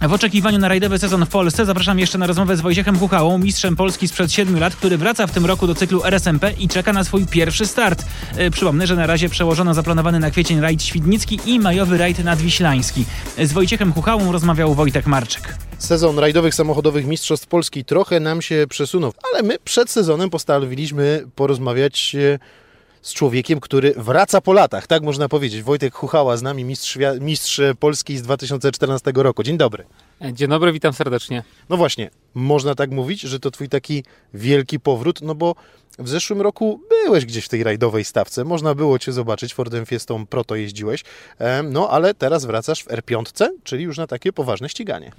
W 0.00 0.12
oczekiwaniu 0.12 0.58
na 0.58 0.68
rajdowy 0.68 0.98
sezon 0.98 1.26
w 1.26 1.28
Polsce 1.28 1.66
zapraszam 1.66 1.98
jeszcze 1.98 2.18
na 2.18 2.26
rozmowę 2.26 2.56
z 2.56 2.60
Wojciechem 2.60 2.98
Kuchałą, 2.98 3.38
mistrzem 3.38 3.76
Polski 3.76 4.08
sprzed 4.08 4.32
7 4.32 4.58
lat, 4.58 4.76
który 4.76 4.98
wraca 4.98 5.26
w 5.26 5.32
tym 5.32 5.46
roku 5.46 5.66
do 5.66 5.74
cyklu 5.74 6.04
RSMP 6.04 6.52
i 6.58 6.68
czeka 6.68 6.92
na 6.92 7.04
swój 7.04 7.26
pierwszy 7.26 7.66
start. 7.66 8.04
E, 8.36 8.50
przypomnę, 8.50 8.86
że 8.86 8.96
na 8.96 9.06
razie 9.06 9.28
przełożono 9.28 9.74
zaplanowany 9.74 10.18
na 10.18 10.30
kwiecień 10.30 10.60
rajd 10.60 10.82
świdnicki 10.82 11.40
i 11.46 11.60
majowy 11.60 11.98
rajd 11.98 12.24
nadwiślański. 12.24 13.04
Z 13.38 13.52
Wojciechem 13.52 13.92
Kuchałą 13.92 14.32
rozmawiał 14.32 14.74
Wojtek 14.74 15.06
Marczyk. 15.06 15.56
Sezon 15.78 16.18
rajdowych 16.18 16.54
samochodowych 16.54 17.06
Mistrzostw 17.06 17.46
Polski 17.46 17.84
trochę 17.84 18.20
nam 18.20 18.42
się 18.42 18.66
przesunął, 18.68 19.12
ale 19.32 19.42
my 19.42 19.58
przed 19.64 19.90
sezonem 19.90 20.30
postanowiliśmy 20.30 21.24
porozmawiać 21.34 22.16
z 23.06 23.12
człowiekiem, 23.12 23.60
który 23.60 23.94
wraca 23.96 24.40
po 24.40 24.52
latach, 24.52 24.86
tak 24.86 25.02
można 25.02 25.28
powiedzieć. 25.28 25.62
Wojtek 25.62 25.94
Chuchała 25.94 26.36
z 26.36 26.42
nami, 26.42 26.64
mistrz, 26.64 26.98
mistrz 27.20 27.60
Polski 27.80 28.18
z 28.18 28.22
2014 28.22 29.12
roku. 29.14 29.42
Dzień 29.42 29.56
dobry. 29.56 29.84
Dzień 30.32 30.48
dobry, 30.48 30.72
witam 30.72 30.92
serdecznie. 30.92 31.42
No 31.68 31.76
właśnie, 31.76 32.10
można 32.34 32.74
tak 32.74 32.90
mówić, 32.90 33.20
że 33.20 33.40
to 33.40 33.50
twój 33.50 33.68
taki 33.68 34.04
wielki 34.34 34.80
powrót, 34.80 35.22
no 35.22 35.34
bo 35.34 35.54
w 35.98 36.08
zeszłym 36.08 36.40
roku 36.40 36.80
byłeś 37.04 37.26
gdzieś 37.26 37.44
w 37.44 37.48
tej 37.48 37.64
rajdowej 37.64 38.04
stawce, 38.04 38.44
można 38.44 38.74
było 38.74 38.98
cię 38.98 39.12
zobaczyć, 39.12 39.54
Fordem 39.54 39.86
Fiestą 39.86 40.26
Proto 40.26 40.56
jeździłeś, 40.56 41.04
no 41.64 41.90
ale 41.90 42.14
teraz 42.14 42.44
wracasz 42.44 42.84
w 42.84 42.88
R5, 42.88 43.48
czyli 43.64 43.84
już 43.84 43.98
na 43.98 44.06
takie 44.06 44.32
poważne 44.32 44.68
ściganie. 44.68 45.12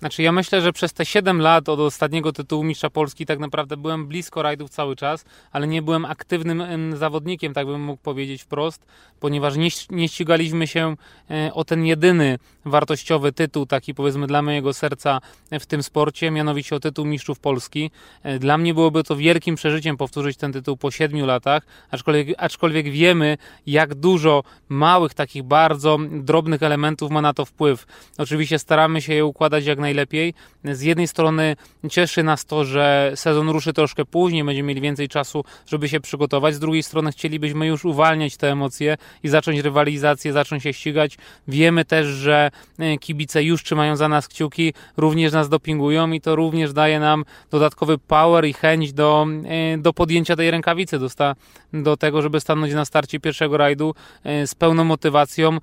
Znaczy 0.00 0.22
ja 0.22 0.32
myślę, 0.32 0.60
że 0.60 0.72
przez 0.72 0.92
te 0.92 1.06
7 1.06 1.40
lat 1.40 1.68
od 1.68 1.80
ostatniego 1.80 2.32
tytułu 2.32 2.64
mistrza 2.64 2.90
Polski 2.90 3.26
tak 3.26 3.38
naprawdę 3.38 3.76
byłem 3.76 4.06
blisko 4.06 4.42
rajdów 4.42 4.70
cały 4.70 4.96
czas, 4.96 5.24
ale 5.52 5.66
nie 5.66 5.82
byłem 5.82 6.04
aktywnym 6.04 6.96
zawodnikiem, 6.96 7.54
tak 7.54 7.66
bym 7.66 7.80
mógł 7.80 8.02
powiedzieć 8.02 8.42
wprost, 8.42 8.86
ponieważ 9.20 9.56
nie, 9.56 9.68
nie 9.90 10.08
ścigaliśmy 10.08 10.66
się 10.66 10.96
e, 11.30 11.54
o 11.54 11.64
ten 11.64 11.84
jedyny 11.86 12.38
wartościowy 12.64 13.32
tytuł, 13.32 13.66
taki 13.66 13.94
powiedzmy 13.94 14.26
dla 14.26 14.42
mojego 14.42 14.72
serca 14.72 15.20
w 15.60 15.66
tym 15.66 15.82
sporcie, 15.82 16.30
mianowicie 16.30 16.76
o 16.76 16.80
tytuł 16.80 17.04
mistrzów 17.04 17.38
Polski. 17.38 17.90
E, 18.22 18.38
dla 18.38 18.58
mnie 18.58 18.74
byłoby 18.74 19.04
to 19.04 19.16
wielkim 19.16 19.54
przeżyciem 19.54 19.96
powtórzyć 19.96 20.36
ten 20.36 20.52
tytuł 20.52 20.76
po 20.76 20.90
7 20.90 21.26
latach, 21.26 21.62
aczkolwiek, 21.90 22.28
aczkolwiek 22.38 22.90
wiemy, 22.90 23.38
jak 23.66 23.94
dużo 23.94 24.42
małych, 24.68 25.14
takich 25.14 25.42
bardzo 25.42 25.98
drobnych 26.10 26.62
elementów 26.62 27.10
ma 27.10 27.22
na 27.22 27.34
to 27.34 27.44
wpływ. 27.44 27.86
Oczywiście 28.18 28.58
staramy 28.58 29.02
się 29.02 29.14
je 29.14 29.24
układać 29.24 29.64
jak 29.64 29.78
najlepiej 29.78 29.89
najlepiej. 29.90 30.34
Z 30.64 30.82
jednej 30.82 31.08
strony 31.08 31.56
cieszy 31.90 32.22
nas 32.22 32.44
to, 32.44 32.64
że 32.64 33.12
sezon 33.14 33.48
ruszy 33.48 33.72
troszkę 33.72 34.04
później, 34.04 34.44
będziemy 34.44 34.68
mieli 34.68 34.80
więcej 34.80 35.08
czasu, 35.08 35.44
żeby 35.66 35.88
się 35.88 36.00
przygotować. 36.00 36.54
Z 36.54 36.58
drugiej 36.58 36.82
strony 36.82 37.12
chcielibyśmy 37.12 37.66
już 37.66 37.84
uwalniać 37.84 38.36
te 38.36 38.50
emocje 38.52 38.96
i 39.22 39.28
zacząć 39.28 39.60
rywalizację, 39.60 40.32
zacząć 40.32 40.62
się 40.62 40.72
ścigać. 40.72 41.18
Wiemy 41.48 41.84
też, 41.84 42.06
że 42.06 42.50
e, 42.78 42.98
kibice 42.98 43.42
już 43.42 43.62
trzymają 43.62 43.96
za 43.96 44.08
nas 44.08 44.28
kciuki, 44.28 44.74
również 44.96 45.32
nas 45.32 45.48
dopingują 45.48 46.10
i 46.10 46.20
to 46.20 46.36
również 46.36 46.72
daje 46.72 47.00
nam 47.00 47.24
dodatkowy 47.50 47.98
power 47.98 48.44
i 48.44 48.52
chęć 48.52 48.92
do, 48.92 49.26
e, 49.44 49.78
do 49.78 49.92
podjęcia 49.92 50.36
tej 50.36 50.50
rękawicy, 50.50 50.98
do, 50.98 51.08
sta, 51.08 51.34
do 51.72 51.96
tego, 51.96 52.22
żeby 52.22 52.40
stanąć 52.40 52.74
na 52.74 52.84
starcie 52.84 53.20
pierwszego 53.20 53.56
rajdu 53.56 53.94
e, 54.24 54.46
z 54.46 54.54
pełną 54.54 54.84
motywacją 54.84 55.58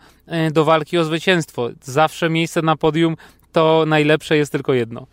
do 0.51 0.65
walki 0.65 0.97
o 0.97 1.03
zwycięstwo. 1.03 1.69
Zawsze 1.81 2.29
miejsce 2.29 2.61
na 2.61 2.75
podium 2.75 3.15
to 3.51 3.83
najlepsze 3.87 4.37
jest 4.37 4.51
tylko 4.51 4.73
jedno. 4.73 5.07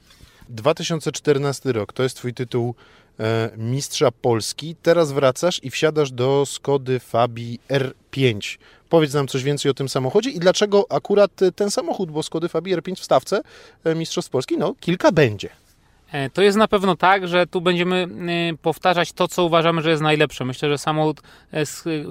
2014 0.48 1.72
rok 1.72 1.92
to 1.92 2.02
jest 2.02 2.16
Twój 2.16 2.34
tytuł 2.34 2.74
e, 3.20 3.50
Mistrza 3.56 4.10
Polski. 4.10 4.76
Teraz 4.82 5.12
wracasz 5.12 5.64
i 5.64 5.70
wsiadasz 5.70 6.12
do 6.12 6.46
Skody 6.46 7.00
Fabii 7.00 7.58
R5. 7.68 8.58
Powiedz 8.88 9.14
nam 9.14 9.28
coś 9.28 9.42
więcej 9.42 9.70
o 9.70 9.74
tym 9.74 9.88
samochodzie 9.88 10.30
i 10.30 10.38
dlaczego 10.38 10.86
akurat 10.90 11.30
ten 11.56 11.70
samochód, 11.70 12.10
bo 12.10 12.22
Skody 12.22 12.48
Fabii 12.48 12.76
R5 12.76 12.96
w 12.96 13.04
stawce 13.04 13.42
e, 13.84 13.94
Mistrzostw 13.94 14.30
Polski, 14.30 14.58
no 14.58 14.74
kilka 14.80 15.12
będzie. 15.12 15.48
E, 16.12 16.30
to 16.30 16.42
jest 16.42 16.58
na 16.58 16.68
pewno 16.68 16.96
tak, 16.96 17.28
że 17.28 17.46
tu 17.46 17.60
będziemy 17.60 18.08
e, 18.52 18.56
powtarzać 18.56 19.12
to, 19.12 19.28
co 19.28 19.44
uważamy, 19.44 19.82
że 19.82 19.90
jest 19.90 20.02
najlepsze. 20.02 20.44
Myślę, 20.44 20.68
że 20.68 20.78
samochód, 20.78 21.20
e, 21.52 21.62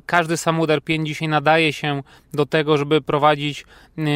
każdy 0.06 0.38
samochód 0.38 0.70
R5 0.70 1.04
dzisiaj 1.04 1.28
nadaje 1.28 1.74
się 1.74 2.04
do 2.34 2.46
tego, 2.46 2.78
żeby 2.78 3.02
prowadzić 3.02 3.66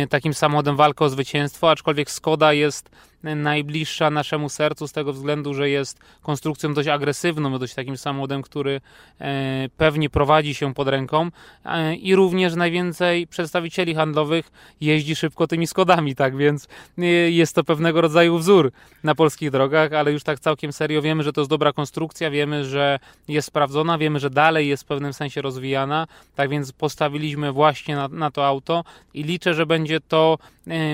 takim 0.09 0.33
samochodem 0.33 0.75
walkę 0.75 1.05
o 1.05 1.09
zwycięstwo, 1.09 1.71
aczkolwiek 1.71 2.11
Skoda 2.11 2.53
jest 2.53 2.89
najbliższa 3.23 4.09
naszemu 4.09 4.49
sercu 4.49 4.87
z 4.87 4.91
tego 4.91 5.13
względu, 5.13 5.53
że 5.53 5.69
jest 5.69 5.99
konstrukcją 6.21 6.73
dość 6.73 6.87
agresywną, 6.87 7.59
dość 7.59 7.73
takim 7.73 7.97
samochodem, 7.97 8.41
który 8.41 8.81
e, 9.21 9.69
pewnie 9.77 10.09
prowadzi 10.09 10.53
się 10.53 10.73
pod 10.73 10.87
ręką 10.87 11.29
e, 11.65 11.95
i 11.95 12.15
również 12.15 12.55
najwięcej 12.55 13.27
przedstawicieli 13.27 13.95
handlowych 13.95 14.51
jeździ 14.81 15.15
szybko 15.15 15.47
tymi 15.47 15.67
Skodami, 15.67 16.15
tak 16.15 16.37
więc 16.37 16.67
e, 16.97 17.05
jest 17.05 17.55
to 17.55 17.63
pewnego 17.63 18.01
rodzaju 18.01 18.37
wzór 18.37 18.71
na 19.03 19.15
polskich 19.15 19.51
drogach, 19.51 19.93
ale 19.93 20.11
już 20.11 20.23
tak 20.23 20.39
całkiem 20.39 20.73
serio 20.73 21.01
wiemy, 21.01 21.23
że 21.23 21.33
to 21.33 21.41
jest 21.41 21.49
dobra 21.49 21.73
konstrukcja, 21.73 22.31
wiemy, 22.31 22.65
że 22.65 22.99
jest 23.27 23.47
sprawdzona, 23.47 23.97
wiemy, 23.97 24.19
że 24.19 24.29
dalej 24.29 24.67
jest 24.67 24.83
w 24.83 24.85
pewnym 24.85 25.13
sensie 25.13 25.41
rozwijana, 25.41 26.07
tak 26.35 26.49
więc 26.49 26.71
postawiliśmy 26.71 27.51
właśnie 27.51 27.95
na, 27.95 28.07
na 28.07 28.31
to 28.31 28.47
auto 28.47 28.83
i 29.13 29.23
liczę, 29.23 29.53
że 29.53 29.65
będzie 29.65 29.99
to 29.99 30.37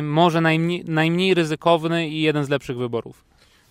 może 0.02 0.42
najmniej, 0.42 0.84
najmniej 0.86 1.34
ryzykowny 1.34 2.08
i 2.08 2.22
jeden 2.24 2.46
z 2.46 2.50
lepszych 2.50 2.78
wyborów. 2.78 3.24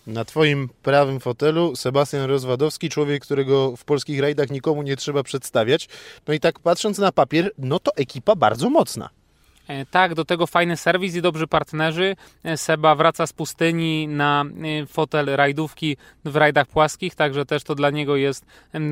Na 0.06 0.24
Twoim 0.24 0.68
prawym 0.82 1.20
fotelu 1.20 1.76
Sebastian 1.76 2.24
Rozwadowski, 2.24 2.88
człowiek, 2.88 3.22
którego 3.22 3.76
w 3.76 3.84
polskich 3.84 4.20
rajdach 4.20 4.50
nikomu 4.50 4.82
nie 4.82 4.96
trzeba 4.96 5.22
przedstawiać. 5.22 5.88
No 6.28 6.34
i 6.34 6.40
tak 6.40 6.58
patrząc 6.58 6.98
na 6.98 7.12
papier, 7.12 7.50
no 7.58 7.78
to 7.78 7.90
ekipa 7.96 8.36
bardzo 8.36 8.70
mocna. 8.70 9.10
E, 9.68 9.86
tak, 9.86 10.14
do 10.14 10.24
tego 10.24 10.46
fajny 10.46 10.76
serwis 10.76 11.14
i 11.14 11.22
dobrzy 11.22 11.46
partnerzy. 11.46 12.16
E, 12.44 12.56
Seba 12.56 12.94
wraca 12.94 13.26
z 13.26 13.32
pustyni 13.32 14.08
na 14.08 14.44
e, 14.82 14.86
fotel 14.86 15.26
rajdówki 15.26 15.96
w 16.24 16.36
rajdach 16.36 16.66
płaskich, 16.66 17.14
także 17.14 17.46
też 17.46 17.62
to 17.62 17.74
dla 17.74 17.90
niego 17.90 18.16
jest 18.16 18.46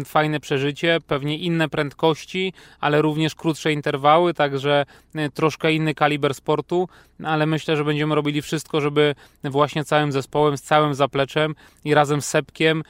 fajne 0.05 0.41
przeżycie. 0.41 0.99
Pewnie 1.07 1.39
inne 1.39 1.69
prędkości, 1.69 2.53
ale 2.81 3.03
również 3.03 3.35
krótsze 3.35 3.73
interwały, 3.73 4.35
także 4.35 4.87
troszkę 5.35 5.73
inny 5.73 5.95
kaliber 5.95 6.35
sportu, 6.35 6.89
ale 7.25 7.47
myślę, 7.47 7.77
że 7.77 7.85
będziemy 7.85 8.15
robili 8.15 8.43
wszystko, 8.43 8.81
żeby 8.81 9.15
właśnie 9.45 9.85
całym 9.85 10.13
zespołem, 10.13 10.57
z 10.57 10.63
całym 10.63 10.95
zapleczem 10.95 11.55
i 11.85 11.95
razem 11.95 12.23
z 12.23 12.27
Sepkiem 12.27 12.83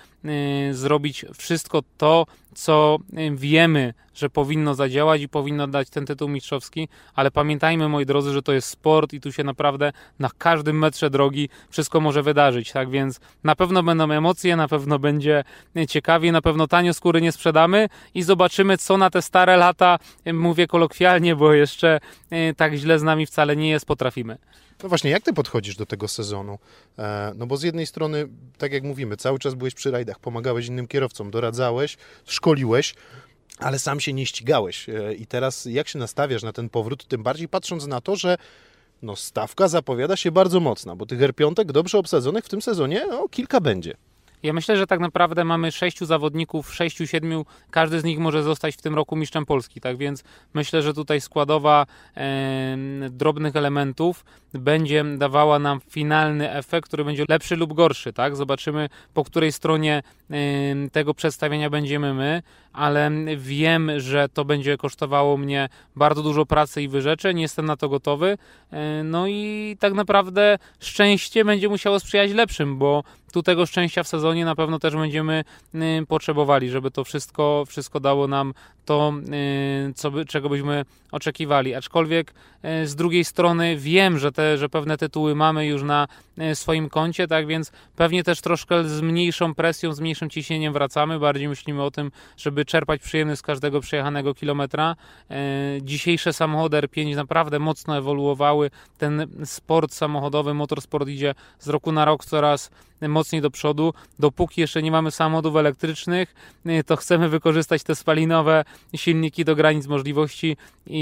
zrobić 0.70 1.24
wszystko 1.38 1.82
to, 1.98 2.26
co 2.54 2.98
wiemy, 3.32 3.94
że 4.14 4.30
powinno 4.30 4.74
zadziałać 4.74 5.22
i 5.22 5.28
powinno 5.28 5.66
dać 5.66 5.90
ten 5.90 6.06
tytuł 6.06 6.28
mistrzowski, 6.28 6.88
ale 7.14 7.30
pamiętajmy, 7.30 7.88
moi 7.88 8.06
drodzy, 8.06 8.32
że 8.32 8.42
to 8.42 8.52
jest 8.52 8.68
sport 8.68 9.12
i 9.12 9.20
tu 9.20 9.32
się 9.32 9.44
naprawdę 9.44 9.92
na 10.18 10.30
każdym 10.38 10.78
metrze 10.78 11.10
drogi 11.10 11.48
wszystko 11.70 12.00
może 12.00 12.22
wydarzyć, 12.22 12.72
tak 12.72 12.90
więc 12.90 13.20
na 13.44 13.56
pewno 13.56 13.82
będą 13.82 14.10
emocje, 14.10 14.56
na 14.56 14.68
pewno 14.68 14.98
będzie 14.98 15.44
ciekawie, 15.88 16.32
na 16.32 16.42
pewno 16.42 16.66
tanio 16.66 16.94
skóry 16.94 17.20
nie 17.20 17.32
sprzedamy 17.32 17.88
i 18.14 18.22
zobaczymy, 18.22 18.78
co 18.78 18.96
na 18.96 19.10
te 19.10 19.22
stare 19.22 19.56
lata, 19.56 19.98
mówię 20.32 20.66
kolokwialnie, 20.66 21.36
bo 21.36 21.52
jeszcze 21.52 22.00
tak 22.56 22.74
źle 22.74 22.98
z 22.98 23.02
nami 23.02 23.26
wcale 23.26 23.56
nie 23.56 23.70
jest, 23.70 23.86
potrafimy. 23.86 24.38
No 24.82 24.88
właśnie, 24.88 25.10
jak 25.10 25.22
ty 25.22 25.32
podchodzisz 25.32 25.76
do 25.76 25.86
tego 25.86 26.08
sezonu? 26.08 26.58
E, 26.98 27.32
no 27.36 27.46
bo 27.46 27.56
z 27.56 27.62
jednej 27.62 27.86
strony, 27.86 28.28
tak 28.58 28.72
jak 28.72 28.84
mówimy, 28.84 29.16
cały 29.16 29.38
czas 29.38 29.54
byłeś 29.54 29.74
przy 29.74 29.90
rajdach, 29.90 30.18
pomagałeś 30.18 30.66
innym 30.66 30.86
kierowcom, 30.86 31.30
doradzałeś, 31.30 31.96
szkoliłeś, 32.26 32.94
ale 33.58 33.78
sam 33.78 34.00
się 34.00 34.12
nie 34.12 34.26
ścigałeś. 34.26 34.88
E, 34.88 35.14
I 35.14 35.26
teraz 35.26 35.64
jak 35.64 35.88
się 35.88 35.98
nastawiasz 35.98 36.42
na 36.42 36.52
ten 36.52 36.68
powrót, 36.68 37.06
tym 37.06 37.22
bardziej 37.22 37.48
patrząc 37.48 37.86
na 37.86 38.00
to, 38.00 38.16
że 38.16 38.36
no 39.02 39.16
stawka 39.16 39.68
zapowiada 39.68 40.16
się 40.16 40.30
bardzo 40.32 40.60
mocna, 40.60 40.96
bo 40.96 41.06
tych 41.06 41.20
R5 41.20 41.64
dobrze 41.64 41.98
obsadzonych 41.98 42.44
w 42.44 42.48
tym 42.48 42.62
sezonie 42.62 43.06
no, 43.10 43.28
kilka 43.28 43.60
będzie. 43.60 43.94
Ja 44.42 44.52
myślę, 44.52 44.76
że 44.76 44.86
tak 44.86 45.00
naprawdę 45.00 45.44
mamy 45.44 45.72
sześciu 45.72 46.06
zawodników, 46.06 46.74
sześciu, 46.74 47.06
siedmiu, 47.06 47.46
każdy 47.70 48.00
z 48.00 48.04
nich 48.04 48.18
może 48.18 48.42
zostać 48.42 48.76
w 48.76 48.82
tym 48.82 48.94
roku 48.94 49.16
mistrzem 49.16 49.46
Polski, 49.46 49.80
tak 49.80 49.96
więc 49.96 50.24
myślę, 50.54 50.82
że 50.82 50.94
tutaj 50.94 51.20
składowa 51.20 51.86
e, 52.16 52.76
drobnych 53.10 53.56
elementów 53.56 54.24
będzie 54.54 55.04
dawała 55.18 55.58
nam 55.58 55.80
finalny 55.90 56.52
efekt, 56.52 56.88
który 56.88 57.04
będzie 57.04 57.24
lepszy 57.28 57.56
lub 57.56 57.74
gorszy, 57.74 58.12
tak? 58.12 58.36
Zobaczymy 58.36 58.88
po 59.14 59.24
której 59.24 59.52
stronie 59.52 60.02
e, 60.30 60.34
tego 60.92 61.14
przedstawienia 61.14 61.70
będziemy 61.70 62.14
my, 62.14 62.42
ale 62.72 63.10
wiem, 63.36 63.90
że 63.96 64.28
to 64.28 64.44
będzie 64.44 64.76
kosztowało 64.76 65.36
mnie 65.36 65.68
bardzo 65.96 66.22
dużo 66.22 66.46
pracy 66.46 66.82
i 66.82 66.88
wyrzeczeń, 66.88 67.40
jestem 67.40 67.66
na 67.66 67.76
to 67.76 67.88
gotowy, 67.88 68.38
e, 68.70 69.02
no 69.04 69.26
i 69.26 69.76
tak 69.80 69.92
naprawdę 69.92 70.58
szczęście 70.80 71.44
będzie 71.44 71.68
musiało 71.68 72.00
sprzyjać 72.00 72.32
lepszym, 72.32 72.78
bo 72.78 73.04
tu 73.32 73.42
tego 73.42 73.66
szczęścia 73.66 74.02
w 74.02 74.08
sezonie 74.08 74.44
na 74.44 74.54
pewno 74.54 74.78
też 74.78 74.96
będziemy 74.96 75.44
y, 75.74 76.06
potrzebowali, 76.08 76.70
żeby 76.70 76.90
to 76.90 77.04
wszystko, 77.04 77.64
wszystko 77.68 78.00
dało 78.00 78.26
nam 78.26 78.54
to, 78.90 79.12
y, 79.90 79.94
co 79.94 80.10
by, 80.10 80.24
czego 80.24 80.48
byśmy 80.48 80.84
oczekiwali. 81.12 81.74
Aczkolwiek 81.74 82.34
y, 82.82 82.86
z 82.86 82.94
drugiej 82.94 83.24
strony 83.24 83.76
wiem, 83.76 84.18
że, 84.18 84.32
te, 84.32 84.58
że 84.58 84.68
pewne 84.68 84.96
tytuły 84.96 85.34
mamy 85.34 85.66
już 85.66 85.82
na 85.82 86.08
swoim 86.54 86.88
koncie, 86.88 87.28
tak 87.28 87.46
więc 87.46 87.72
pewnie 87.96 88.24
też 88.24 88.40
troszkę 88.40 88.84
z 88.84 89.00
mniejszą 89.00 89.54
presją, 89.54 89.92
z 89.92 90.00
mniejszym 90.00 90.30
ciśnieniem 90.30 90.72
wracamy. 90.72 91.18
Bardziej 91.18 91.48
myślimy 91.48 91.82
o 91.82 91.90
tym, 91.90 92.10
żeby 92.36 92.64
czerpać 92.64 93.00
przyjemność 93.00 93.38
z 93.38 93.42
każdego 93.42 93.80
przejechanego 93.80 94.34
kilometra. 94.34 94.96
Dzisiejsze 95.82 96.32
samochody 96.32 96.76
R5 96.76 97.16
naprawdę 97.16 97.58
mocno 97.58 97.98
ewoluowały. 97.98 98.70
Ten 98.98 99.26
sport 99.44 99.92
samochodowy, 99.92 100.54
motorsport 100.54 101.08
idzie 101.08 101.34
z 101.58 101.68
roku 101.68 101.92
na 101.92 102.04
rok 102.04 102.24
coraz 102.24 102.70
mocniej 103.08 103.42
do 103.42 103.50
przodu. 103.50 103.94
Dopóki 104.18 104.60
jeszcze 104.60 104.82
nie 104.82 104.90
mamy 104.90 105.10
samochodów 105.10 105.56
elektrycznych, 105.56 106.34
y, 106.66 106.84
to 106.84 106.96
chcemy 106.96 107.28
wykorzystać 107.28 107.82
te 107.82 107.94
spalinowe 107.94 108.64
silniki 108.96 109.44
do 109.44 109.56
granic 109.56 109.86
możliwości 109.86 110.56
i, 110.86 111.00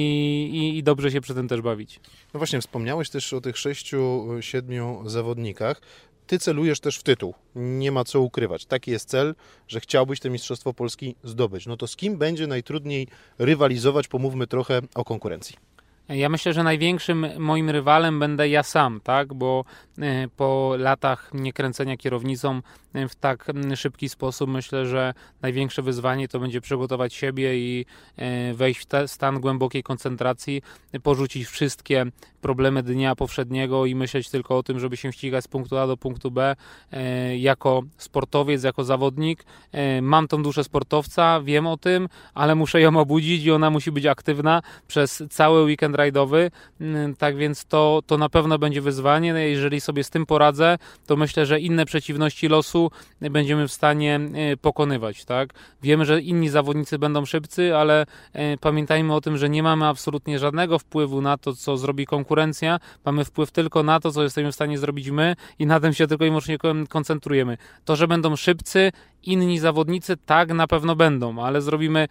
i, 0.52 0.78
i 0.78 0.82
dobrze 0.82 1.10
się 1.10 1.20
przy 1.20 1.34
tym 1.34 1.48
też 1.48 1.60
bawić. 1.60 2.00
No 2.34 2.38
właśnie, 2.38 2.60
wspomniałeś 2.60 3.10
też 3.10 3.32
o 3.32 3.40
tych 3.40 3.58
sześciu, 3.58 4.28
siedmiu 4.40 5.02
zawodnikach. 5.06 5.80
Ty 6.26 6.38
celujesz 6.38 6.80
też 6.80 6.98
w 6.98 7.02
tytuł. 7.02 7.34
Nie 7.54 7.92
ma 7.92 8.04
co 8.04 8.20
ukrywać. 8.20 8.66
Taki 8.66 8.90
jest 8.90 9.08
cel, 9.08 9.34
że 9.68 9.80
chciałbyś 9.80 10.20
to 10.20 10.30
Mistrzostwo 10.30 10.74
Polski 10.74 11.14
zdobyć. 11.24 11.66
No 11.66 11.76
to 11.76 11.86
z 11.86 11.96
kim 11.96 12.18
będzie 12.18 12.46
najtrudniej 12.46 13.08
rywalizować? 13.38 14.08
Pomówmy 14.08 14.46
trochę 14.46 14.80
o 14.94 15.04
konkurencji. 15.04 15.56
Ja 16.08 16.28
myślę, 16.28 16.52
że 16.52 16.62
największym 16.62 17.26
moim 17.38 17.70
rywalem 17.70 18.18
będę 18.18 18.48
ja 18.48 18.62
sam, 18.62 19.00
tak? 19.00 19.34
Bo 19.34 19.64
e, 19.98 20.28
po 20.36 20.74
latach 20.78 21.30
niekręcenia 21.34 21.96
kierownicą 21.96 22.60
e, 22.94 23.08
w 23.08 23.14
tak 23.14 23.46
szybki 23.74 24.08
sposób 24.08 24.50
myślę, 24.50 24.86
że 24.86 25.14
największe 25.42 25.82
wyzwanie 25.82 26.28
to 26.28 26.40
będzie 26.40 26.60
przygotować 26.60 27.14
siebie 27.14 27.58
i 27.58 27.86
e, 28.16 28.54
wejść 28.54 28.80
w 28.80 29.10
stan 29.10 29.40
głębokiej 29.40 29.82
koncentracji, 29.82 30.62
porzucić 31.02 31.46
wszystkie 31.46 32.06
problemy 32.40 32.82
dnia 32.82 33.16
powszedniego 33.16 33.86
i 33.86 33.94
myśleć 33.94 34.30
tylko 34.30 34.58
o 34.58 34.62
tym, 34.62 34.80
żeby 34.80 34.96
się 34.96 35.12
ścigać 35.12 35.44
z 35.44 35.48
punktu 35.48 35.78
A 35.78 35.86
do 35.86 35.96
punktu 35.96 36.30
B 36.30 36.56
jako 37.36 37.82
sportowiec, 37.96 38.62
jako 38.62 38.84
zawodnik. 38.84 39.44
Mam 40.02 40.28
tą 40.28 40.42
duszę 40.42 40.64
sportowca, 40.64 41.40
wiem 41.40 41.66
o 41.66 41.76
tym, 41.76 42.08
ale 42.34 42.54
muszę 42.54 42.80
ją 42.80 42.96
obudzić 42.96 43.44
i 43.44 43.50
ona 43.50 43.70
musi 43.70 43.92
być 43.92 44.06
aktywna 44.06 44.62
przez 44.88 45.22
cały 45.30 45.62
weekend 45.62 45.96
rajdowy, 45.96 46.50
mm, 46.80 47.16
tak 47.16 47.36
więc 47.36 47.64
to, 47.64 48.00
to 48.06 48.18
na 48.18 48.28
pewno 48.28 48.58
będzie 48.58 48.80
wyzwanie. 48.80 49.28
Jeżeli 49.28 49.80
sobie 49.80 50.04
z 50.04 50.10
tym 50.10 50.26
poradzę, 50.26 50.78
to 51.06 51.16
myślę, 51.16 51.46
że 51.46 51.60
inne 51.60 51.86
przeciwności 51.86 52.48
losu 52.48 52.90
będziemy 53.20 53.68
w 53.68 53.72
stanie 53.72 54.20
e, 54.34 54.56
pokonywać. 54.56 55.24
Tak? 55.24 55.50
Wiemy, 55.82 56.04
że 56.04 56.20
inni 56.20 56.48
zawodnicy 56.48 56.98
będą 56.98 57.24
szybcy, 57.24 57.76
ale 57.76 58.06
e, 58.32 58.56
pamiętajmy 58.56 59.14
o 59.14 59.20
tym, 59.20 59.36
że 59.36 59.48
nie 59.48 59.62
mamy 59.62 59.86
absolutnie 59.86 60.38
żadnego 60.38 60.78
wpływu 60.78 61.20
na 61.20 61.38
to, 61.38 61.54
co 61.54 61.76
zrobi 61.76 62.06
konkurencja. 62.06 62.27
Mamy 63.04 63.24
wpływ 63.24 63.50
tylko 63.50 63.82
na 63.82 64.00
to, 64.00 64.12
co 64.12 64.22
jesteśmy 64.22 64.52
w 64.52 64.54
stanie 64.54 64.78
zrobić 64.78 65.10
my 65.10 65.36
i 65.58 65.66
na 65.66 65.80
tym 65.80 65.94
się 65.94 66.06
tylko 66.06 66.24
i 66.24 66.28
wyłącznie 66.28 66.58
koncentrujemy. 66.88 67.56
To, 67.84 67.96
że 67.96 68.08
będą 68.08 68.36
szybcy, 68.36 68.92
inni 69.22 69.58
zawodnicy, 69.58 70.16
tak 70.26 70.52
na 70.52 70.66
pewno 70.66 70.96
będą, 70.96 71.44
ale 71.44 71.62
zrobimy 71.62 72.08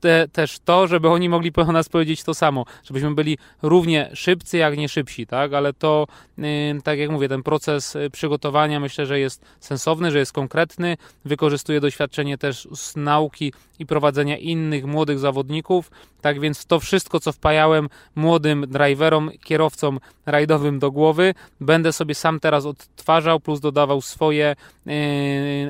te, 0.00 0.28
też 0.32 0.58
to, 0.58 0.86
żeby 0.86 1.08
oni 1.08 1.28
mogli 1.28 1.52
o 1.56 1.72
nas 1.72 1.88
powiedzieć 1.88 2.22
to 2.22 2.34
samo, 2.34 2.64
żebyśmy 2.84 3.14
byli 3.14 3.38
równie 3.62 4.10
szybcy, 4.14 4.58
jak 4.58 4.78
nie 4.78 4.88
szybsi, 4.88 5.26
tak? 5.26 5.52
Ale 5.52 5.72
to, 5.72 6.06
yy, 6.38 6.46
tak 6.84 6.98
jak 6.98 7.10
mówię, 7.10 7.28
ten 7.28 7.42
proces 7.42 7.96
y, 7.96 8.10
przygotowania 8.10 8.80
myślę, 8.80 9.06
że 9.06 9.20
jest 9.20 9.44
sensowny, 9.60 10.10
że 10.10 10.18
jest 10.18 10.32
konkretny, 10.32 10.96
wykorzystuje 11.24 11.80
doświadczenie 11.80 12.38
też 12.38 12.68
z 12.74 12.96
nauki 12.96 13.52
i 13.78 13.86
prowadzenia 13.86 14.36
innych 14.36 14.84
młodych 14.84 15.18
zawodników, 15.18 15.90
tak 16.20 16.40
więc 16.40 16.66
to 16.66 16.80
wszystko, 16.80 17.20
co 17.20 17.32
wpajałem 17.32 17.88
młodym 18.14 18.66
driverom, 18.68 19.30
kierowcom 19.44 20.00
rajdowym 20.26 20.78
do 20.78 20.90
głowy, 20.90 21.34
będę 21.60 21.92
sobie 21.92 22.14
sam 22.14 22.40
teraz 22.40 22.66
odtwarzał, 22.66 23.40
plus 23.40 23.60
dodawał 23.60 24.00
swoje 24.00 24.56
yy, 24.86 24.92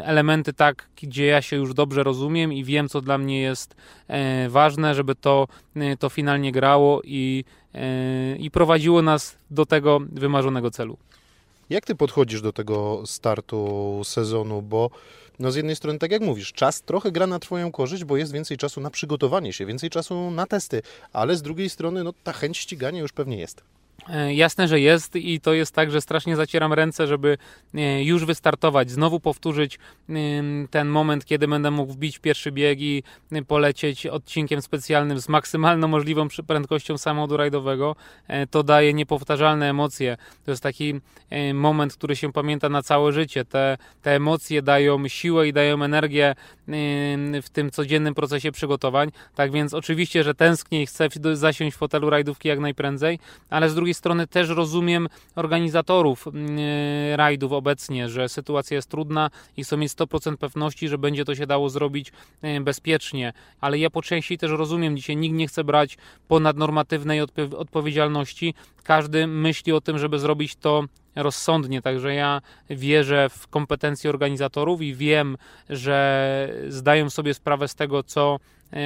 elementy 0.05 0.53
tak, 0.53 0.89
gdzie 1.03 1.27
ja 1.27 1.43
się 1.43 1.57
już 1.57 1.75
dobrze 1.75 2.03
rozumiem 2.03 2.53
i 2.53 2.65
wiem, 2.65 2.89
co 2.89 3.01
dla 3.01 3.19
mnie 3.19 3.41
jest 3.41 3.77
yy, 4.09 4.17
ważne, 4.49 4.95
żeby 4.95 5.15
to, 5.15 5.49
yy, 5.75 5.97
to 5.97 6.09
finalnie 6.09 6.53
grało 6.53 7.03
i, 7.05 7.45
i 8.39 8.51
prowadziło 8.51 9.03
nas 9.03 9.39
do 9.51 9.67
tego 9.67 10.01
wymarzonego 10.13 10.71
celu. 10.71 10.99
Jak 11.71 11.87
ty 11.87 11.95
podchodzisz 11.95 12.43
do 12.43 12.53
tego 12.53 13.03
startu 13.07 14.01
sezonu, 14.05 14.63
bo 14.63 14.91
no 15.39 15.51
z 15.51 15.57
jednej 15.57 15.77
strony, 15.77 15.99
tak 15.99 16.11
jak 16.11 16.23
mówisz, 16.23 16.53
czas 16.53 16.83
trochę 16.83 17.13
gra 17.13 17.27
na 17.27 17.39
Twoją 17.39 17.73
korzyść, 17.73 18.05
bo 18.05 18.17
jest 18.17 18.33
więcej 18.33 18.57
czasu 18.57 18.81
na 18.81 18.91
przygotowanie 18.91 19.53
się, 19.53 19.67
więcej 19.67 19.91
czasu 19.91 20.31
na 20.31 20.47
testy, 20.47 20.83
ale 21.13 21.37
z 21.37 21.43
drugiej 21.43 21.71
strony, 21.71 22.05
no 22.05 22.13
ta 22.25 22.33
chęć 22.33 22.59
ścigania 22.59 23.01
już 23.01 23.13
pewnie 23.13 23.39
jest. 23.39 23.63
E, 24.09 24.35
jasne, 24.35 24.69
że 24.69 24.81
jest 24.81 25.17
i 25.17 25.41
to 25.41 25.53
jest 25.53 25.75
tak, 25.75 25.91
że 25.91 26.01
strasznie 26.01 26.37
zacieram 26.37 26.73
ręce, 26.73 27.07
żeby 27.07 27.39
e, 27.75 28.05
już 28.05 28.25
wystartować, 28.25 28.91
znowu 28.91 29.21
powtórzyć 29.21 29.79
ten 30.71 30.89
moment, 30.89 31.25
kiedy 31.25 31.49
będę 31.49 31.71
mógł 31.71 31.93
wbić 31.93 32.19
pierwszy 32.19 32.53
bieg 32.53 32.81
i 32.81 33.03
polecieć 33.47 34.07
odcinkiem 34.07 34.63
specjalnym 34.63 35.21
z 35.21 35.29
maksymalną 35.29 35.89
możliwą 35.89 36.29
prędkością 36.47 36.99
samochodu 36.99 37.37
rajdowego. 37.37 37.97
E, 38.29 38.47
to 38.47 38.63
daje 38.63 38.95
niepowtarzalne 38.95 39.71
emocje. 39.71 40.17
To 40.45 40.51
jest 40.51 40.63
taki 40.63 40.95
moment, 41.55 41.95
który 41.95 42.17
się 42.17 42.33
pamięta 42.33 42.69
na 42.69 42.83
całe 42.83 43.13
życie. 43.13 43.45
Te, 43.45 43.79
te 44.03 44.17
emocje 44.17 44.63
dają 44.63 45.09
siłę 45.09 45.49
i 45.49 45.53
dają 45.53 45.83
energię 45.83 46.35
w 47.43 47.47
tym 47.53 47.71
codziennym 47.71 48.15
procesie 48.15 48.53
przygotowań. 48.53 49.11
Tak 49.35 49.53
więc 49.53 49.75
oczywiście, 49.75 50.25
że 50.25 50.35
tęsknię 50.35 50.83
i 50.83 50.87
chcę 50.87 51.09
zasiąść 51.33 51.77
w 51.77 51.79
fotelu 51.79 52.11
rajdówki 52.11 52.49
jak 52.49 52.59
najprędzej, 52.59 53.19
ale 53.51 53.71
z 53.71 53.75
drugiej 53.75 53.90
strony 53.95 54.27
też 54.27 54.49
rozumiem 54.49 55.09
organizatorów 55.35 56.27
mm, 56.27 56.59
e, 56.59 57.17
rajdów 57.17 57.53
obecnie, 57.53 58.09
że 58.09 58.29
sytuacja 58.29 58.75
jest 58.75 58.91
trudna 58.91 59.31
i 59.57 59.65
chcą 59.65 59.77
mieć 59.77 59.93
100% 59.93 60.37
pewności, 60.37 60.89
że 60.89 60.99
będzie 60.99 61.25
to 61.25 61.35
się 61.35 61.47
dało 61.47 61.71
zrobić 61.71 62.13
e, 62.43 62.61
bezpiecznie, 62.61 63.33
ale 63.61 63.79
ja 63.79 63.91
po 63.91 64.03
części 64.03 64.39
też 64.39 64.51
rozumiem, 64.51 64.97
dzisiaj 64.97 65.17
nikt 65.17 65.35
nie 65.35 65.49
chce 65.49 65.65
brać 65.65 65.99
ponadnormatywnej 66.29 67.21
odpowiedzialności, 67.57 68.55
każdy 68.85 69.27
myśli 69.27 69.73
o 69.73 69.81
tym, 69.81 69.99
żeby 69.99 70.19
zrobić 70.19 70.57
to 70.57 70.85
rozsądnie, 71.17 71.83
także 71.83 72.15
ja 72.15 72.43
wierzę 72.71 73.29
w 73.29 73.49
kompetencje 73.49 74.11
organizatorów 74.11 74.83
i 74.83 74.95
wiem, 74.95 75.37
że 75.69 76.49
zdają 76.69 77.11
sobie 77.11 77.35
sprawę 77.35 77.69
z 77.69 77.75
tego, 77.75 78.03
co 78.03 78.39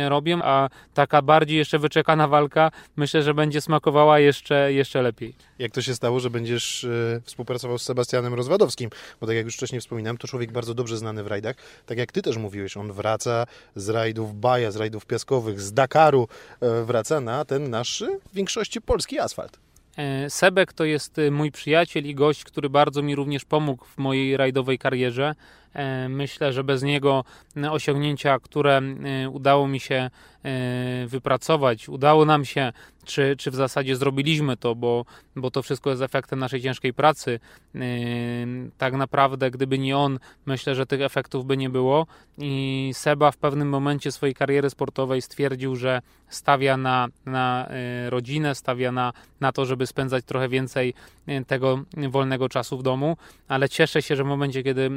robią, 0.09 0.43
a 0.43 0.69
taka 0.95 1.23
bardziej 1.23 1.59
jeszcze 1.59 1.79
wyczekana 1.79 2.29
walka 2.29 2.71
myślę, 2.97 3.23
że 3.23 3.35
będzie 3.35 3.61
smakowała 3.61 4.19
jeszcze, 4.19 4.73
jeszcze 4.73 5.03
lepiej. 5.03 5.35
Jak 5.59 5.73
to 5.73 5.83
się 5.83 5.95
stało, 5.95 6.21
że 6.21 6.31
będziesz 6.31 6.85
e, 6.85 7.21
współpracował 7.25 7.79
z 7.79 7.83
Sebastianem 7.83 8.35
Rozwadowskim? 8.35 8.91
Bo 9.21 9.27
tak 9.27 9.37
jak 9.37 9.45
już 9.45 9.55
wcześniej 9.55 9.81
wspominałem, 9.81 10.19
to 10.19 10.29
człowiek 10.29 10.53
bardzo 10.53 10.75
dobrze 10.75 10.97
znany 10.97 11.23
w 11.23 11.27
rajdach. 11.27 11.57
Tak 11.87 11.99
jak 11.99 12.13
ty 12.13 12.23
też 12.23 12.37
mówiłeś, 12.37 12.77
on 12.77 12.93
wraca 12.93 13.47
z 13.77 13.89
rajdów 13.89 14.41
Baja, 14.41 14.71
z 14.71 14.77
rajdów 14.77 15.07
piaskowych, 15.07 15.61
z 15.61 15.73
Dakaru, 15.73 16.29
e, 16.61 16.85
wraca 16.85 17.21
na 17.21 17.45
ten 17.45 17.71
nasz 17.71 18.03
e, 18.03 18.19
w 18.33 18.35
większości 18.35 18.81
polski 18.81 19.19
asfalt. 19.19 19.59
E, 19.97 20.31
Sebek 20.31 20.73
to 20.73 20.85
jest 20.85 21.19
e, 21.19 21.31
mój 21.31 21.53
przyjaciel 21.53 22.07
i 22.07 22.15
gość, 22.15 22.45
który 22.45 22.71
bardzo 22.71 23.03
mi 23.03 23.15
również 23.15 23.45
pomógł 23.45 23.85
w 23.85 23.99
mojej 23.99 24.37
rajdowej 24.37 24.79
karierze. 24.79 25.35
E, 25.75 26.09
Myślę, 26.09 26.53
że 26.53 26.65
bez 26.65 26.83
niego 26.83 27.25
osiągnięcia, 27.71 28.39
które 28.39 28.83
e, 29.25 29.31
udało 29.31 29.69
mi 29.69 29.81
się 29.81 29.95
e, 29.95 30.11
wypracować, 31.07 31.89
udało 31.89 32.25
nam 32.25 32.45
się, 32.45 32.73
czy, 33.05 33.37
czy 33.39 33.51
w 33.51 33.55
zasadzie 33.55 33.97
zrobiliśmy 33.97 34.57
to, 34.57 34.75
bo, 34.75 35.05
bo 35.37 35.51
to 35.51 35.63
wszystko 35.63 35.91
jest 35.91 36.03
efektem 36.03 36.39
naszej 36.39 36.63
ciężkiej 36.63 36.95
pracy. 36.95 37.41
Tak 38.79 38.95
naprawdę, 38.95 39.51
gdyby 39.51 39.79
nie 39.79 39.97
on, 39.97 40.19
myślę, 40.47 40.75
że 40.75 40.87
tych 40.87 41.01
efektów 41.01 41.47
by 41.47 41.57
nie 41.57 41.71
było. 41.71 42.07
I 42.39 42.91
Seba 42.95 43.31
w 43.31 43.37
pewnym 43.37 43.69
momencie 43.69 44.13
swojej 44.13 44.35
kariery 44.35 44.71
sportowej 44.71 45.23
stwierdził, 45.23 45.77
że 45.77 46.03
stawia 46.29 46.77
na, 46.77 47.09
na 47.27 47.69
rodzinę, 48.09 48.55
stawia 48.55 48.93
na, 48.93 49.13
na 49.41 49.53
to, 49.53 49.67
żeby 49.67 49.87
spędzać 49.87 50.25
trochę 50.25 50.49
więcej 50.49 50.95
tego 51.47 51.83
wolnego 52.09 52.49
czasu 52.49 52.79
w 52.79 52.83
domu, 52.83 53.17
ale 53.49 53.69
cieszę 53.69 54.03
się, 54.03 54.17
że 54.17 54.25
w 54.25 54.27
momencie, 54.27 54.63
kiedy 54.63 54.91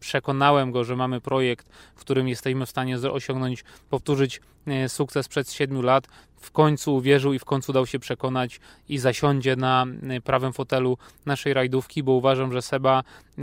przekonałem 0.00 0.72
go, 0.72 0.84
że 0.84 0.96
mamy 0.96 1.20
projekt, 1.20 1.68
w 1.96 2.00
którym 2.00 2.28
jesteśmy 2.28 2.66
w 2.66 2.70
stanie 2.70 2.96
osiągnąć, 2.96 3.64
powtórzyć 3.90 4.40
e, 4.66 4.88
sukces 4.88 5.28
przed 5.28 5.52
7 5.52 5.82
lat, 5.82 6.08
w 6.40 6.50
końcu 6.50 6.94
uwierzył 6.94 7.32
i 7.32 7.38
w 7.38 7.44
końcu 7.44 7.72
dał 7.72 7.86
się 7.86 7.98
przekonać 7.98 8.60
i 8.88 8.98
zasiądzie 8.98 9.56
na 9.56 9.86
e, 10.08 10.20
prawym 10.20 10.52
fotelu 10.52 10.98
naszej 11.26 11.54
rajdówki, 11.54 12.02
bo 12.02 12.12
uważam, 12.12 12.52
że 12.52 12.62
Seba 12.62 12.98
e, 13.00 13.42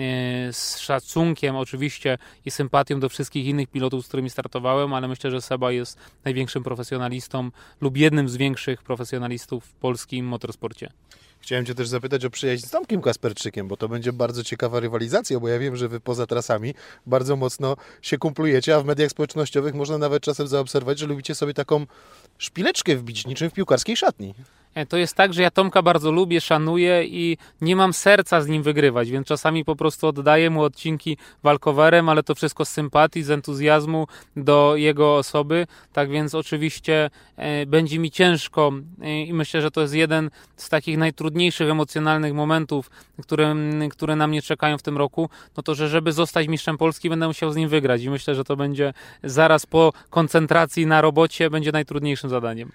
z 0.54 0.78
szacunkiem 0.80 1.56
oczywiście 1.56 2.18
i 2.46 2.52
sympatią 2.52 3.00
do 3.00 3.10
wszystkich 3.10 3.46
innych 3.46 3.68
pilotów, 3.68 4.06
z 4.06 4.08
którymi 4.08 4.30
startowałem, 4.30 4.94
ale 4.94 5.08
myślę, 5.08 5.32
że 5.32 5.42
Seba 5.42 5.72
jest 5.72 5.98
największym 6.26 6.64
profesjonalistą 6.64 7.50
lub 7.82 7.98
jednym 7.98 8.30
z 8.30 8.38
większych 8.38 8.84
profesjonalistów 8.84 9.66
w 9.66 9.74
polskim 9.74 10.26
motorsporcie. 10.26 10.90
Chciałem 11.48 11.66
Cię 11.66 11.76
też 11.76 11.88
zapytać 11.88 12.26
o 12.26 12.30
przyjaźń 12.30 12.66
z 12.66 12.70
Tomkiem 12.70 13.02
Kasperczykiem, 13.02 13.68
bo 13.68 13.78
to 13.78 13.90
będzie 13.90 14.14
bardzo 14.14 14.44
ciekawa 14.44 14.80
rywalizacja, 14.80 15.40
bo 15.40 15.48
ja 15.48 15.60
wiem, 15.60 15.76
że 15.76 15.88
Wy 15.88 16.00
poza 16.00 16.28
trasami 16.28 16.74
bardzo 17.06 17.36
mocno 17.36 17.76
się 18.02 18.18
kumplujecie, 18.18 18.76
a 18.76 18.82
w 18.82 18.86
mediach 18.86 19.12
społecznościowych 19.12 19.76
można 19.76 19.98
nawet 19.98 20.24
czasem 20.24 20.48
zaobserwować, 20.48 21.00
że 21.00 21.06
lubicie 21.06 21.36
sobie 21.36 21.54
taką 21.54 21.86
szpileczkę 22.38 22.87
wbić, 22.96 23.26
niczym 23.26 23.50
w 23.50 23.54
piłkarskiej 23.54 23.98
szatni. 23.98 24.34
E, 24.78 24.86
To 24.86 24.98
jest 24.98 25.16
tak, 25.16 25.34
że 25.34 25.42
ja 25.42 25.52
Tomka 25.52 25.82
bardzo 25.82 26.12
lubię, 26.12 26.42
szanuję 26.42 27.06
i 27.06 27.38
nie 27.62 27.76
mam 27.76 27.94
serca 27.94 28.42
z 28.42 28.48
nim 28.48 28.64
wygrywać, 28.64 29.10
więc 29.10 29.28
czasami 29.28 29.66
po 29.66 29.76
prostu 29.76 30.08
oddaję 30.08 30.50
mu 30.50 30.64
odcinki 30.64 31.18
walkowerem, 31.44 32.10
ale 32.10 32.24
to 32.24 32.36
wszystko 32.36 32.66
z 32.66 32.70
sympatii, 32.70 33.24
z 33.24 33.32
entuzjazmu 33.32 34.08
do 34.36 34.76
jego 34.76 35.16
osoby. 35.16 35.68
Tak 35.94 36.10
więc 36.10 36.36
oczywiście 36.36 37.10
e, 37.36 37.66
będzie 37.66 38.00
mi 38.00 38.12
ciężko 38.12 38.72
e, 39.02 39.22
i 39.22 39.34
myślę, 39.34 39.62
że 39.62 39.72
to 39.72 39.82
jest 39.82 39.94
jeden 39.94 40.30
z 40.56 40.70
takich 40.70 40.98
najtrudniejszych 40.98 41.70
emocjonalnych 41.70 42.34
momentów, 42.34 42.90
które, 43.24 43.56
które 43.90 44.16
na 44.16 44.28
mnie 44.28 44.42
czekają 44.42 44.78
w 44.78 44.84
tym 44.84 44.98
roku. 44.98 45.30
No 45.58 45.64
to, 45.64 45.76
że 45.76 45.90
żeby 45.90 46.12
zostać 46.12 46.48
mistrzem 46.48 46.78
Polski, 46.78 47.10
będę 47.10 47.28
musiał 47.28 47.52
z 47.52 47.56
nim 47.56 47.70
wygrać 47.70 48.04
i 48.04 48.10
myślę, 48.10 48.36
że 48.36 48.44
to 48.44 48.56
będzie 48.56 48.94
zaraz 49.24 49.66
po 49.66 49.94
koncentracji 50.10 50.86
na 50.86 51.02
robocie 51.02 51.50
będzie 51.50 51.72
najtrudniejszym 51.72 52.30
zadaniem. 52.30 52.72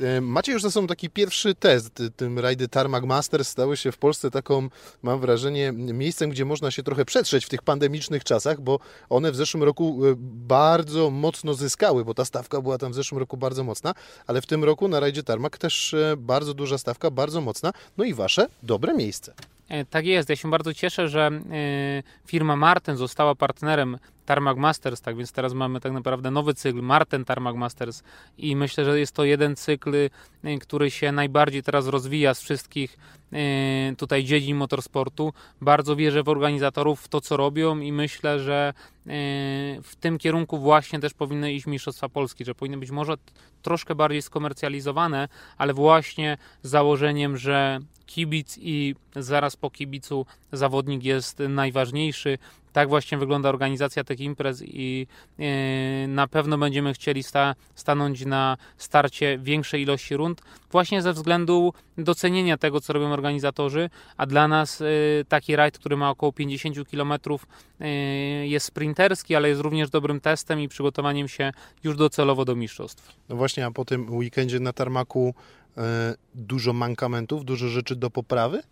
E, 0.00 0.20
Macie 0.20 0.52
już 0.52 0.62
za 0.62 0.70
sobą 0.70 0.86
taki 0.86 1.10
pierwszy 1.10 1.54
test. 1.54 2.02
Tym 2.16 2.38
rajdy 2.38 2.68
Tarmac 2.68 3.04
Masters 3.04 3.48
stały 3.48 3.76
się 3.76 3.92
w 3.92 3.98
Polsce 3.98 4.30
taką, 4.30 4.68
mam 5.02 5.20
wrażenie, 5.20 5.72
miejscem, 5.72 6.30
gdzie 6.30 6.44
można 6.44 6.70
się 6.70 6.82
trochę 6.82 7.04
przetrzeć 7.04 7.44
w 7.44 7.48
tych 7.48 7.62
pandemicznych 7.62 8.24
czasach, 8.24 8.60
bo 8.60 8.78
one 9.08 9.32
w 9.32 9.36
zeszłym 9.36 9.62
roku 9.62 10.06
e, 10.06 10.14
bardzo 10.46 11.10
mocno 11.10 11.54
zyskały, 11.54 12.04
bo 12.04 12.14
ta 12.14 12.24
stawka 12.24 12.60
była 12.60 12.78
tam 12.78 12.92
w 12.92 12.94
zeszłym 12.94 13.18
roku 13.18 13.36
bardzo 13.36 13.64
mocna, 13.64 13.94
ale 14.26 14.40
w 14.42 14.46
tym 14.46 14.64
roku 14.64 14.88
na 14.88 15.00
rajdzie 15.00 15.22
Tarmac 15.22 15.58
też 15.58 15.94
e, 15.94 16.14
bardzo 16.16 16.54
duża 16.54 16.78
stawka, 16.78 17.10
bardzo 17.10 17.40
mocna, 17.40 17.72
no 17.96 18.04
i 18.04 18.14
wasze 18.14 18.46
dobre 18.62 18.94
miejsce. 18.94 19.34
Tak 19.90 20.06
jest, 20.06 20.28
ja 20.28 20.36
się 20.36 20.50
bardzo 20.50 20.74
cieszę, 20.74 21.08
że 21.08 21.30
firma 22.26 22.56
Marten 22.56 22.96
została 22.96 23.34
partnerem 23.34 23.98
Tarmac 24.30 24.58
Masters, 24.58 25.00
tak 25.00 25.16
więc 25.16 25.32
teraz 25.32 25.54
mamy 25.54 25.80
tak 25.80 25.92
naprawdę 25.92 26.30
nowy 26.30 26.54
cykl 26.54 26.82
Marten 26.82 27.24
Tarmac 27.24 27.56
Masters 27.56 28.02
i 28.38 28.56
myślę, 28.56 28.84
że 28.84 29.00
jest 29.00 29.12
to 29.12 29.24
jeden 29.24 29.56
cykl, 29.56 29.94
e, 30.44 30.58
który 30.58 30.90
się 30.90 31.12
najbardziej 31.12 31.62
teraz 31.62 31.86
rozwija 31.86 32.34
z 32.34 32.42
wszystkich 32.42 32.98
e, 33.32 33.96
tutaj 33.96 34.24
dziedzin 34.24 34.56
motorsportu. 34.56 35.32
Bardzo 35.60 35.96
wierzę 35.96 36.22
w 36.22 36.28
organizatorów, 36.28 37.00
w 37.00 37.08
to 37.08 37.20
co 37.20 37.36
robią 37.36 37.78
i 37.78 37.92
myślę, 37.92 38.40
że 38.40 38.72
e, 39.06 39.12
w 39.82 39.96
tym 40.00 40.18
kierunku 40.18 40.58
właśnie 40.58 41.00
też 41.00 41.14
powinny 41.14 41.52
iść 41.52 41.66
Mistrzostwa 41.66 42.08
Polski, 42.08 42.44
że 42.44 42.54
powinny 42.54 42.78
być 42.78 42.90
może 42.90 43.14
troszkę 43.62 43.94
bardziej 43.94 44.22
skomercjalizowane, 44.22 45.28
ale 45.58 45.74
właśnie 45.74 46.38
z 46.62 46.70
założeniem, 46.70 47.36
że 47.36 47.80
kibic 48.10 48.58
i 48.62 48.94
zaraz 49.16 49.56
po 49.56 49.70
kibicu 49.70 50.26
zawodnik 50.52 51.04
jest 51.04 51.38
najważniejszy. 51.48 52.38
Tak 52.72 52.88
właśnie 52.88 53.18
wygląda 53.18 53.48
organizacja 53.48 54.04
tych 54.04 54.20
imprez 54.20 54.62
i 54.62 55.06
e, 55.38 56.08
na 56.08 56.28
pewno 56.28 56.58
będziemy 56.58 56.92
chcieli 56.94 57.22
sta, 57.22 57.54
stanąć 57.74 58.24
na 58.26 58.56
starcie 58.76 59.38
większej 59.38 59.82
ilości 59.82 60.16
rund, 60.16 60.42
właśnie 60.70 61.02
ze 61.02 61.12
względu 61.12 61.72
docenienia 61.98 62.56
tego, 62.56 62.80
co 62.80 62.92
robią 62.92 63.12
organizatorzy, 63.12 63.90
a 64.16 64.26
dla 64.26 64.48
nas 64.48 64.80
e, 64.80 64.84
taki 65.28 65.56
rajd, 65.56 65.78
który 65.78 65.96
ma 65.96 66.10
około 66.10 66.32
50 66.32 66.90
km 66.90 67.12
e, 67.80 67.88
jest 68.46 68.66
sprinterski, 68.66 69.34
ale 69.34 69.48
jest 69.48 69.60
również 69.60 69.90
dobrym 69.90 70.20
testem 70.20 70.60
i 70.60 70.68
przygotowaniem 70.68 71.28
się 71.28 71.52
już 71.84 71.96
docelowo 71.96 72.44
do 72.44 72.56
mistrzostw. 72.56 73.16
No 73.28 73.36
właśnie, 73.36 73.66
a 73.66 73.70
po 73.70 73.84
tym 73.84 74.14
weekendzie 74.16 74.60
na 74.60 74.72
Tarmaku 74.72 75.34
dużo 76.34 76.72
mankamentów, 76.72 77.44
dużo 77.44 77.68
rzeczy 77.68 77.96
do 77.96 78.10
poprawy? 78.10 78.62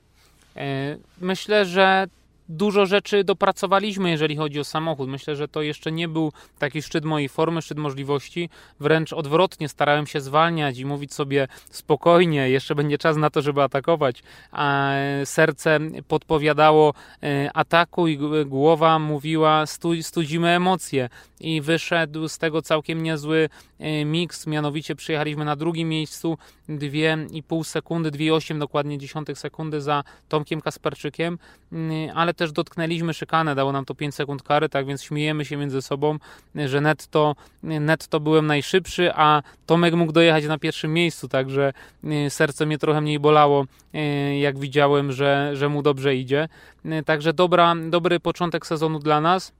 Myślę, 1.20 1.66
że 1.66 2.06
dużo 2.48 2.86
rzeczy 2.86 3.24
dopracowaliśmy, 3.24 4.10
jeżeli 4.10 4.36
chodzi 4.36 4.60
o 4.60 4.64
samochód. 4.64 5.08
Myślę, 5.08 5.36
że 5.36 5.48
to 5.48 5.62
jeszcze 5.62 5.92
nie 5.92 6.08
był 6.08 6.32
taki 6.58 6.82
szczyt 6.82 7.04
mojej 7.04 7.28
formy, 7.28 7.62
szczyt 7.62 7.78
możliwości. 7.78 8.50
Wręcz 8.80 9.12
odwrotnie, 9.12 9.68
starałem 9.68 10.06
się 10.06 10.20
zwalniać 10.20 10.78
i 10.78 10.84
mówić 10.84 11.14
sobie 11.14 11.48
spokojnie, 11.70 12.50
jeszcze 12.50 12.74
będzie 12.74 12.98
czas 12.98 13.16
na 13.16 13.30
to, 13.30 13.42
żeby 13.42 13.62
atakować. 13.62 14.22
A 14.52 14.92
serce 15.24 15.78
podpowiadało 16.08 16.94
e, 17.22 17.50
atakuj, 17.54 18.18
głowa 18.46 18.98
mówiła 18.98 19.66
stu, 19.66 20.02
studzimy 20.02 20.48
emocje. 20.48 21.08
I 21.40 21.60
wyszedł 21.60 22.28
z 22.28 22.38
tego 22.38 22.62
całkiem 22.62 23.02
niezły 23.02 23.48
e, 23.78 24.04
miks, 24.04 24.46
mianowicie 24.46 24.94
przyjechaliśmy 24.94 25.44
na 25.44 25.56
drugim 25.56 25.88
miejscu 25.88 26.38
2,5 26.68 27.64
sekundy, 27.64 28.10
2,8 28.10 28.58
dokładnie 28.58 28.98
dziesiątych 28.98 29.38
sekundy 29.38 29.80
za 29.80 30.04
Tomkiem 30.28 30.60
Kasperczykiem, 30.60 31.38
Mm, 31.72 32.10
ale 32.14 32.34
też 32.38 32.52
dotknęliśmy 32.52 33.14
szykanę, 33.14 33.54
dało 33.54 33.72
nam 33.72 33.84
to 33.84 33.94
5 33.94 34.14
sekund 34.14 34.42
kary, 34.42 34.68
tak 34.68 34.86
więc 34.86 35.02
śmiejemy 35.02 35.44
się 35.44 35.56
między 35.56 35.82
sobą, 35.82 36.18
że 36.54 36.80
netto, 36.80 37.36
netto 37.62 38.20
byłem 38.20 38.46
najszybszy, 38.46 39.10
a 39.14 39.42
Tomek 39.66 39.94
mógł 39.94 40.12
dojechać 40.12 40.44
na 40.46 40.58
pierwszym 40.58 40.92
miejscu, 40.92 41.28
także 41.28 41.72
y, 42.04 42.30
serce 42.30 42.66
mnie 42.66 42.78
trochę 42.78 43.00
mniej 43.00 43.18
bolało, 43.18 43.64
y, 43.94 44.38
jak 44.38 44.58
widziałem, 44.58 45.12
że, 45.12 45.50
że 45.54 45.68
mu 45.68 45.82
dobrze 45.82 46.16
idzie. 46.16 46.48
Y, 46.86 47.02
Także 47.04 47.32
dobra, 47.32 47.74
dobry 47.90 48.20
początek 48.20 48.66
sezonu 48.66 48.98
dla 48.98 49.20
nas. 49.20 49.52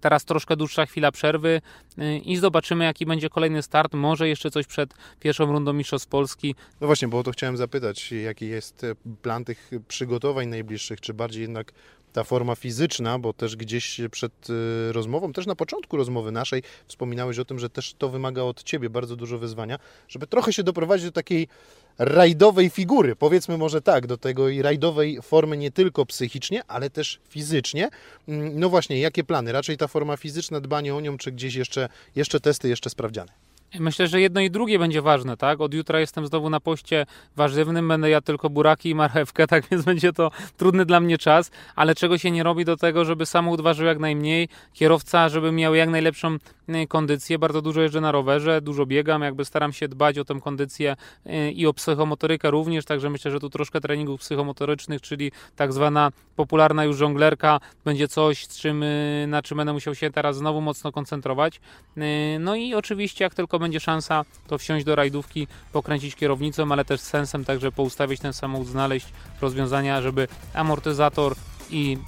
Teraz 0.00 0.24
troszkę 0.24 0.56
dłuższa 0.56 0.86
chwila 0.86 1.12
przerwy 1.12 1.60
y, 1.98 2.18
i 2.18 2.36
zobaczymy, 2.36 2.84
jaki 2.84 3.06
będzie 3.06 3.30
kolejny 3.30 3.62
start. 3.62 3.94
Może 3.94 4.28
jeszcze 4.28 4.50
coś 4.50 4.66
przed 4.66 4.94
pierwszą 5.20 5.46
rundą 5.46 5.72
Mistrzostw 5.72 6.08
Polski. 6.08 6.54
No 6.80 6.86
właśnie, 6.86 7.08
bo 7.08 7.18
o 7.18 7.22
to 7.22 7.30
chciałem 7.30 7.56
zapytać, 7.56 8.12
jaki 8.12 8.48
jest 8.48 8.86
plan 9.22 9.44
tych 9.44 9.70
przygotowań 9.88 10.48
najbliższych, 10.48 11.00
czy 11.00 11.14
bardziej 11.14 11.42
jednak 11.42 11.72
ta 12.12 12.24
forma 12.24 12.54
fizyczna, 12.54 13.18
bo 13.18 13.32
też 13.32 13.56
gdzieś 13.56 14.00
przed 14.10 14.32
e, 14.50 14.92
rozmową, 14.92 15.32
też 15.32 15.46
na 15.46 15.54
początku 15.54 15.96
rozmowy 15.96 16.32
naszej 16.32 16.62
wspominałeś 16.86 17.38
o 17.38 17.44
tym, 17.44 17.58
że 17.58 17.70
też 17.70 17.94
to 17.98 18.08
wymaga 18.08 18.42
od 18.42 18.62
Ciebie 18.62 18.90
bardzo 18.90 19.16
dużo 19.16 19.38
wyzwania, 19.38 19.78
żeby 20.08 20.26
trochę 20.26 20.52
się 20.52 20.62
doprowadzić 20.62 21.06
do 21.06 21.12
takiej 21.12 21.48
rajdowej 21.98 22.70
figury, 22.70 23.16
powiedzmy 23.16 23.58
może 23.58 23.82
tak, 23.82 24.06
do 24.06 24.16
tego 24.16 24.48
i 24.48 24.62
rajdowej 24.62 25.18
formy 25.22 25.56
nie 25.56 25.70
tylko 25.70 26.06
psychicznie, 26.06 26.62
ale 26.68 26.90
też 26.90 27.20
fizycznie. 27.28 27.88
Mm, 28.28 28.60
No 28.60 28.68
właśnie, 28.68 29.00
jakie 29.00 29.24
plany? 29.24 29.52
Raczej 29.52 29.76
ta 29.76 29.88
forma 29.88 30.16
fizyczna, 30.16 30.60
dbanie 30.60 30.94
o 30.94 31.00
nią, 31.00 31.18
czy 31.18 31.32
gdzieś 31.32 31.54
jeszcze, 31.54 31.88
jeszcze 32.16 32.40
testy, 32.40 32.68
jeszcze 32.68 32.90
sprawdziane? 32.90 33.49
Myślę, 33.78 34.08
że 34.08 34.20
jedno 34.20 34.40
i 34.40 34.50
drugie 34.50 34.78
będzie 34.78 35.02
ważne, 35.02 35.36
tak? 35.36 35.60
Od 35.60 35.74
jutra 35.74 36.00
jestem 36.00 36.26
znowu 36.26 36.50
na 36.50 36.60
poście 36.60 37.06
warzywnym, 37.36 37.88
będę 37.88 38.10
jadł 38.10 38.26
tylko 38.26 38.50
buraki 38.50 38.90
i 38.90 38.94
marchewkę, 38.94 39.46
tak 39.52 39.68
więc 39.70 39.84
będzie 39.84 40.12
to 40.12 40.30
trudny 40.56 40.84
dla 40.84 41.00
mnie 41.00 41.18
czas, 41.18 41.50
ale 41.76 41.94
czego 41.94 42.18
się 42.18 42.30
nie 42.30 42.42
robi 42.42 42.64
do 42.64 42.76
tego, 42.76 43.04
żeby 43.04 43.26
samochód 43.26 43.60
ważył 43.60 43.86
jak 43.86 43.98
najmniej, 43.98 44.48
kierowca, 44.72 45.28
żeby 45.28 45.52
miał 45.52 45.74
jak 45.74 45.88
najlepszą 45.88 46.36
kondycję, 46.88 47.38
bardzo 47.38 47.62
dużo 47.62 47.80
jeżdżę 47.80 48.00
na 48.00 48.12
rowerze, 48.12 48.60
dużo 48.60 48.86
biegam, 48.86 49.22
jakby 49.22 49.44
staram 49.44 49.72
się 49.72 49.88
dbać 49.88 50.18
o 50.18 50.24
tę 50.24 50.40
kondycję 50.40 50.96
y, 51.26 51.50
i 51.50 51.66
o 51.66 51.72
psychomotorykę 51.72 52.50
również, 52.50 52.84
także 52.84 53.10
myślę, 53.10 53.30
że 53.30 53.40
tu 53.40 53.50
troszkę 53.50 53.80
treningów 53.80 54.20
psychomotorycznych, 54.20 55.00
czyli 55.00 55.32
tak 55.56 55.72
zwana 55.72 56.10
popularna 56.36 56.84
już 56.84 56.96
żonglerka 56.96 57.60
będzie 57.84 58.08
coś, 58.08 58.46
z 58.46 58.58
czym, 58.58 58.84
na 59.26 59.42
czym 59.42 59.56
będę 59.56 59.72
musiał 59.72 59.94
się 59.94 60.10
teraz 60.10 60.36
znowu 60.36 60.60
mocno 60.60 60.92
koncentrować. 60.92 61.60
No 62.40 62.56
i 62.56 62.74
oczywiście 62.74 63.24
jak 63.24 63.34
tylko 63.34 63.58
będzie 63.58 63.80
szansa, 63.80 64.24
to 64.46 64.58
wsiąść 64.58 64.84
do 64.84 64.94
rajdówki, 64.94 65.46
pokręcić 65.72 66.14
kierownicą, 66.14 66.72
ale 66.72 66.84
też 66.84 67.00
sensem 67.00 67.44
także 67.44 67.72
poustawić 67.72 68.20
ten 68.20 68.32
samochód, 68.32 68.66
znaleźć 68.66 69.06
rozwiązania, 69.40 70.02
żeby 70.02 70.28
amortyzator 70.54 71.34
i 71.72 71.98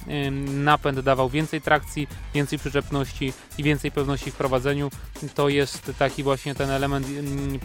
napęd 0.63 0.99
dawał 0.99 1.29
więcej 1.29 1.61
trakcji, 1.61 2.07
więcej 2.33 2.59
przyczepności 2.59 3.33
i 3.57 3.63
więcej 3.63 3.91
pewności 3.91 4.31
w 4.31 4.35
prowadzeniu. 4.35 4.91
To 5.35 5.49
jest 5.49 5.91
taki 5.99 6.23
właśnie 6.23 6.55
ten 6.55 6.69
element, 6.69 7.07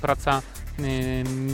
praca 0.01 0.43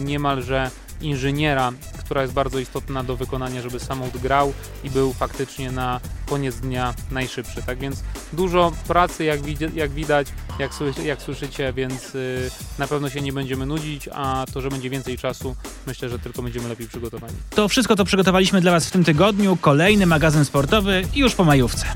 niemalże 0.05 0.71
inżyniera, 1.05 1.73
która 1.99 2.23
jest 2.23 2.35
bardzo 2.35 2.59
istotna 2.59 3.05
do 3.05 3.17
wykonania, 3.17 3.63
żeby 3.63 3.81
samochód 3.81 4.21
grał 4.21 4.53
i 4.85 4.91
był 4.91 5.13
faktycznie 5.13 5.71
na 5.71 6.01
koniec 6.27 6.57
dnia 6.57 6.95
najszybszy. 7.11 7.63
Tak 7.63 7.79
więc 7.79 8.03
dużo 8.33 8.73
pracy, 8.89 9.25
jak, 9.25 9.41
jak 9.75 9.91
widać, 9.91 10.27
jak, 10.59 10.71
jak 11.05 11.23
słyszycie, 11.23 11.73
więc 11.73 12.15
y, 12.15 12.51
na 12.79 12.87
pewno 12.87 13.11
się 13.11 13.21
nie 13.21 13.33
będziemy 13.33 13.67
nudzić, 13.67 14.09
a 14.13 14.45
to, 14.53 14.61
że 14.61 14.69
będzie 14.69 14.91
więcej 14.91 15.19
czasu, 15.19 15.57
myślę, 15.87 16.09
że 16.09 16.19
tylko 16.19 16.43
będziemy 16.43 16.69
lepiej 16.69 16.89
przygotowani. 16.89 17.35
To 17.51 17.69
wszystko, 17.69 17.97
to 17.97 18.05
przygotowaliśmy 18.05 18.61
dla 18.61 18.73
Was 18.73 18.87
w 18.87 18.91
tym 18.91 19.05
tygodniu. 19.05 19.57
Kolejny 19.61 20.07
magazyn 20.07 20.45
sportowy 20.45 21.03
już 21.15 21.35
po 21.35 21.45
majówce. 21.45 21.87